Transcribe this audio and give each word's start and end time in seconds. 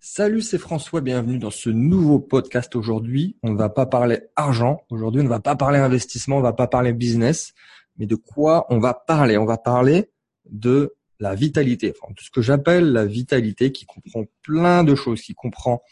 Salut, 0.00 0.42
c'est 0.42 0.58
François, 0.58 1.00
bienvenue 1.00 1.40
dans 1.40 1.50
ce 1.50 1.70
nouveau 1.70 2.20
podcast. 2.20 2.76
Aujourd'hui. 2.76 3.36
On 3.42 3.50
ne 3.50 3.58
va 3.58 3.68
pas 3.68 3.84
parler 3.84 4.20
argent, 4.36 4.84
aujourd'hui 4.90 5.22
on 5.22 5.24
ne 5.24 5.28
va 5.28 5.40
pas 5.40 5.56
parler 5.56 5.80
investissement, 5.80 6.36
on 6.36 6.38
ne 6.38 6.44
va 6.44 6.52
pas 6.52 6.68
parler 6.68 6.92
business, 6.92 7.52
mais 7.96 8.06
de 8.06 8.14
quoi 8.14 8.66
on 8.70 8.78
va 8.78 8.94
parler? 8.94 9.36
On 9.38 9.44
va 9.44 9.58
parler 9.58 10.12
de 10.48 10.94
la 11.18 11.34
vitalité, 11.34 11.92
enfin, 12.00 12.12
de 12.14 12.20
ce 12.20 12.30
que 12.30 12.42
j'appelle 12.42 12.92
la 12.92 13.06
vitalité 13.06 13.72
qui 13.72 13.86
comprend 13.86 14.24
plein 14.42 14.84
de 14.84 14.94
choses, 14.94 15.20
qui 15.20 15.34
comprend 15.34 15.82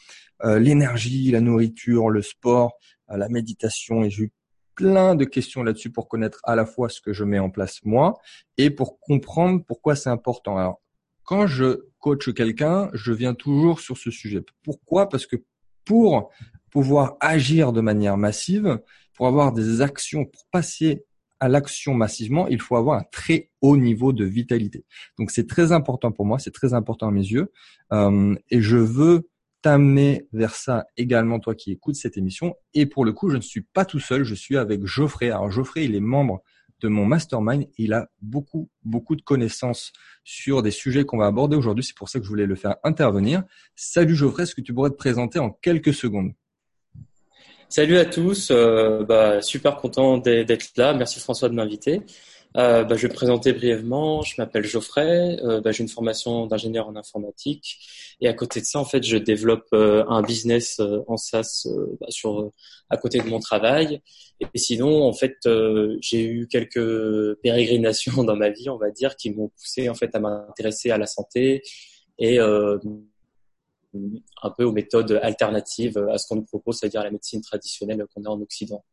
euh, 0.44 0.60
l'énergie, 0.60 1.32
la 1.32 1.40
nourriture, 1.40 2.08
le 2.08 2.22
sport, 2.22 2.74
euh, 3.10 3.16
la 3.16 3.28
méditation. 3.28 4.04
Et 4.04 4.10
j'ai 4.10 4.22
eu 4.22 4.32
plein 4.76 5.16
de 5.16 5.24
questions 5.24 5.64
là-dessus 5.64 5.90
pour 5.90 6.06
connaître 6.06 6.38
à 6.44 6.54
la 6.54 6.64
fois 6.64 6.88
ce 6.88 7.00
que 7.00 7.12
je 7.12 7.24
mets 7.24 7.40
en 7.40 7.50
place 7.50 7.80
moi 7.82 8.14
et 8.56 8.70
pour 8.70 9.00
comprendre 9.00 9.64
pourquoi 9.66 9.96
c'est 9.96 10.10
important. 10.10 10.78
Quand 11.26 11.46
je 11.46 11.82
coach 11.98 12.32
quelqu'un, 12.32 12.88
je 12.94 13.12
viens 13.12 13.34
toujours 13.34 13.80
sur 13.80 13.98
ce 13.98 14.10
sujet. 14.10 14.42
Pourquoi? 14.62 15.08
Parce 15.10 15.26
que 15.26 15.36
pour 15.84 16.30
pouvoir 16.70 17.16
agir 17.20 17.72
de 17.72 17.80
manière 17.80 18.16
massive, 18.16 18.80
pour 19.14 19.26
avoir 19.26 19.52
des 19.52 19.82
actions, 19.82 20.24
pour 20.24 20.46
passer 20.50 21.04
à 21.40 21.48
l'action 21.48 21.94
massivement, 21.94 22.48
il 22.48 22.60
faut 22.60 22.76
avoir 22.76 22.98
un 22.98 23.04
très 23.12 23.50
haut 23.60 23.76
niveau 23.76 24.12
de 24.12 24.24
vitalité. 24.24 24.86
Donc 25.18 25.30
c'est 25.30 25.46
très 25.46 25.72
important 25.72 26.12
pour 26.12 26.24
moi, 26.24 26.38
c'est 26.38 26.52
très 26.52 26.72
important 26.72 27.08
à 27.08 27.10
mes 27.10 27.26
yeux, 27.26 27.52
euh, 27.92 28.34
et 28.50 28.62
je 28.62 28.76
veux 28.76 29.28
t'amener 29.62 30.28
vers 30.32 30.54
ça 30.54 30.86
également, 30.96 31.40
toi 31.40 31.54
qui 31.54 31.72
écoutes 31.72 31.96
cette 31.96 32.16
émission. 32.16 32.54
Et 32.72 32.86
pour 32.86 33.04
le 33.04 33.12
coup, 33.12 33.30
je 33.30 33.36
ne 33.36 33.42
suis 33.42 33.62
pas 33.62 33.84
tout 33.84 33.98
seul, 33.98 34.22
je 34.22 34.34
suis 34.34 34.56
avec 34.56 34.86
Geoffrey. 34.86 35.30
Alors 35.30 35.50
Geoffrey, 35.50 35.84
il 35.84 35.94
est 35.96 36.00
membre 36.00 36.40
de 36.80 36.88
mon 36.88 37.04
mastermind. 37.04 37.66
Il 37.78 37.92
a 37.92 38.08
beaucoup, 38.20 38.68
beaucoup 38.84 39.16
de 39.16 39.22
connaissances 39.22 39.92
sur 40.24 40.62
des 40.62 40.70
sujets 40.70 41.04
qu'on 41.04 41.18
va 41.18 41.26
aborder 41.26 41.56
aujourd'hui. 41.56 41.84
C'est 41.84 41.96
pour 41.96 42.08
ça 42.08 42.18
que 42.18 42.24
je 42.24 42.28
voulais 42.30 42.46
le 42.46 42.54
faire 42.54 42.76
intervenir. 42.84 43.42
Salut 43.74 44.14
Geoffrey, 44.14 44.42
est-ce 44.44 44.54
que 44.54 44.60
tu 44.60 44.74
pourrais 44.74 44.90
te 44.90 44.96
présenter 44.96 45.38
en 45.38 45.50
quelques 45.50 45.94
secondes? 45.94 46.32
Salut 47.68 47.98
à 47.98 48.04
tous, 48.04 48.50
euh, 48.52 49.04
bah, 49.04 49.42
super 49.42 49.76
content 49.76 50.18
d'être 50.18 50.70
là. 50.76 50.94
Merci 50.94 51.18
François 51.18 51.48
de 51.48 51.54
m'inviter. 51.54 52.02
Euh, 52.56 52.84
bah, 52.84 52.96
je 52.96 53.02
vais 53.02 53.08
me 53.08 53.14
présenter 53.14 53.52
brièvement. 53.52 54.22
Je 54.22 54.34
m'appelle 54.38 54.64
Geoffrey. 54.64 55.38
Euh, 55.44 55.60
bah, 55.60 55.72
j'ai 55.72 55.82
une 55.82 55.88
formation 55.88 56.46
d'ingénieur 56.46 56.88
en 56.88 56.96
informatique 56.96 57.78
et 58.20 58.28
à 58.28 58.32
côté 58.32 58.60
de 58.60 58.64
ça, 58.64 58.78
en 58.78 58.84
fait, 58.84 59.02
je 59.02 59.16
développe 59.18 59.66
euh, 59.74 60.04
un 60.08 60.22
business 60.22 60.80
euh, 60.80 61.02
en 61.06 61.16
SaaS 61.16 61.66
euh, 61.66 61.96
bah, 62.00 62.06
sur 62.08 62.50
à 62.88 62.96
côté 62.96 63.20
de 63.20 63.28
mon 63.28 63.40
travail. 63.40 64.00
Et 64.54 64.58
sinon, 64.58 65.02
en 65.04 65.12
fait, 65.12 65.36
j'ai 66.00 66.24
eu 66.24 66.46
quelques 66.46 67.34
pérégrinations 67.42 68.24
dans 68.24 68.36
ma 68.36 68.50
vie, 68.50 68.70
on 68.70 68.78
va 68.78 68.90
dire, 68.90 69.16
qui 69.16 69.30
m'ont 69.30 69.48
poussé 69.48 69.88
en 69.88 69.94
fait 69.94 70.14
à 70.14 70.20
m'intéresser 70.20 70.90
à 70.90 70.98
la 70.98 71.06
santé 71.06 71.62
et 72.18 72.38
un 72.38 72.78
peu 74.56 74.64
aux 74.64 74.72
méthodes 74.72 75.18
alternatives 75.22 75.98
à 76.10 76.18
ce 76.18 76.26
qu'on 76.28 76.36
nous 76.36 76.44
propose, 76.44 76.78
c'est-à-dire 76.78 77.02
la 77.02 77.10
médecine 77.10 77.40
traditionnelle 77.40 78.04
qu'on 78.14 78.24
a 78.24 78.28
en 78.28 78.40
Occident. 78.40 78.84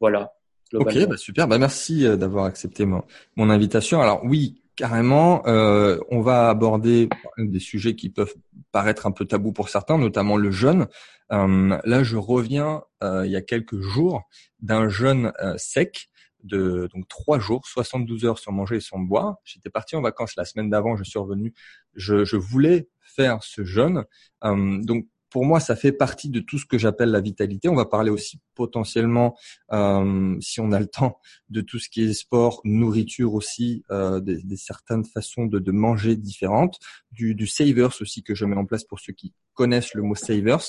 Voilà. 0.00 0.32
Ok, 0.74 1.06
bah 1.06 1.16
super. 1.16 1.48
Bah 1.48 1.58
merci 1.58 2.04
d'avoir 2.16 2.44
accepté 2.44 2.86
mon, 2.86 3.02
mon 3.36 3.50
invitation. 3.50 4.00
Alors 4.02 4.24
oui, 4.24 4.60
Carrément, 4.76 5.42
euh, 5.46 5.98
on 6.10 6.20
va 6.20 6.50
aborder 6.50 7.08
des 7.38 7.60
sujets 7.60 7.96
qui 7.96 8.10
peuvent 8.10 8.34
paraître 8.72 9.06
un 9.06 9.10
peu 9.10 9.24
tabous 9.24 9.52
pour 9.52 9.70
certains, 9.70 9.96
notamment 9.96 10.36
le 10.36 10.50
jeûne. 10.50 10.86
Euh, 11.32 11.78
là, 11.82 12.02
je 12.02 12.18
reviens 12.18 12.82
euh, 13.02 13.24
il 13.24 13.32
y 13.32 13.36
a 13.36 13.40
quelques 13.40 13.80
jours 13.80 14.24
d'un 14.60 14.90
jeûne 14.90 15.32
sec 15.56 16.10
de 16.44 16.90
donc 16.94 17.08
trois 17.08 17.38
jours, 17.38 17.66
72 17.66 18.26
heures 18.26 18.38
sans 18.38 18.52
manger 18.52 18.76
et 18.76 18.80
sans 18.80 18.98
boire. 18.98 19.36
J'étais 19.44 19.70
parti 19.70 19.96
en 19.96 20.02
vacances 20.02 20.36
la 20.36 20.44
semaine 20.44 20.68
d'avant, 20.68 20.94
je 20.94 21.04
suis 21.04 21.18
revenu. 21.18 21.54
Je, 21.94 22.26
je 22.26 22.36
voulais 22.36 22.90
faire 23.00 23.42
ce 23.42 23.64
jeûne. 23.64 24.04
donc 24.42 25.06
pour 25.36 25.44
moi, 25.44 25.60
ça 25.60 25.76
fait 25.76 25.92
partie 25.92 26.30
de 26.30 26.40
tout 26.40 26.58
ce 26.58 26.64
que 26.64 26.78
j'appelle 26.78 27.10
la 27.10 27.20
vitalité. 27.20 27.68
On 27.68 27.74
va 27.74 27.84
parler 27.84 28.08
aussi 28.08 28.40
potentiellement, 28.54 29.36
euh, 29.70 30.34
si 30.40 30.60
on 30.60 30.72
a 30.72 30.80
le 30.80 30.86
temps, 30.86 31.20
de 31.50 31.60
tout 31.60 31.78
ce 31.78 31.90
qui 31.90 32.04
est 32.04 32.14
sport, 32.14 32.62
nourriture 32.64 33.34
aussi, 33.34 33.84
euh, 33.90 34.18
des, 34.20 34.56
certaines 34.56 35.04
façons 35.04 35.44
de, 35.44 35.58
de, 35.58 35.72
manger 35.72 36.16
différentes, 36.16 36.78
du, 37.12 37.34
du 37.34 37.46
savers 37.46 37.90
aussi 38.00 38.22
que 38.22 38.34
je 38.34 38.46
mets 38.46 38.56
en 38.56 38.64
place 38.64 38.84
pour 38.84 38.98
ceux 38.98 39.12
qui 39.12 39.34
connaissent 39.52 39.92
le 39.92 40.00
mot 40.00 40.14
savers. 40.14 40.64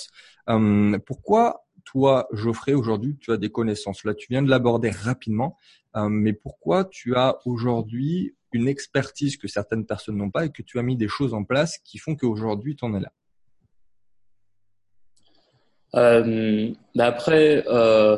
Euh, 0.49 0.99
pourquoi 1.05 1.65
toi, 1.85 2.27
Geoffrey, 2.33 2.73
aujourd'hui, 2.73 3.15
tu 3.21 3.31
as 3.31 3.37
des 3.37 3.49
connaissances? 3.49 4.03
Là, 4.03 4.13
tu 4.15 4.27
viens 4.29 4.43
de 4.43 4.49
l'aborder 4.49 4.89
rapidement, 4.89 5.55
euh, 5.95 6.09
mais 6.09 6.33
pourquoi 6.33 6.83
tu 6.83 7.15
as 7.15 7.37
aujourd'hui 7.45 8.35
une 8.51 8.67
expertise 8.67 9.37
que 9.37 9.47
certaines 9.47 9.85
personnes 9.85 10.17
n'ont 10.17 10.29
pas 10.29 10.43
et 10.43 10.51
que 10.51 10.61
tu 10.61 10.77
as 10.77 10.83
mis 10.83 10.97
des 10.97 11.07
choses 11.07 11.33
en 11.33 11.45
place 11.45 11.77
qui 11.85 11.99
font 11.99 12.17
qu'aujourd'hui, 12.17 12.75
tu 12.75 12.83
en 12.83 12.93
es 12.95 12.99
là? 12.99 13.13
Euh, 15.95 16.69
bah 16.95 17.05
après, 17.05 17.63
euh, 17.67 18.17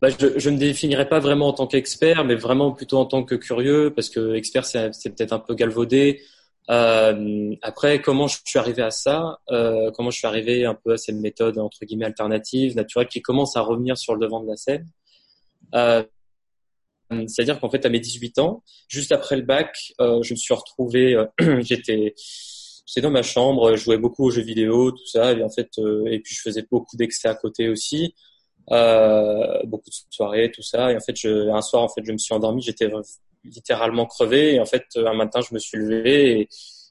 bah 0.00 0.08
je, 0.18 0.38
je 0.38 0.50
me 0.50 0.56
définirais 0.58 1.08
pas 1.08 1.18
vraiment 1.20 1.48
en 1.48 1.52
tant 1.52 1.66
qu'expert, 1.66 2.24
mais 2.24 2.34
vraiment 2.34 2.72
plutôt 2.72 2.98
en 2.98 3.06
tant 3.06 3.24
que 3.24 3.34
curieux, 3.34 3.92
parce 3.94 4.08
que 4.08 4.34
expert 4.34 4.64
c'est, 4.64 4.90
peut-être 5.14 5.32
un 5.32 5.38
peu 5.40 5.54
galvaudé. 5.54 6.22
Euh, 6.70 7.54
après, 7.62 8.00
comment 8.00 8.28
je 8.28 8.38
suis 8.44 8.58
arrivé 8.58 8.82
à 8.82 8.90
ça? 8.90 9.40
Euh, 9.50 9.90
Comment 9.92 10.10
je 10.10 10.18
suis 10.18 10.26
arrivé 10.26 10.64
un 10.64 10.74
peu 10.74 10.92
à 10.92 10.96
cette 10.98 11.16
méthode 11.16 11.58
entre 11.58 11.84
guillemets 11.84 12.06
alternative, 12.06 12.76
naturelle, 12.76 13.08
qui 13.08 13.22
commence 13.22 13.56
à 13.56 13.62
revenir 13.62 13.98
sur 13.98 14.14
le 14.14 14.20
devant 14.20 14.42
de 14.42 14.48
la 14.48 14.56
scène? 14.56 14.86
Euh, 15.74 16.04
C'est-à-dire 17.26 17.58
qu'en 17.60 17.70
fait, 17.70 17.84
à 17.84 17.88
mes 17.88 17.98
18 18.00 18.38
ans, 18.38 18.62
juste 18.88 19.12
après 19.12 19.36
le 19.36 19.42
bac, 19.42 19.76
euh, 20.00 20.22
je 20.22 20.32
me 20.34 20.36
suis 20.36 20.54
retrouvé, 20.54 21.16
j'étais 21.60 22.14
j'étais 22.86 23.00
dans 23.00 23.10
ma 23.10 23.22
chambre, 23.22 23.76
je 23.76 23.84
jouais 23.84 23.98
beaucoup 23.98 24.26
aux 24.26 24.30
jeux 24.30 24.42
vidéo, 24.42 24.90
tout 24.90 25.06
ça, 25.06 25.32
et 25.32 25.42
en 25.42 25.50
fait, 25.50 25.70
euh, 25.78 26.04
et 26.06 26.20
puis 26.20 26.34
je 26.34 26.40
faisais 26.40 26.64
beaucoup 26.70 26.96
d'excès 26.96 27.28
à 27.28 27.34
côté 27.34 27.68
aussi, 27.68 28.14
euh, 28.70 29.60
beaucoup 29.64 29.90
de 29.90 29.94
soirées, 30.10 30.50
tout 30.50 30.62
ça, 30.62 30.92
et 30.92 30.96
en 30.96 31.00
fait, 31.00 31.16
je, 31.16 31.50
un 31.50 31.62
soir, 31.62 31.82
en 31.82 31.88
fait, 31.88 32.02
je 32.04 32.12
me 32.12 32.18
suis 32.18 32.34
endormi, 32.34 32.62
j'étais 32.62 32.90
littéralement 33.44 34.06
crevé, 34.06 34.54
et 34.54 34.60
en 34.60 34.66
fait, 34.66 34.84
un 34.96 35.14
matin, 35.14 35.40
je 35.40 35.54
me 35.54 35.58
suis 35.58 35.78
levé, 35.78 36.40
et, 36.40 36.48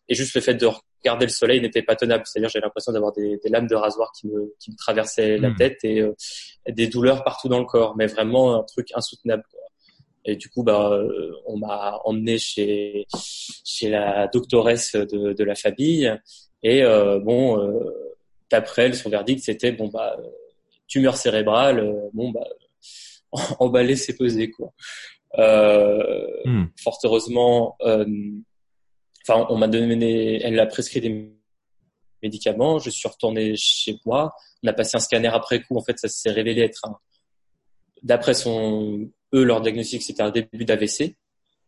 et 0.09 0.15
juste 0.15 0.33
le 0.35 0.41
fait 0.41 0.55
de 0.55 0.67
regarder 1.01 1.25
le 1.25 1.31
soleil 1.31 1.61
n'était 1.61 1.81
pas 1.81 1.95
tenable, 1.95 2.23
c'est-à-dire 2.25 2.49
j'ai 2.49 2.59
l'impression 2.59 2.91
d'avoir 2.91 3.13
des, 3.13 3.37
des, 3.37 3.49
lames 3.49 3.67
de 3.67 3.75
rasoir 3.75 4.11
qui 4.11 4.27
me, 4.27 4.53
qui 4.59 4.71
me 4.71 4.75
traversaient 4.75 5.37
la 5.37 5.49
hmm. 5.49 5.55
tête 5.55 5.77
et, 5.83 6.01
euh, 6.01 6.13
des 6.67 6.87
douleurs 6.87 7.23
partout 7.23 7.47
dans 7.47 7.59
le 7.59 7.65
corps, 7.65 7.95
mais 7.95 8.07
vraiment 8.07 8.55
un 8.55 8.63
truc 8.63 8.89
insoutenable. 8.93 9.43
Quoi. 9.49 9.61
Et 10.25 10.35
du 10.35 10.49
coup, 10.49 10.63
bah, 10.63 10.91
euh, 10.91 11.33
on 11.45 11.57
m'a 11.57 11.99
emmené 12.03 12.37
chez 12.37 13.05
chez 13.65 13.89
la 13.89 14.27
doctoresse 14.27 14.95
de, 14.95 15.33
de 15.33 15.43
la 15.43 15.55
famille. 15.55 16.11
Et 16.63 16.83
euh, 16.83 17.19
bon, 17.19 17.59
euh, 17.59 17.79
d'après 18.51 18.83
elle, 18.83 18.95
son 18.95 19.09
verdict, 19.09 19.43
c'était 19.43 19.71
bon 19.71 19.87
bah 19.87 20.17
tumeur 20.87 21.15
cérébrale. 21.17 21.79
Euh, 21.79 22.09
bon 22.13 22.31
bah 22.31 22.47
emballer, 23.59 23.95
c'est 23.95 24.17
pesé 24.17 24.51
quoi. 24.51 24.73
Euh, 25.37 26.27
hmm. 26.45 26.65
Fort 26.83 26.99
heureusement, 27.03 27.77
enfin, 27.79 29.45
on 29.49 29.57
m'a 29.57 29.67
donné, 29.67 30.41
elle 30.43 30.59
a 30.59 30.65
prescrit 30.65 31.01
des 31.01 31.31
médicaments. 32.21 32.79
Je 32.79 32.89
suis 32.89 33.07
retourné 33.07 33.53
chez 33.55 33.97
moi. 34.05 34.33
On 34.63 34.67
a 34.67 34.73
passé 34.73 34.97
un 34.97 34.99
scanner 34.99 35.29
après 35.29 35.61
coup. 35.61 35.77
En 35.77 35.83
fait, 35.83 35.97
ça 35.97 36.09
s'est 36.09 36.31
révélé 36.31 36.61
être 36.61 36.83
un, 36.85 36.97
d'après 38.03 38.33
son 38.33 39.09
eux, 39.33 39.43
leur 39.43 39.61
diagnostic, 39.61 40.01
c'était 40.01 40.23
un 40.23 40.31
début 40.31 40.65
d'AVC. 40.65 41.15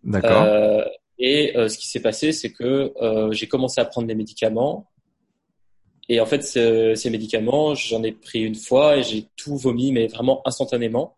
D'accord. 0.04 0.44
Euh, 0.44 0.84
et 1.20 1.56
euh, 1.56 1.68
ce 1.68 1.78
qui 1.78 1.88
s'est 1.88 2.00
passé, 2.00 2.32
c'est 2.32 2.52
que 2.52 2.94
euh, 3.02 3.32
j'ai 3.32 3.48
commencé 3.48 3.80
à 3.80 3.86
prendre 3.86 4.08
des 4.08 4.16
médicaments. 4.16 4.88
Et 6.10 6.20
en 6.20 6.26
fait, 6.26 6.44
ces 6.44 7.10
médicaments, 7.10 7.74
j'en 7.74 8.04
ai 8.04 8.12
pris 8.12 8.42
une 8.42 8.56
fois 8.56 8.98
et 8.98 9.04
j'ai 9.04 9.28
tout 9.38 9.56
vomi, 9.56 9.92
mais 9.92 10.08
vraiment 10.08 10.42
instantanément. 10.46 11.16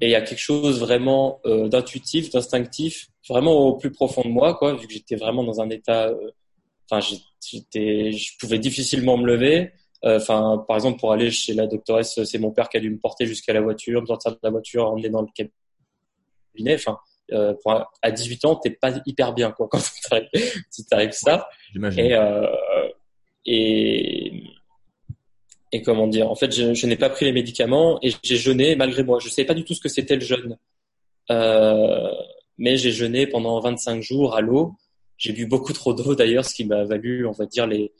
Et 0.00 0.06
il 0.06 0.10
y 0.10 0.14
a 0.14 0.22
quelque 0.22 0.38
chose 0.40 0.80
vraiment 0.80 1.40
euh, 1.44 1.68
d'intuitif, 1.68 2.30
d'instinctif, 2.30 3.08
vraiment 3.28 3.52
au 3.52 3.76
plus 3.76 3.90
profond 3.90 4.22
de 4.22 4.28
moi, 4.28 4.54
quoi, 4.54 4.74
vu 4.74 4.86
que 4.86 4.92
j'étais 4.92 5.16
vraiment 5.16 5.44
dans 5.44 5.60
un 5.60 5.68
état. 5.68 6.08
Euh, 6.08 6.30
enfin, 6.90 7.06
j'étais, 7.40 8.12
je 8.12 8.38
pouvais 8.38 8.58
difficilement 8.58 9.18
me 9.18 9.26
lever. 9.26 9.72
Euh, 10.04 10.16
enfin, 10.16 10.64
par 10.66 10.76
exemple, 10.76 10.98
pour 10.98 11.12
aller 11.12 11.30
chez 11.30 11.52
la 11.52 11.66
doctoresse, 11.66 12.22
c'est 12.24 12.38
mon 12.38 12.50
père 12.50 12.68
qui 12.68 12.76
a 12.76 12.80
dû 12.80 12.90
me 12.90 12.98
porter 12.98 13.26
jusqu'à 13.26 13.52
la 13.52 13.60
voiture, 13.60 14.00
me 14.00 14.06
sortir 14.06 14.32
de 14.32 14.38
la 14.42 14.50
voiture, 14.50 14.86
emmener 14.86 15.10
dans 15.10 15.22
le 15.22 15.28
cabinet. 15.34 16.74
Enfin, 16.74 16.98
euh, 17.32 17.54
à 18.02 18.10
18 18.10 18.44
ans, 18.44 18.56
t'es 18.56 18.70
pas 18.70 18.92
hyper 19.06 19.32
bien 19.32 19.50
quoi 19.52 19.68
quand 19.70 19.80
tu 19.80 20.84
t'arrives 20.84 21.12
ça. 21.12 21.48
Et, 21.96 22.14
euh, 22.14 22.46
et 23.46 24.32
et 25.72 25.82
comment 25.82 26.08
dire 26.08 26.30
En 26.30 26.34
fait, 26.34 26.52
je, 26.52 26.74
je 26.74 26.86
n'ai 26.86 26.96
pas 26.96 27.10
pris 27.10 27.24
les 27.26 27.32
médicaments 27.32 27.98
et 28.02 28.10
j'ai 28.22 28.36
jeûné 28.36 28.74
malgré 28.74 29.04
moi. 29.04 29.18
Je 29.20 29.28
savais 29.28 29.46
pas 29.46 29.54
du 29.54 29.64
tout 29.64 29.74
ce 29.74 29.80
que 29.80 29.88
c'était 29.88 30.16
le 30.16 30.22
jeûne, 30.22 30.58
euh, 31.30 32.10
mais 32.58 32.76
j'ai 32.76 32.90
jeûné 32.90 33.26
pendant 33.26 33.60
25 33.60 34.02
jours 34.02 34.34
à 34.34 34.40
l'eau. 34.40 34.74
J'ai 35.16 35.32
bu 35.32 35.46
beaucoup 35.46 35.72
trop 35.72 35.94
d'eau 35.94 36.14
d'ailleurs, 36.14 36.44
ce 36.44 36.54
qui 36.54 36.64
m'a 36.64 36.84
valu, 36.84 37.26
on 37.26 37.32
va 37.32 37.46
dire, 37.46 37.66
les, 37.66 37.92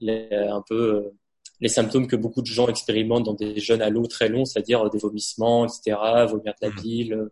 les 0.00 0.28
un 0.30 0.62
peu 0.68 1.12
les 1.60 1.68
symptômes 1.68 2.06
que 2.06 2.16
beaucoup 2.16 2.42
de 2.42 2.46
gens 2.46 2.68
expérimentent 2.68 3.24
dans 3.24 3.34
des 3.34 3.58
jeunes 3.58 3.82
à 3.82 3.90
l'eau 3.90 4.06
très 4.06 4.28
longs, 4.28 4.44
c'est-à-dire 4.44 4.88
des 4.90 4.98
vomissements, 4.98 5.66
etc., 5.66 5.96
vomir 6.28 6.54
de 6.60 6.66
la 6.66 6.70
mmh. 6.70 6.80
bile. 6.80 7.28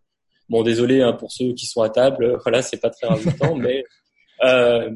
Bon, 0.48 0.62
désolé 0.62 1.02
hein, 1.02 1.12
pour 1.12 1.32
ceux 1.32 1.52
qui 1.54 1.66
sont 1.66 1.82
à 1.82 1.90
table, 1.90 2.38
voilà, 2.42 2.62
c'est 2.62 2.78
pas 2.78 2.90
très 2.90 3.06
rajoutant, 3.06 3.54
mais 3.56 3.84
euh, 4.44 4.90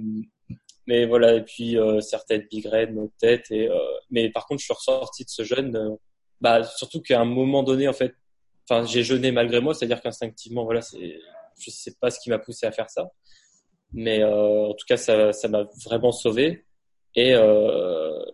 mais 0.86 1.06
voilà. 1.06 1.34
Et 1.34 1.44
puis 1.44 1.76
certaines 2.00 2.46
migraines, 2.52 2.94
maux 2.94 3.06
de 3.06 3.12
tête. 3.18 3.50
Et 3.50 3.68
mais 4.10 4.30
par 4.30 4.46
contre, 4.46 4.60
je 4.60 4.64
suis 4.64 4.74
ressorti 4.74 5.24
de 5.24 5.30
ce 5.30 5.44
jeûne. 5.44 5.96
bah 6.40 6.64
surtout 6.64 7.00
qu'à 7.00 7.20
un 7.20 7.24
moment 7.24 7.62
donné, 7.62 7.86
en 7.86 7.92
fait, 7.92 8.14
enfin, 8.68 8.84
j'ai 8.84 9.04
jeûné 9.04 9.30
malgré 9.30 9.60
moi, 9.60 9.74
c'est-à-dire 9.74 10.00
qu'instinctivement, 10.00 10.64
voilà, 10.64 10.82
c'est, 10.82 11.18
je 11.58 11.70
sais 11.70 11.94
pas 12.00 12.10
ce 12.10 12.18
qui 12.20 12.30
m'a 12.30 12.38
poussé 12.38 12.66
à 12.66 12.72
faire 12.72 12.90
ça, 12.90 13.08
mais 13.92 14.24
en 14.24 14.74
tout 14.74 14.86
cas, 14.88 14.96
ça, 14.96 15.32
ça 15.32 15.48
m'a 15.48 15.64
vraiment 15.84 16.12
sauvé. 16.12 16.64
Et 17.14 17.34
euh, 17.34 18.24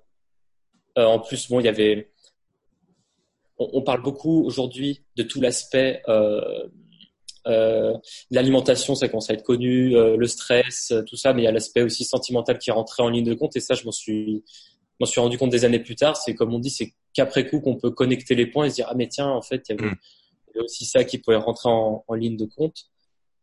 en 0.97 1.21
plus, 1.21 1.49
bon, 1.49 1.61
il 1.61 1.67
y 1.67 1.69
avait 1.69 2.11
on, 3.59 3.83
parle 3.83 4.03
beaucoup 4.03 4.45
aujourd'hui 4.45 5.03
de 5.17 5.23
tout 5.23 5.41
l'aspect 5.41 6.03
euh, 6.09 6.69
euh, 7.47 7.97
l'alimentation, 8.31 8.95
ça 8.95 9.09
commence 9.09 9.31
à 9.31 9.35
être 9.35 9.45
connu, 9.45 9.97
euh, 9.97 10.17
le 10.17 10.27
stress, 10.27 10.93
tout 11.07 11.17
ça, 11.17 11.33
mais 11.33 11.43
il 11.43 11.45
y 11.45 11.49
a 11.49 11.53
l'aspect 11.53 11.83
aussi 11.83 12.05
sentimental 12.05 12.59
qui 12.59 12.71
rentré 12.71 13.03
en 13.03 13.09
ligne 13.09 13.25
de 13.25 13.35
compte. 13.35 13.57
Et 13.57 13.61
ça, 13.61 13.75
je 13.75 13.85
m'en 13.85 13.93
suis, 13.93 14.45
m'en 14.99 15.07
suis 15.07 15.21
rendu 15.21 15.39
compte 15.39 15.51
des 15.51 15.65
années 15.65 15.79
plus 15.79 15.95
tard. 15.95 16.17
C'est 16.17 16.35
comme 16.35 16.53
on 16.53 16.59
dit, 16.59 16.71
c'est 16.71 16.93
qu'après 17.15 17.47
coup 17.47 17.61
qu'on 17.61 17.77
peut 17.77 17.91
connecter 17.91 18.35
les 18.35 18.47
points 18.47 18.67
et 18.67 18.71
se 18.71 18.77
dire 18.77 18.89
ah 18.91 18.95
mais 18.97 19.09
tiens, 19.09 19.29
en 19.29 19.43
fait, 19.43 19.65
il 19.69 19.77
y 19.77 19.79
avait, 19.79 19.91
mm. 19.91 20.65
aussi 20.65 20.85
ça 20.85 21.05
qui 21.05 21.19
pouvait 21.19 21.37
rentrer 21.37 21.69
en, 21.69 22.05
en 22.07 22.15
ligne 22.15 22.37
de 22.37 22.47
compte. 22.47 22.87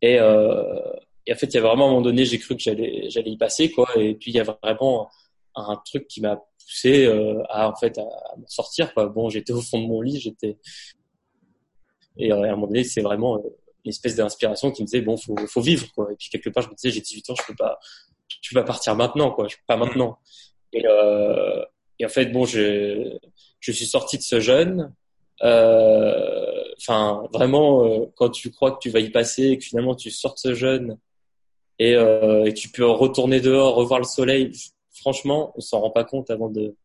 Et, 0.02 0.20
euh, 0.20 0.82
et 1.26 1.34
en 1.34 1.38
fait, 1.38 1.48
il 1.48 1.54
y 1.54 1.58
a 1.58 1.62
vraiment 1.62 1.86
à 1.86 1.88
un 1.88 1.92
moment 1.92 2.02
donné, 2.02 2.26
j'ai 2.26 2.40
cru 2.40 2.58
que 2.58 2.62
j'allais, 2.62 3.10
j'allais 3.10 3.32
y 3.32 3.38
passer 3.38 3.72
quoi. 3.72 3.88
Et 3.96 4.16
puis 4.16 4.32
il 4.32 4.36
y 4.36 4.40
a 4.40 4.44
vraiment 4.44 5.10
un 5.56 5.82
truc 5.86 6.08
qui 6.08 6.20
m'a 6.20 6.44
poussé 6.64 7.06
euh, 7.06 7.42
à 7.50 7.70
en 7.70 7.76
fait 7.76 7.98
à, 7.98 8.04
m'en 8.38 8.48
sortir 8.48 8.94
quoi. 8.94 9.08
Bon, 9.08 9.30
j'étais 9.30 9.54
au 9.54 9.62
fond 9.62 9.82
de 9.82 9.88
mon 9.88 10.02
lit, 10.02 10.20
j'étais 10.20 10.58
et 12.18 12.32
euh, 12.32 12.44
à 12.44 12.48
un 12.48 12.52
moment 12.52 12.68
donné, 12.68 12.84
c'est 12.84 13.02
vraiment 13.02 13.38
euh, 13.38 13.50
une 13.86 13.90
espèce 13.90 14.16
d'inspiration 14.16 14.72
qui 14.72 14.84
me 14.84 14.88
disait 14.88 15.02
bon, 15.02 15.18
faut 15.18 15.36
faut 15.48 15.62
vivre 15.62 15.88
quoi. 15.96 16.12
Et 16.12 16.16
puis 16.16 16.30
quelque 16.30 16.50
part, 16.50 16.64
je 16.64 16.70
me 16.70 16.76
disais 16.76 16.92
j'ai 16.92 17.02
18 17.02 17.30
ans, 17.32 17.36
je 17.40 17.48
peux 17.48 17.56
pas 17.56 17.80
je 18.42 18.50
peux 18.50 18.60
pas 18.62 18.66
partir 18.66 18.96
maintenant 18.96 19.32
quoi, 19.32 19.48
je 19.48 19.56
peux 19.56 19.64
pas 19.68 19.78
maintenant. 19.78 20.20
Et, 20.74 20.86
euh, 20.86 21.64
et 22.00 22.06
en 22.06 22.10
fait, 22.10 22.28
bon, 22.28 22.46
je 22.46 23.18
je 23.60 23.72
suis 23.72 23.86
sorti 23.86 24.18
de 24.18 24.24
ce 24.24 24.40
jeûne. 24.40 24.94
Enfin, 25.42 27.24
vraiment, 27.34 28.08
quand 28.16 28.30
tu 28.30 28.52
crois 28.52 28.72
que 28.72 28.80
tu 28.80 28.90
vas 28.90 29.00
y 29.00 29.10
passer 29.10 29.44
et 29.44 29.58
que 29.58 29.64
finalement 29.64 29.96
tu 29.96 30.10
sors 30.12 30.34
de 30.34 30.40
ce 30.40 30.54
jeûne 30.54 30.98
et, 31.80 31.96
euh, 31.96 32.46
et 32.46 32.54
tu 32.54 32.70
peux 32.70 32.86
retourner 32.86 33.42
dehors, 33.42 33.76
revoir 33.76 34.00
le 34.00 34.06
soleil, 34.06 34.52
franchement, 34.94 35.54
on 35.56 35.62
s'en 35.62 35.82
rend 35.82 35.92
pas 35.92 36.04
compte 36.04 36.30
avant 36.30 36.50
de, 36.50 36.76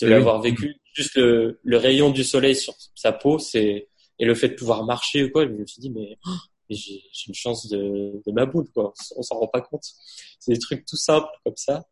de 0.00 0.06
l'avoir 0.06 0.40
vécu. 0.40 0.76
Juste 0.92 1.16
le, 1.16 1.60
le, 1.62 1.76
rayon 1.76 2.10
du 2.10 2.24
soleil 2.24 2.54
sur 2.54 2.74
sa 2.94 3.12
peau, 3.12 3.38
c'est 3.38 3.88
et 4.18 4.24
le 4.24 4.34
fait 4.34 4.50
de 4.50 4.54
pouvoir 4.54 4.84
marcher 4.84 5.24
ou 5.24 5.30
quoi, 5.30 5.44
je 5.44 5.50
me 5.50 5.66
suis 5.66 5.80
dit 5.80 5.90
mais, 5.90 6.16
oh, 6.26 6.30
j'ai 6.70 7.02
une 7.26 7.34
chance 7.34 7.68
de, 7.68 8.22
de 8.24 8.32
ma 8.32 8.46
boule 8.46 8.68
quoi. 8.72 8.92
On 9.16 9.22
s'en 9.22 9.38
rend 9.38 9.48
pas 9.48 9.60
compte. 9.60 9.84
C'est 10.38 10.52
des 10.52 10.58
trucs 10.58 10.86
tout 10.86 10.96
simples 10.96 11.28
comme 11.44 11.56
ça. 11.56 11.84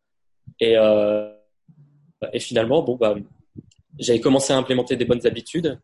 Et 0.59 0.77
euh, 0.77 1.29
et 2.31 2.39
finalement 2.39 2.81
bon 2.81 2.95
bah 2.95 3.15
j'avais 3.99 4.19
commencé 4.19 4.53
à 4.53 4.57
implémenter 4.57 4.95
des 4.95 5.05
bonnes 5.05 5.25
habitudes, 5.25 5.79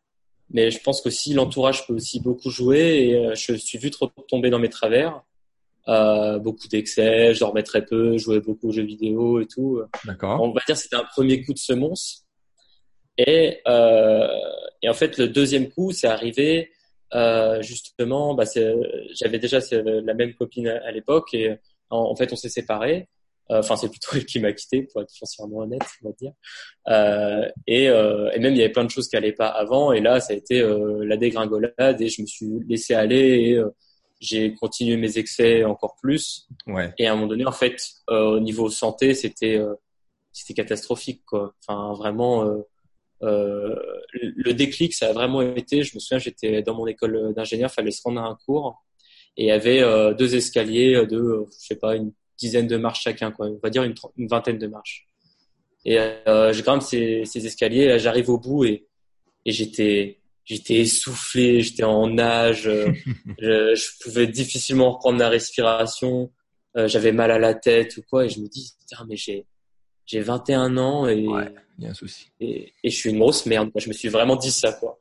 mais 0.49 0.71
je 0.71 0.81
pense 0.81 1.01
qu'aussi 1.01 1.33
l'entourage 1.33 1.85
peut 1.85 1.93
aussi 1.93 2.19
beaucoup 2.19 2.49
jouer 2.49 3.09
et 3.09 3.15
euh, 3.15 3.35
je 3.35 3.53
suis 3.53 3.77
vite 3.77 3.95
retombé 3.95 4.49
dans 4.49 4.59
mes 4.59 4.69
travers. 4.69 5.21
Euh, 5.87 6.37
beaucoup 6.37 6.67
d'excès, 6.67 7.33
je 7.33 7.39
dormais 7.39 7.63
très 7.63 7.83
peu, 7.83 8.13
je 8.13 8.23
jouais 8.23 8.41
beaucoup 8.41 8.69
aux 8.69 8.71
jeux 8.71 8.83
vidéo 8.83 9.39
et 9.39 9.47
tout. 9.47 9.81
D'accord. 10.05 10.41
On 10.41 10.51
va 10.51 10.61
dire 10.67 10.75
que 10.75 10.81
c'était 10.81 10.97
un 10.97 11.05
premier 11.05 11.43
coup 11.43 11.53
de 11.53 11.59
semonce. 11.59 12.25
Et, 13.17 13.59
euh, 13.67 14.27
et 14.81 14.89
en 14.89 14.93
fait, 14.93 15.17
le 15.17 15.27
deuxième 15.27 15.69
coup, 15.69 15.91
c'est 15.91 16.07
arrivé 16.07 16.71
euh, 17.13 17.61
justement. 17.61 18.33
Bah, 18.33 18.45
j'avais 19.13 19.39
déjà 19.39 19.59
la 19.71 20.13
même 20.13 20.33
copine 20.33 20.67
à, 20.67 20.91
l'époque 20.91 21.33
et 21.33 21.57
en, 21.89 22.15
fait, 22.15 22.31
on 22.31 22.35
s'est 22.35 22.49
séparés. 22.49 23.07
Euh, 23.51 23.59
enfin, 23.59 23.75
c'est 23.75 23.89
plutôt 23.89 24.11
elle 24.15 24.25
qui 24.25 24.39
m'a 24.39 24.53
quitté, 24.53 24.83
pour 24.83 25.01
être 25.01 25.11
foncièrement 25.17 25.59
honnête, 25.59 25.81
on 26.03 26.09
va 26.09 26.15
dire. 26.19 26.31
Euh, 26.87 27.49
et, 27.67 27.89
euh, 27.89 28.31
et, 28.31 28.39
même, 28.39 28.53
il 28.53 28.59
y 28.59 28.63
avait 28.63 28.71
plein 28.71 28.85
de 28.85 28.91
choses 28.91 29.07
qui 29.07 29.17
allaient 29.17 29.33
pas 29.33 29.47
avant. 29.47 29.91
Et 29.91 30.01
là, 30.01 30.19
ça 30.19 30.33
a 30.33 30.35
été 30.35 30.61
la 31.01 31.17
dégringolade 31.17 32.01
et 32.01 32.07
je 32.07 32.21
me 32.21 32.27
suis 32.27 32.49
laissé 32.67 32.93
aller 32.93 33.17
et 33.17 33.63
j'ai 34.19 34.53
continué 34.53 34.97
mes 34.97 35.17
excès 35.17 35.63
encore 35.63 35.95
plus. 36.01 36.47
Ouais. 36.67 36.93
Et 36.97 37.07
à 37.07 37.11
un 37.11 37.15
moment 37.15 37.27
donné, 37.27 37.45
en 37.45 37.51
fait, 37.51 37.81
euh, 38.09 38.35
au 38.35 38.39
niveau 38.39 38.69
santé, 38.69 39.13
c'était 39.13 39.57
euh, 39.57 39.73
c'était 40.31 40.53
catastrophique, 40.53 41.23
quoi. 41.25 41.55
Enfin, 41.65 41.93
vraiment, 41.93 42.45
euh, 42.45 42.61
euh, 43.23 43.75
le 44.13 44.53
déclic, 44.53 44.93
ça 44.93 45.09
a 45.09 45.13
vraiment 45.13 45.41
été. 45.41 45.83
Je 45.83 45.95
me 45.95 45.99
souviens, 45.99 46.19
j'étais 46.19 46.61
dans 46.61 46.75
mon 46.75 46.87
école 46.87 47.33
d'ingénieur, 47.33 47.71
fallait 47.71 47.91
se 47.91 48.01
rendre 48.03 48.21
à 48.21 48.25
un 48.25 48.37
cours, 48.45 48.83
et 49.37 49.45
il 49.45 49.47
y 49.47 49.51
avait 49.51 49.81
euh, 49.81 50.13
deux 50.13 50.35
escaliers 50.35 51.05
de, 51.05 51.45
je 51.51 51.57
sais 51.57 51.75
pas, 51.77 51.95
une 51.95 52.13
dizaine 52.37 52.67
de 52.67 52.77
marches 52.77 53.03
chacun, 53.03 53.31
quoi. 53.31 53.47
On 53.47 53.59
va 53.61 53.69
dire 53.69 53.83
une, 53.83 53.95
une 54.17 54.27
vingtaine 54.27 54.57
de 54.57 54.67
marches. 54.67 55.07
Et 55.85 55.95
je 55.95 56.61
grimpe 56.61 56.81
ces, 56.81 57.23
ces 57.23 57.45
escaliers, 57.45 57.97
j'arrive 57.99 58.29
au 58.29 58.37
bout 58.37 58.65
et, 58.65 58.85
et 59.45 59.51
j'étais 59.51 60.18
j'étais 60.49 60.75
essoufflé, 60.75 61.61
j'étais 61.61 61.83
en 61.83 62.07
nage, 62.07 62.67
euh, 62.67 62.91
je, 63.39 63.75
je, 63.75 64.03
pouvais 64.03 64.27
difficilement 64.27 64.91
reprendre 64.91 65.19
ma 65.19 65.29
respiration, 65.29 66.31
euh, 66.75 66.87
j'avais 66.87 67.11
mal 67.11 67.31
à 67.31 67.39
la 67.39 67.53
tête 67.53 67.97
ou 67.97 68.01
quoi, 68.09 68.25
et 68.25 68.29
je 68.29 68.39
me 68.39 68.47
dis, 68.47 68.73
mais 69.07 69.15
j'ai 69.15 69.45
j'ai 70.09 70.21
21 70.21 70.75
ans 70.77 71.07
et 71.07 71.27
ouais, 71.27 71.53
y 71.77 71.85
a 71.85 71.91
un 71.91 71.93
souci. 71.93 72.31
Et, 72.39 72.73
et, 72.83 72.89
je 72.89 72.95
suis 72.95 73.11
une 73.11 73.19
grosse 73.19 73.45
merde. 73.45 73.69
Je 73.75 73.87
me 73.89 73.93
suis 73.93 74.09
vraiment 74.09 74.35
dit 74.35 74.49
ça, 74.49 74.73
quoi. 74.73 74.97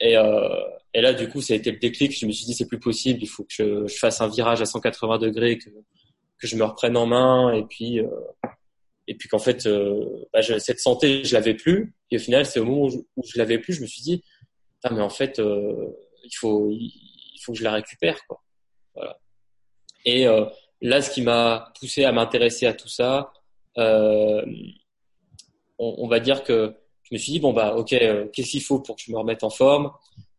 Et, 0.00 0.16
euh, 0.16 0.48
et 0.94 1.00
là, 1.00 1.12
du 1.12 1.28
coup, 1.28 1.40
ça 1.40 1.54
a 1.54 1.56
été 1.56 1.72
le 1.72 1.78
déclic. 1.78 2.16
Je 2.16 2.24
me 2.24 2.30
suis 2.30 2.46
dit, 2.46 2.54
c'est 2.54 2.68
plus 2.68 2.78
possible. 2.78 3.18
Il 3.20 3.28
faut 3.28 3.42
que 3.42 3.52
je, 3.52 3.86
je, 3.88 3.98
fasse 3.98 4.20
un 4.20 4.28
virage 4.28 4.60
à 4.60 4.66
180 4.66 5.18
degrés, 5.18 5.58
que, 5.58 5.70
que 6.38 6.46
je 6.46 6.54
me 6.54 6.62
reprenne 6.62 6.96
en 6.96 7.06
main, 7.06 7.52
et 7.52 7.64
puis, 7.64 7.98
euh, 7.98 8.06
et 9.08 9.16
puis 9.16 9.28
qu'en 9.28 9.40
fait, 9.40 9.66
euh, 9.66 10.04
bah, 10.32 10.40
cette 10.42 10.78
santé, 10.78 11.24
je 11.24 11.34
l'avais 11.34 11.54
plus. 11.54 11.94
Et 12.12 12.16
au 12.16 12.20
final, 12.20 12.46
c'est 12.46 12.60
au 12.60 12.64
moment 12.64 12.82
où 12.82 12.90
je, 12.90 12.98
où 13.16 13.22
je 13.26 13.38
l'avais 13.38 13.58
plus, 13.58 13.74
je 13.74 13.82
me 13.82 13.86
suis 13.86 14.02
dit, 14.02 14.22
ah, 14.84 14.90
mais 14.92 15.02
en 15.02 15.10
fait, 15.10 15.38
euh, 15.38 15.90
il 16.24 16.34
faut, 16.36 16.70
il 16.70 17.38
faut 17.42 17.52
que 17.52 17.58
je 17.58 17.64
la 17.64 17.72
récupère, 17.72 18.24
quoi. 18.26 18.42
Voilà. 18.94 19.18
Et 20.04 20.26
euh, 20.26 20.44
là, 20.80 21.02
ce 21.02 21.10
qui 21.10 21.22
m'a 21.22 21.72
poussé 21.78 22.04
à 22.04 22.12
m'intéresser 22.12 22.66
à 22.66 22.74
tout 22.74 22.88
ça, 22.88 23.32
euh, 23.78 24.44
on, 25.78 25.94
on, 25.98 26.08
va 26.08 26.20
dire 26.20 26.42
que 26.44 26.74
je 27.02 27.14
me 27.14 27.18
suis 27.18 27.32
dit 27.32 27.40
bon 27.40 27.52
bah 27.52 27.76
ok, 27.76 27.90
qu'est-ce 28.32 28.50
qu'il 28.50 28.62
faut 28.62 28.80
pour 28.80 28.96
que 28.96 29.02
je 29.02 29.12
me 29.12 29.18
remette 29.18 29.44
en 29.44 29.50
forme? 29.50 29.92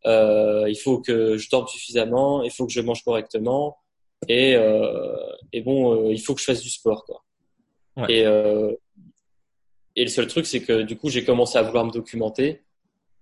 Il 0.06 0.78
faut 0.82 1.00
que 1.00 1.38
je 1.38 1.50
dorme 1.50 1.68
suffisamment, 1.68 2.44
il 2.44 2.52
faut 2.52 2.66
que 2.66 2.74
je 2.74 2.82
mange 2.82 3.04
correctement, 3.04 3.78
et, 4.28 4.54
et 5.54 5.62
bon, 5.62 6.10
il 6.10 6.20
faut 6.22 6.34
que 6.34 6.42
je 6.42 6.46
fasse 6.46 6.62
du 6.62 6.70
sport, 6.70 7.06
quoi. 7.06 7.24
Ouais. 7.98 8.14
Et 8.14 8.26
et 10.00 10.04
le 10.04 10.10
seul 10.10 10.28
truc, 10.28 10.46
c'est 10.46 10.62
que 10.62 10.82
du 10.84 10.98
coup, 10.98 11.10
j'ai 11.10 11.26
commencé 11.26 11.58
à 11.58 11.62
vouloir 11.62 11.86
me 11.86 11.92
documenter. 11.92 12.62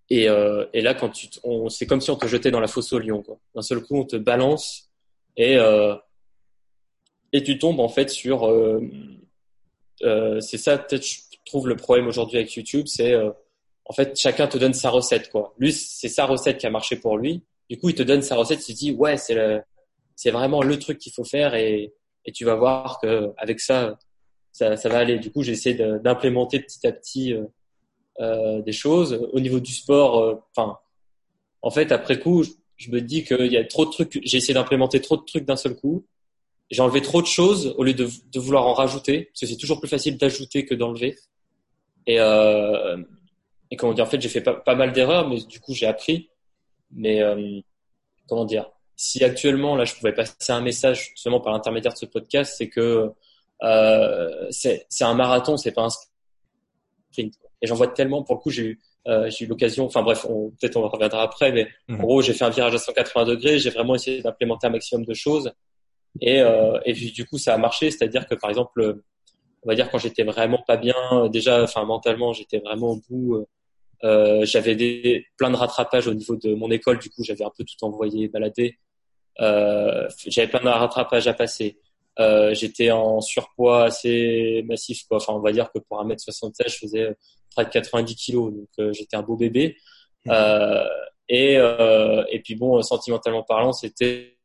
Et, 0.09 0.29
euh, 0.29 0.65
et 0.73 0.81
là, 0.81 0.93
quand 0.93 1.09
tu, 1.09 1.27
c'est 1.69 1.85
comme 1.85 2.01
si 2.01 2.11
on 2.11 2.15
te 2.15 2.27
jetait 2.27 2.51
dans 2.51 2.59
la 2.59 2.67
fosse 2.67 2.93
au 2.93 2.99
lion. 2.99 3.23
D'un 3.55 3.61
seul 3.61 3.81
coup, 3.81 3.97
on 3.97 4.05
te 4.05 4.15
balance 4.15 4.89
et 5.35 5.57
euh, 5.57 5.95
et 7.33 7.43
tu 7.43 7.59
tombes 7.59 7.79
en 7.79 7.89
fait 7.89 8.09
sur. 8.09 8.47
Euh, 8.47 8.81
euh 10.03 10.39
c'est 10.39 10.57
ça, 10.57 10.77
peut-être, 10.77 11.05
je 11.05 11.19
trouve 11.45 11.67
le 11.67 11.75
problème 11.75 12.07
aujourd'hui 12.07 12.37
avec 12.37 12.53
YouTube, 12.53 12.87
c'est 12.87 13.13
euh, 13.13 13.31
en 13.85 13.93
fait 13.93 14.17
chacun 14.17 14.47
te 14.47 14.57
donne 14.57 14.73
sa 14.73 14.89
recette 14.89 15.29
quoi. 15.29 15.53
Lui, 15.57 15.73
c'est 15.73 16.09
sa 16.09 16.25
recette 16.25 16.57
qui 16.57 16.67
a 16.67 16.69
marché 16.69 16.95
pour 16.97 17.17
lui. 17.17 17.43
Du 17.69 17.77
coup, 17.77 17.89
il 17.89 17.95
te 17.95 18.03
donne 18.03 18.21
sa 18.21 18.35
recette, 18.35 18.67
il 18.69 18.73
te 18.73 18.79
dit 18.79 18.91
ouais, 18.91 19.17
c'est 19.17 19.35
le, 19.35 19.61
c'est 20.15 20.31
vraiment 20.31 20.63
le 20.63 20.79
truc 20.79 20.99
qu'il 20.99 21.11
faut 21.11 21.25
faire 21.25 21.55
et 21.55 21.93
et 22.25 22.31
tu 22.31 22.45
vas 22.45 22.55
voir 22.55 22.99
que 23.01 23.31
avec 23.37 23.59
ça, 23.59 23.97
ça, 24.51 24.75
ça 24.75 24.89
va 24.89 24.99
aller. 24.99 25.17
Du 25.19 25.31
coup, 25.31 25.43
j'essaie 25.43 25.73
d'implémenter 25.73 26.59
petit 26.59 26.85
à 26.85 26.91
petit 26.91 27.33
euh, 27.33 27.45
des 28.19 28.71
choses. 28.71 29.27
Au 29.33 29.39
niveau 29.39 29.59
du 29.59 29.73
sport, 29.73 30.19
euh, 30.19 30.35
enfin, 30.55 30.77
en 31.61 31.69
fait, 31.69 31.91
après 31.91 32.19
coup, 32.19 32.43
je, 32.77 32.91
me 32.91 33.01
dis 33.01 33.23
qu'il 33.23 33.51
y 33.51 33.57
a 33.57 33.63
trop 33.65 33.85
de 33.85 33.91
trucs. 33.91 34.19
J'ai 34.23 34.37
essayé 34.37 34.53
d'implémenter 34.53 35.01
trop 35.01 35.17
de 35.17 35.23
trucs 35.23 35.45
d'un 35.45 35.55
seul 35.55 35.75
coup. 35.75 36.05
J'ai 36.69 36.81
enlevé 36.81 37.01
trop 37.01 37.21
de 37.21 37.27
choses 37.27 37.73
au 37.77 37.83
lieu 37.83 37.93
de, 37.93 38.09
de 38.31 38.39
vouloir 38.39 38.67
en 38.67 38.73
rajouter, 38.73 39.25
parce 39.25 39.41
que 39.41 39.45
c'est 39.45 39.57
toujours 39.57 39.79
plus 39.79 39.89
facile 39.89 40.17
d'ajouter 40.17 40.65
que 40.65 40.75
d'enlever. 40.75 41.15
Et, 42.07 42.19
euh, 42.19 42.97
et 43.71 43.75
comment 43.75 43.93
dire, 43.93 44.05
en 44.05 44.07
fait, 44.07 44.21
j'ai 44.21 44.29
fait 44.29 44.41
pas, 44.41 44.53
pas 44.53 44.75
mal 44.75 44.93
d'erreurs, 44.93 45.29
mais 45.29 45.39
du 45.41 45.59
coup, 45.59 45.73
j'ai 45.73 45.85
appris. 45.85 46.29
Mais 46.91 47.21
euh, 47.21 47.59
comment 48.27 48.45
dire, 48.45 48.69
si 48.95 49.23
actuellement, 49.23 49.75
là, 49.75 49.85
je 49.85 49.93
pouvais 49.95 50.13
passer 50.13 50.51
un 50.51 50.61
message 50.61 51.11
seulement 51.15 51.39
par 51.39 51.53
l'intermédiaire 51.53 51.93
de 51.93 51.97
ce 51.97 52.05
podcast, 52.05 52.55
c'est 52.57 52.69
que 52.69 53.11
euh, 53.63 54.47
c'est 54.51 54.87
un 55.01 55.13
marathon, 55.13 55.57
c'est 55.57 55.71
pas 55.71 55.83
un 55.83 55.89
sprint. 55.89 57.33
Et 57.61 57.67
j'en 57.67 57.75
vois 57.75 57.87
tellement. 57.87 58.23
Pour 58.23 58.35
le 58.35 58.39
coup, 58.41 58.51
j'ai 58.51 58.63
eu, 58.63 58.81
euh, 59.07 59.29
j'ai 59.29 59.45
eu 59.45 59.47
l'occasion. 59.47 59.85
Enfin 59.85 60.03
bref, 60.03 60.25
peut-être 60.59 60.77
on 60.77 60.87
reviendra 60.87 61.23
après, 61.23 61.51
mais 61.51 61.67
en 61.89 61.93
mhm. 61.93 61.99
gros, 61.99 62.21
j'ai 62.21 62.33
fait 62.33 62.45
un 62.45 62.49
virage 62.49 62.75
à 62.75 62.77
180 62.77 63.25
degrés. 63.25 63.59
J'ai 63.59 63.69
vraiment 63.69 63.95
essayé 63.95 64.21
d'implémenter 64.21 64.67
un 64.67 64.71
maximum 64.71 65.05
de 65.05 65.13
choses. 65.13 65.51
Et, 66.21 66.41
euh, 66.41 66.79
et 66.85 66.93
du 66.93 67.25
coup, 67.25 67.37
ça 67.37 67.53
a 67.53 67.57
marché. 67.57 67.91
C'est-à-dire 67.91 68.27
que 68.27 68.35
par 68.35 68.49
exemple, 68.49 69.01
on 69.63 69.67
va 69.67 69.75
dire 69.75 69.89
quand 69.89 69.97
j'étais 69.97 70.23
vraiment 70.23 70.63
pas 70.65 70.77
bien, 70.77 70.95
déjà, 71.29 71.63
enfin 71.63 71.83
mentalement, 71.85 72.33
j'étais 72.33 72.59
vraiment 72.59 72.91
au 72.91 73.01
bout. 73.09 73.45
Euh, 74.03 74.45
j'avais 74.45 74.75
des 74.75 75.25
plein 75.37 75.49
de 75.49 75.55
rattrapages 75.55 76.07
au 76.07 76.13
niveau 76.13 76.35
de 76.35 76.53
mon 76.53 76.69
école. 76.71 76.99
Du 76.99 77.09
coup, 77.09 77.23
j'avais 77.23 77.43
un 77.43 77.51
peu 77.55 77.63
tout 77.63 77.85
envoyé, 77.85 78.27
baladé. 78.27 78.77
Euh, 79.39 80.07
j'avais 80.27 80.47
plein 80.47 80.61
de 80.61 80.67
rattrapages 80.67 81.27
à 81.27 81.33
passer. 81.33 81.79
Euh, 82.19 82.53
j'étais 82.53 82.91
en 82.91 83.21
surpoids 83.21 83.85
assez 83.85 84.63
massif, 84.67 85.03
quoi. 85.07 85.17
Enfin, 85.17 85.33
on 85.33 85.39
va 85.39 85.51
dire 85.51 85.71
que 85.71 85.79
pour 85.79 86.03
1m76, 86.03 86.53
je 86.67 86.77
faisais 86.77 87.15
près 87.57 87.65
de 87.65 87.71
90 87.71 88.15
kilos, 88.15 88.53
donc 88.53 88.67
euh, 88.79 88.93
j'étais 88.93 89.17
un 89.17 89.23
beau 89.23 89.35
bébé. 89.35 89.77
Mmh. 90.25 90.31
Euh, 90.31 90.87
et, 91.29 91.57
euh, 91.57 92.23
et 92.29 92.39
puis 92.41 92.55
bon, 92.55 92.81
sentimentalement 92.81 93.43
parlant, 93.43 93.73
c'était 93.73 94.37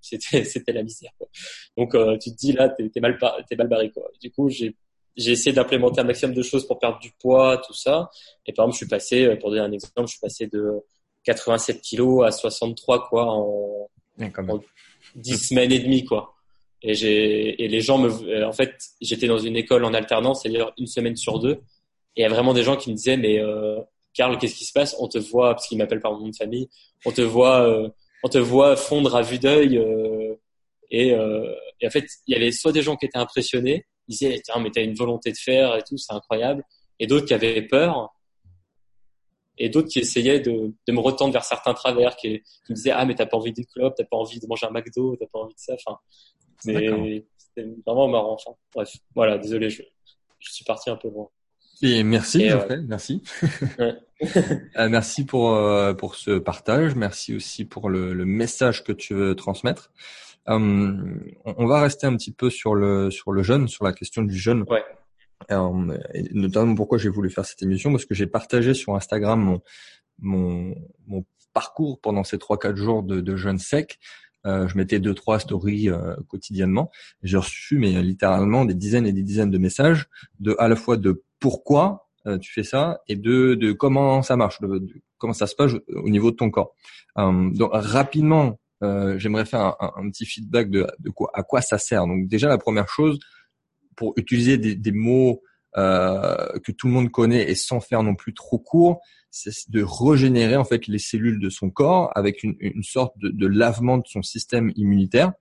c'était 0.00 0.44
c'était 0.44 0.72
la 0.72 0.82
misère. 0.82 1.10
Quoi. 1.18 1.28
Donc 1.76 1.92
tu 2.20 2.30
te 2.30 2.36
dis 2.36 2.52
là, 2.52 2.68
t'es 2.68 2.90
es 2.94 3.00
mal 3.00 3.18
t'es 3.48 3.56
mal 3.56 3.68
barré 3.68 3.90
quoi. 3.90 4.10
Du 4.20 4.30
coup, 4.30 4.50
j'ai 4.50 4.76
j'ai 5.16 5.32
essayé 5.32 5.52
d'implémenter 5.54 6.00
un 6.02 6.04
maximum 6.04 6.34
de 6.34 6.42
choses 6.42 6.66
pour 6.66 6.78
perdre 6.78 6.98
du 6.98 7.10
poids, 7.18 7.62
tout 7.66 7.72
ça. 7.72 8.10
Et 8.44 8.52
par 8.52 8.64
exemple, 8.64 8.74
je 8.74 8.76
suis 8.76 8.88
passé, 8.88 9.34
pour 9.36 9.48
donner 9.48 9.62
un 9.62 9.72
exemple, 9.72 10.02
je 10.02 10.12
suis 10.12 10.20
passé 10.20 10.46
de 10.46 10.82
87 11.24 11.80
kilos 11.80 12.26
à 12.26 12.30
63 12.30 13.08
quoi 13.08 13.24
en, 13.24 13.88
en 14.20 14.60
10 15.14 15.38
semaines 15.38 15.72
et 15.72 15.78
demie 15.78 16.04
quoi. 16.04 16.36
Et 16.82 16.94
j'ai 16.94 17.64
et 17.64 17.68
les 17.68 17.80
gens 17.80 17.98
me 17.98 18.44
en 18.44 18.52
fait 18.52 18.76
j'étais 19.00 19.26
dans 19.26 19.38
une 19.38 19.56
école 19.56 19.84
en 19.84 19.94
alternance, 19.94 20.42
c'est-à-dire 20.42 20.72
une 20.78 20.86
semaine 20.86 21.16
sur 21.16 21.38
deux. 21.38 21.60
Et 22.16 22.20
il 22.20 22.22
y 22.22 22.26
a 22.26 22.28
vraiment 22.28 22.54
des 22.54 22.62
gens 22.62 22.76
qui 22.76 22.90
me 22.90 22.96
disaient 22.96 23.16
mais 23.16 23.38
euh, 23.40 23.80
Karl, 24.14 24.38
qu'est-ce 24.38 24.54
qui 24.54 24.64
se 24.64 24.72
passe? 24.72 24.96
On 24.98 25.08
te 25.08 25.18
voit 25.18 25.54
parce 25.54 25.68
qu'ils 25.68 25.78
m'appellent 25.78 26.00
par 26.00 26.12
mon 26.12 26.20
nom 26.20 26.28
de 26.28 26.36
famille. 26.36 26.68
On 27.04 27.12
te 27.12 27.20
voit 27.20 27.68
euh, 27.68 27.88
on 28.22 28.28
te 28.28 28.38
voit 28.38 28.76
fondre 28.76 29.14
à 29.14 29.22
vue 29.22 29.38
d'œil. 29.38 29.78
Euh, 29.78 30.34
et, 30.90 31.12
euh, 31.12 31.52
et, 31.80 31.86
en 31.86 31.90
fait 31.90 32.06
il 32.26 32.32
y 32.32 32.36
avait 32.36 32.52
soit 32.52 32.72
des 32.72 32.82
gens 32.82 32.96
qui 32.96 33.06
étaient 33.06 33.18
impressionnés, 33.18 33.86
ils 34.08 34.12
disaient 34.12 34.40
tiens 34.44 34.60
mais 34.60 34.70
t'as 34.70 34.82
une 34.82 34.94
volonté 34.94 35.32
de 35.32 35.36
faire 35.36 35.76
et 35.76 35.82
tout, 35.82 35.98
c'est 35.98 36.12
incroyable. 36.12 36.64
Et 36.98 37.06
d'autres 37.06 37.26
qui 37.26 37.34
avaient 37.34 37.62
peur 37.62 38.12
et 39.58 39.68
d'autres 39.68 39.88
qui 39.88 40.00
essayaient 40.00 40.40
de, 40.40 40.72
de, 40.86 40.92
me 40.92 41.00
retendre 41.00 41.32
vers 41.32 41.44
certains 41.44 41.72
travers, 41.74 42.16
qui, 42.16 42.42
qui 42.66 42.72
me 42.72 42.74
disaient 42.74 42.90
ah 42.90 43.04
mais 43.04 43.14
t'as 43.14 43.26
pas 43.26 43.36
envie 43.36 43.52
de 43.52 43.62
club, 43.62 43.92
t'as 43.96 44.04
pas 44.04 44.16
envie 44.16 44.38
de 44.38 44.46
manger 44.46 44.66
un 44.66 44.70
McDo, 44.70 45.16
t'as 45.16 45.26
pas 45.26 45.38
envie 45.40 45.54
de 45.54 45.60
ça. 45.60 45.74
Enfin, 45.74 45.98
c'était 46.58 46.88
vraiment 47.86 48.08
marrant. 48.08 48.34
Enfin, 48.34 48.52
bref, 48.74 48.92
voilà, 49.14 49.38
désolé, 49.38 49.70
je, 49.70 49.82
je 50.38 50.52
suis 50.52 50.64
parti 50.64 50.90
un 50.90 50.96
peu 50.96 51.08
loin. 51.08 51.28
Et 51.82 52.02
merci, 52.02 52.48
Geoffrey, 52.48 52.80
merci. 52.86 53.22
Euh, 54.78 54.88
merci 54.88 55.26
pour 55.26 55.54
euh, 55.54 55.92
pour 55.92 56.14
ce 56.14 56.38
partage. 56.38 56.94
Merci 56.94 57.36
aussi 57.36 57.66
pour 57.66 57.90
le, 57.90 58.14
le 58.14 58.24
message 58.24 58.82
que 58.82 58.92
tu 58.92 59.12
veux 59.12 59.34
transmettre. 59.34 59.92
Um, 60.46 61.20
on 61.44 61.66
va 61.66 61.82
rester 61.82 62.06
un 62.06 62.16
petit 62.16 62.32
peu 62.32 62.48
sur 62.48 62.74
le 62.74 63.10
sur 63.10 63.30
le 63.30 63.42
jeune, 63.42 63.68
sur 63.68 63.84
la 63.84 63.92
question 63.92 64.22
du 64.22 64.34
jeune. 64.34 64.64
Ouais. 64.70 64.82
Euh, 65.50 65.98
et 66.14 66.22
notamment 66.32 66.74
pourquoi 66.74 66.96
j'ai 66.96 67.10
voulu 67.10 67.28
faire 67.28 67.44
cette 67.44 67.62
émission 67.62 67.90
parce 67.90 68.06
que 68.06 68.14
j'ai 68.14 68.26
partagé 68.26 68.72
sur 68.72 68.94
Instagram 68.94 69.38
mon 69.38 69.60
mon, 70.18 70.74
mon 71.06 71.26
parcours 71.52 72.00
pendant 72.00 72.24
ces 72.24 72.38
trois 72.38 72.58
quatre 72.58 72.76
jours 72.76 73.02
de, 73.02 73.20
de 73.20 73.36
jeûne 73.36 73.58
sec. 73.58 73.98
Euh, 74.46 74.66
je 74.68 74.78
mettais 74.78 75.00
deux 75.00 75.12
trois 75.12 75.40
stories 75.40 75.90
euh, 75.90 76.16
quotidiennement. 76.28 76.90
J'ai 77.22 77.36
reçu 77.36 77.78
mais 77.78 78.00
littéralement 78.02 78.64
des 78.64 78.74
dizaines 78.74 79.06
et 79.06 79.12
des 79.12 79.22
dizaines 79.22 79.50
de 79.50 79.58
messages 79.58 80.06
de 80.40 80.56
à 80.58 80.68
la 80.68 80.76
fois 80.76 80.96
de 80.96 81.22
pourquoi 81.40 82.08
euh, 82.26 82.38
tu 82.38 82.52
fais 82.52 82.64
ça 82.64 83.00
et 83.08 83.16
de 83.16 83.54
de 83.54 83.72
comment 83.72 84.22
ça 84.22 84.36
marche, 84.36 84.58
comment 85.18 85.32
ça 85.32 85.46
se 85.46 85.54
passe 85.54 85.72
au 85.94 86.08
niveau 86.08 86.30
de 86.30 86.36
ton 86.36 86.50
corps. 86.50 86.74
Euh, 87.18 87.50
donc 87.50 87.70
rapidement, 87.72 88.58
j'aimerais 88.80 89.46
faire 89.46 89.60
un, 89.60 89.76
un, 89.80 89.92
un, 89.96 90.10
petit 90.10 90.26
feedback 90.26 90.70
de, 90.70 90.86
de 90.98 91.10
quoi 91.10 91.30
à 91.34 91.42
quoi 91.42 91.62
ça 91.62 91.78
sert. 91.78 92.06
Donc 92.06 92.28
déjà 92.28 92.48
la 92.48 92.58
première 92.58 92.88
chose, 92.88 93.18
pour 93.96 94.12
utiliser 94.16 94.58
des, 94.58 94.74
des 94.74 94.92
mots 94.92 95.42
euh, 95.76 96.58
que 96.64 96.72
tout 96.72 96.86
le 96.86 96.92
monde 96.94 97.10
connaît 97.10 97.50
et 97.50 97.54
sans 97.54 97.80
faire 97.80 98.02
non 98.02 98.14
plus 98.14 98.32
trop 98.32 98.58
court, 98.58 99.00
c'est 99.30 99.52
de 99.68 99.84
régénérer 99.84 100.56
en 100.56 100.64
fait 100.64 100.86
les 100.86 100.98
cellules 100.98 101.38
de 101.38 101.50
son 101.50 101.68
corps 101.68 102.10
avec 102.14 102.42
une, 102.42 102.56
une 102.60 102.82
sorte 102.82 103.12
de, 103.18 103.28
de, 103.28 103.46
lavement 103.46 103.98
de 103.98 104.06
son 104.06 104.22
système 104.22 104.72
immunitaire. 104.76 105.32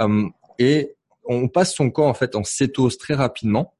Euh, 0.00 0.28
et 0.58 0.96
on 1.24 1.48
passe 1.48 1.74
son 1.74 1.90
corps 1.90 2.08
en 2.08 2.14
fait 2.14 2.34
en 2.34 2.42
cétose 2.42 2.98
très 2.98 3.14
rapidement 3.14 3.74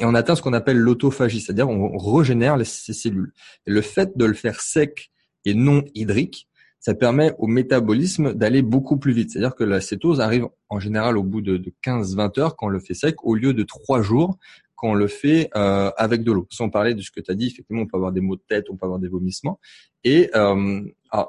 et 0.00 0.04
on 0.04 0.14
atteint 0.14 0.34
ce 0.34 0.42
qu'on 0.42 0.52
appelle 0.52 0.78
l'autophagie, 0.78 1.40
c'est-à-dire 1.40 1.68
on 1.68 1.96
régénère 1.96 2.56
les, 2.56 2.64
ces 2.64 2.92
cellules. 2.92 3.32
Le 3.66 3.80
fait 3.80 4.16
de 4.16 4.24
le 4.24 4.34
faire 4.34 4.60
sec 4.60 5.10
et 5.44 5.54
non 5.54 5.84
hydrique, 5.94 6.48
ça 6.84 6.94
permet 6.94 7.32
au 7.38 7.46
métabolisme 7.46 8.34
d'aller 8.34 8.60
beaucoup 8.60 8.98
plus 8.98 9.14
vite. 9.14 9.30
C'est-à-dire 9.30 9.54
que 9.54 9.64
la 9.64 9.80
cétose 9.80 10.20
arrive 10.20 10.46
en 10.68 10.80
général 10.80 11.16
au 11.16 11.22
bout 11.22 11.40
de, 11.40 11.56
15-20 11.82 12.40
heures 12.40 12.56
quand 12.56 12.66
on 12.66 12.68
le 12.68 12.78
fait 12.78 12.92
sec, 12.92 13.16
au 13.22 13.34
lieu 13.34 13.54
de 13.54 13.62
3 13.62 14.02
jours 14.02 14.36
quand 14.74 14.90
on 14.90 14.94
le 14.94 15.06
fait 15.06 15.48
euh, 15.56 15.90
avec 15.96 16.24
de 16.24 16.32
l'eau. 16.32 16.46
Sans 16.50 16.68
parler 16.68 16.94
de 16.94 17.00
ce 17.00 17.10
que 17.10 17.20
tu 17.20 17.30
as 17.30 17.34
dit, 17.34 17.46
effectivement, 17.46 17.82
on 17.82 17.86
peut 17.86 17.96
avoir 17.96 18.12
des 18.12 18.20
maux 18.20 18.36
de 18.36 18.42
tête, 18.46 18.66
on 18.68 18.76
peut 18.76 18.84
avoir 18.84 18.98
des 18.98 19.08
vomissements. 19.08 19.58
Et 20.02 20.28
euh, 20.34 20.82
ah, 21.10 21.28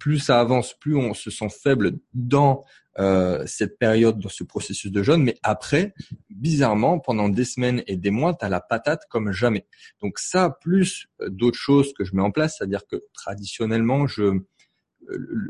plus 0.00 0.18
ça 0.18 0.40
avance, 0.40 0.74
plus 0.74 0.96
on 0.96 1.14
se 1.14 1.30
sent 1.30 1.50
faible 1.50 1.98
dans 2.14 2.64
euh, 2.98 3.44
cette 3.46 3.78
période, 3.78 4.18
dans 4.18 4.28
ce 4.28 4.42
processus 4.42 4.90
de 4.90 5.02
jeûne. 5.04 5.22
Mais 5.22 5.36
après, 5.44 5.94
bizarrement, 6.28 6.98
pendant 6.98 7.28
des 7.28 7.44
semaines 7.44 7.84
et 7.86 7.96
des 7.96 8.10
mois, 8.10 8.34
tu 8.34 8.44
as 8.44 8.48
la 8.48 8.60
patate 8.60 9.02
comme 9.08 9.30
jamais. 9.30 9.66
Donc 10.02 10.18
ça, 10.18 10.58
plus 10.60 11.06
d'autres 11.28 11.58
choses 11.58 11.92
que 11.92 12.04
je 12.04 12.16
mets 12.16 12.22
en 12.22 12.32
place, 12.32 12.56
c'est-à-dire 12.58 12.86
que 12.90 12.96
traditionnellement, 13.14 14.08
je 14.08 14.40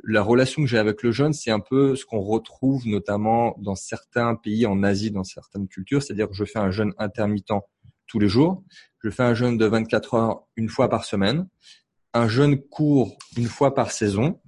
la 0.05 0.23
relation 0.23 0.63
que 0.63 0.69
j'ai 0.69 0.79
avec 0.79 1.03
le 1.03 1.13
jeûne, 1.13 1.33
c'est 1.33 1.51
un 1.51 1.61
peu 1.61 1.97
ce 1.97 2.05
qu'on 2.05 2.21
retrouve 2.21 2.87
notamment 2.87 3.57
dans 3.59 3.75
certains 3.75 4.35
pays 4.35 4.67
en 4.67 4.83
Asie, 4.83 5.11
dans 5.11 5.25
certaines 5.25 5.69
cultures, 5.69 6.03
c'est-à-dire 6.03 6.29
que 6.29 6.35
je 6.35 6.45
fais 6.45 6.59
un 6.59 6.71
jeûne 6.71 6.93
intermittent 6.99 7.53
tous 8.07 8.19
les 8.19 8.29
jours, 8.29 8.65
je 9.03 9.11
fais 9.11 9.23
un 9.23 9.35
jeûne 9.35 9.57
de 9.57 9.67
24 9.67 10.15
heures 10.15 10.43
une 10.57 10.69
fois 10.69 10.89
par 10.89 11.05
semaine, 11.05 11.47
un 12.15 12.29
jeûne 12.29 12.61
court 12.61 13.17
une 13.37 13.47
fois 13.47 13.75
par 13.75 13.93
saison, 13.93 14.41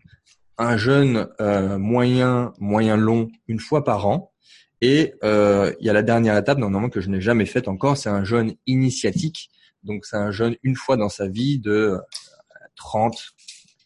un 0.59 0.77
jeûne 0.77 1.29
euh, 1.41 1.79
moyen, 1.79 2.53
moyen 2.59 2.97
long 2.97 3.29
une 3.49 3.61
fois 3.61 3.85
par 3.85 4.07
an, 4.07 4.33
et 4.81 5.15
euh, 5.23 5.73
il 5.81 5.87
y 5.87 5.91
a 5.91 5.93
la 5.93 6.03
dernière 6.03 6.37
étape 6.37 6.59
normalement 6.59 6.91
que 6.91 7.01
je 7.01 7.09
n'ai 7.09 7.21
jamais 7.21 7.47
faite 7.47 7.69
encore, 7.69 7.97
c'est 7.97 8.09
un 8.09 8.25
jeûne 8.25 8.55
initiatique, 8.67 9.51
donc 9.83 10.05
c'est 10.05 10.17
un 10.17 10.31
jeûne 10.31 10.57
une 10.63 10.77
fois 10.77 10.97
dans 10.97 11.09
sa 11.09 11.29
vie 11.29 11.59
de 11.59 11.99
30, 12.77 13.15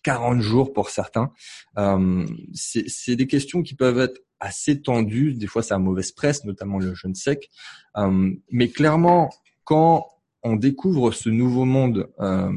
40 0.02 0.40
jours 0.40 0.72
pour 0.72 0.90
certains. 0.90 1.32
Euh, 1.78 2.24
c'est 2.54 3.16
des 3.16 3.26
questions 3.26 3.62
qui 3.62 3.74
peuvent 3.74 3.98
être 3.98 4.20
assez 4.40 4.80
tendues. 4.80 5.34
Des 5.34 5.46
fois, 5.46 5.62
c'est 5.62 5.74
à 5.74 5.78
mauvaise 5.78 6.12
presse, 6.12 6.44
notamment 6.44 6.78
le 6.78 6.94
jeûne 6.94 7.14
sec. 7.14 7.50
Euh, 7.96 8.30
mais 8.50 8.68
clairement, 8.68 9.30
quand 9.64 10.06
on 10.42 10.56
découvre 10.56 11.10
ce 11.10 11.28
nouveau 11.28 11.64
monde 11.64 12.08
euh, 12.20 12.52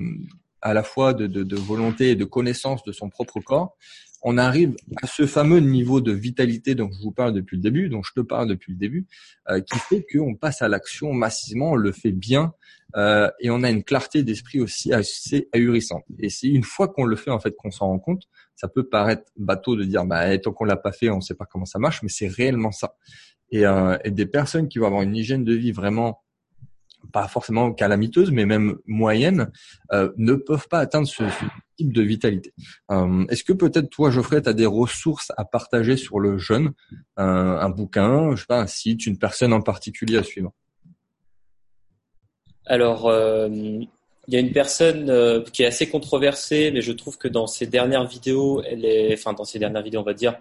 à 0.62 0.74
la 0.74 0.84
fois 0.84 1.14
de, 1.14 1.28
de, 1.28 1.44
de, 1.44 1.56
volonté 1.56 2.12
et 2.12 2.16
de 2.16 2.26
connaissance 2.26 2.84
de 2.84 2.92
son 2.92 3.10
propre 3.10 3.40
corps, 3.40 3.78
on 4.22 4.38
arrive 4.38 4.76
à 5.02 5.08
ce 5.08 5.26
fameux 5.26 5.60
niveau 5.60 6.02
de 6.02 6.12
vitalité 6.12 6.76
dont 6.76 6.90
je 6.92 7.02
vous 7.02 7.12
parle 7.12 7.34
depuis 7.34 7.56
le 7.56 7.62
début, 7.62 7.90
dont 7.90 8.04
je 8.04 8.12
te 8.14 8.20
parle 8.20 8.48
depuis 8.48 8.74
le 8.74 8.78
début, 8.78 9.08
euh, 9.50 9.62
qui 9.62 9.80
fait 9.80 10.06
qu'on 10.12 10.36
passe 10.36 10.62
à 10.62 10.68
l'action 10.68 11.14
massivement, 11.14 11.72
on 11.72 11.76
le 11.76 11.92
fait 11.92 12.12
bien 12.12 12.54
euh, 12.96 13.30
et 13.40 13.50
on 13.50 13.64
a 13.64 13.70
une 13.70 13.84
clarté 13.84 14.24
d'esprit 14.24 14.60
aussi 14.60 14.92
assez 14.94 15.48
ahurissante. 15.54 16.04
Et 16.18 16.30
c'est 16.30 16.48
une 16.48 16.64
fois 16.64 16.88
qu'on 16.88 17.06
le 17.06 17.16
fait 17.16 17.32
en 17.32 17.40
fait 17.40 17.56
qu'on 17.56 17.72
s'en 17.72 17.88
rend 17.88 18.00
compte. 18.00 18.24
Ça 18.56 18.68
peut 18.68 18.84
paraître 18.84 19.32
bateau 19.38 19.76
de 19.76 19.84
dire 19.84 20.06
bah 20.06 20.38
tant 20.38 20.52
qu'on 20.52 20.66
l'a 20.66 20.76
pas 20.76 20.92
fait, 20.92 21.10
on 21.10 21.18
ne 21.18 21.22
sait 21.22 21.36
pas 21.36 21.46
comment 21.46 21.66
ça 21.66 21.80
marche, 21.80 22.02
mais 22.04 22.10
c'est 22.10 22.28
réellement 22.28 22.72
ça. 22.72 22.96
Et, 23.52 23.66
euh, 23.66 23.98
et 24.04 24.12
des 24.12 24.26
personnes 24.26 24.68
qui 24.68 24.80
vont 24.80 24.88
avoir 24.88 25.02
une 25.02 25.16
hygiène 25.16 25.44
de 25.44 25.54
vie 25.54 25.72
vraiment 25.72 26.22
pas 27.12 27.28
forcément 27.28 27.74
calamiteuse, 27.74 28.32
mais 28.32 28.46
même 28.46 28.78
moyenne, 28.86 29.52
euh, 29.94 30.12
ne 30.18 30.34
peuvent 30.34 30.68
pas 30.68 30.80
atteindre 30.80 31.08
ce, 31.08 31.24
type 31.78 31.94
de 31.94 32.02
vitalité. 32.02 32.54
Euh, 32.92 33.26
Est-ce 33.30 33.44
que 33.44 33.54
peut-être 33.54 33.90
toi, 33.90 34.12
Geoffrey, 34.12 34.42
tu 34.42 34.50
as 34.50 34.54
des 34.54 34.66
ressources 34.66 35.32
à 35.38 35.46
partager 35.46 35.98
sur 35.98 36.20
le 36.20 36.38
jeûne, 36.38 36.72
euh, 37.20 37.60
un 37.60 37.70
bouquin, 37.70 38.36
je 38.36 38.42
sais 38.42 38.48
pas, 38.48 38.60
un 38.60 38.68
site, 38.68 39.06
une 39.06 39.18
personne 39.18 39.54
en 39.54 39.62
particulier 39.62 40.18
à 40.18 40.24
suivre? 40.24 40.52
Alors, 42.66 43.12
il 43.12 43.88
y 44.28 44.36
a 44.36 44.40
une 44.40 44.52
personne 44.52 45.44
qui 45.52 45.64
est 45.64 45.66
assez 45.66 45.90
controversée, 45.90 46.70
mais 46.72 46.82
je 46.82 46.92
trouve 46.92 47.18
que 47.18 47.28
dans 47.28 47.48
ses 47.48 47.66
dernières 47.66 48.06
vidéos, 48.06 48.62
elle 48.64 48.86
est, 48.86 49.14
enfin 49.14 49.34
dans 49.34 49.44
ses 49.44 49.58
dernières 49.58 49.82
vidéos, 49.82 50.02
on 50.02 50.04
va 50.04 50.14
dire, 50.14 50.38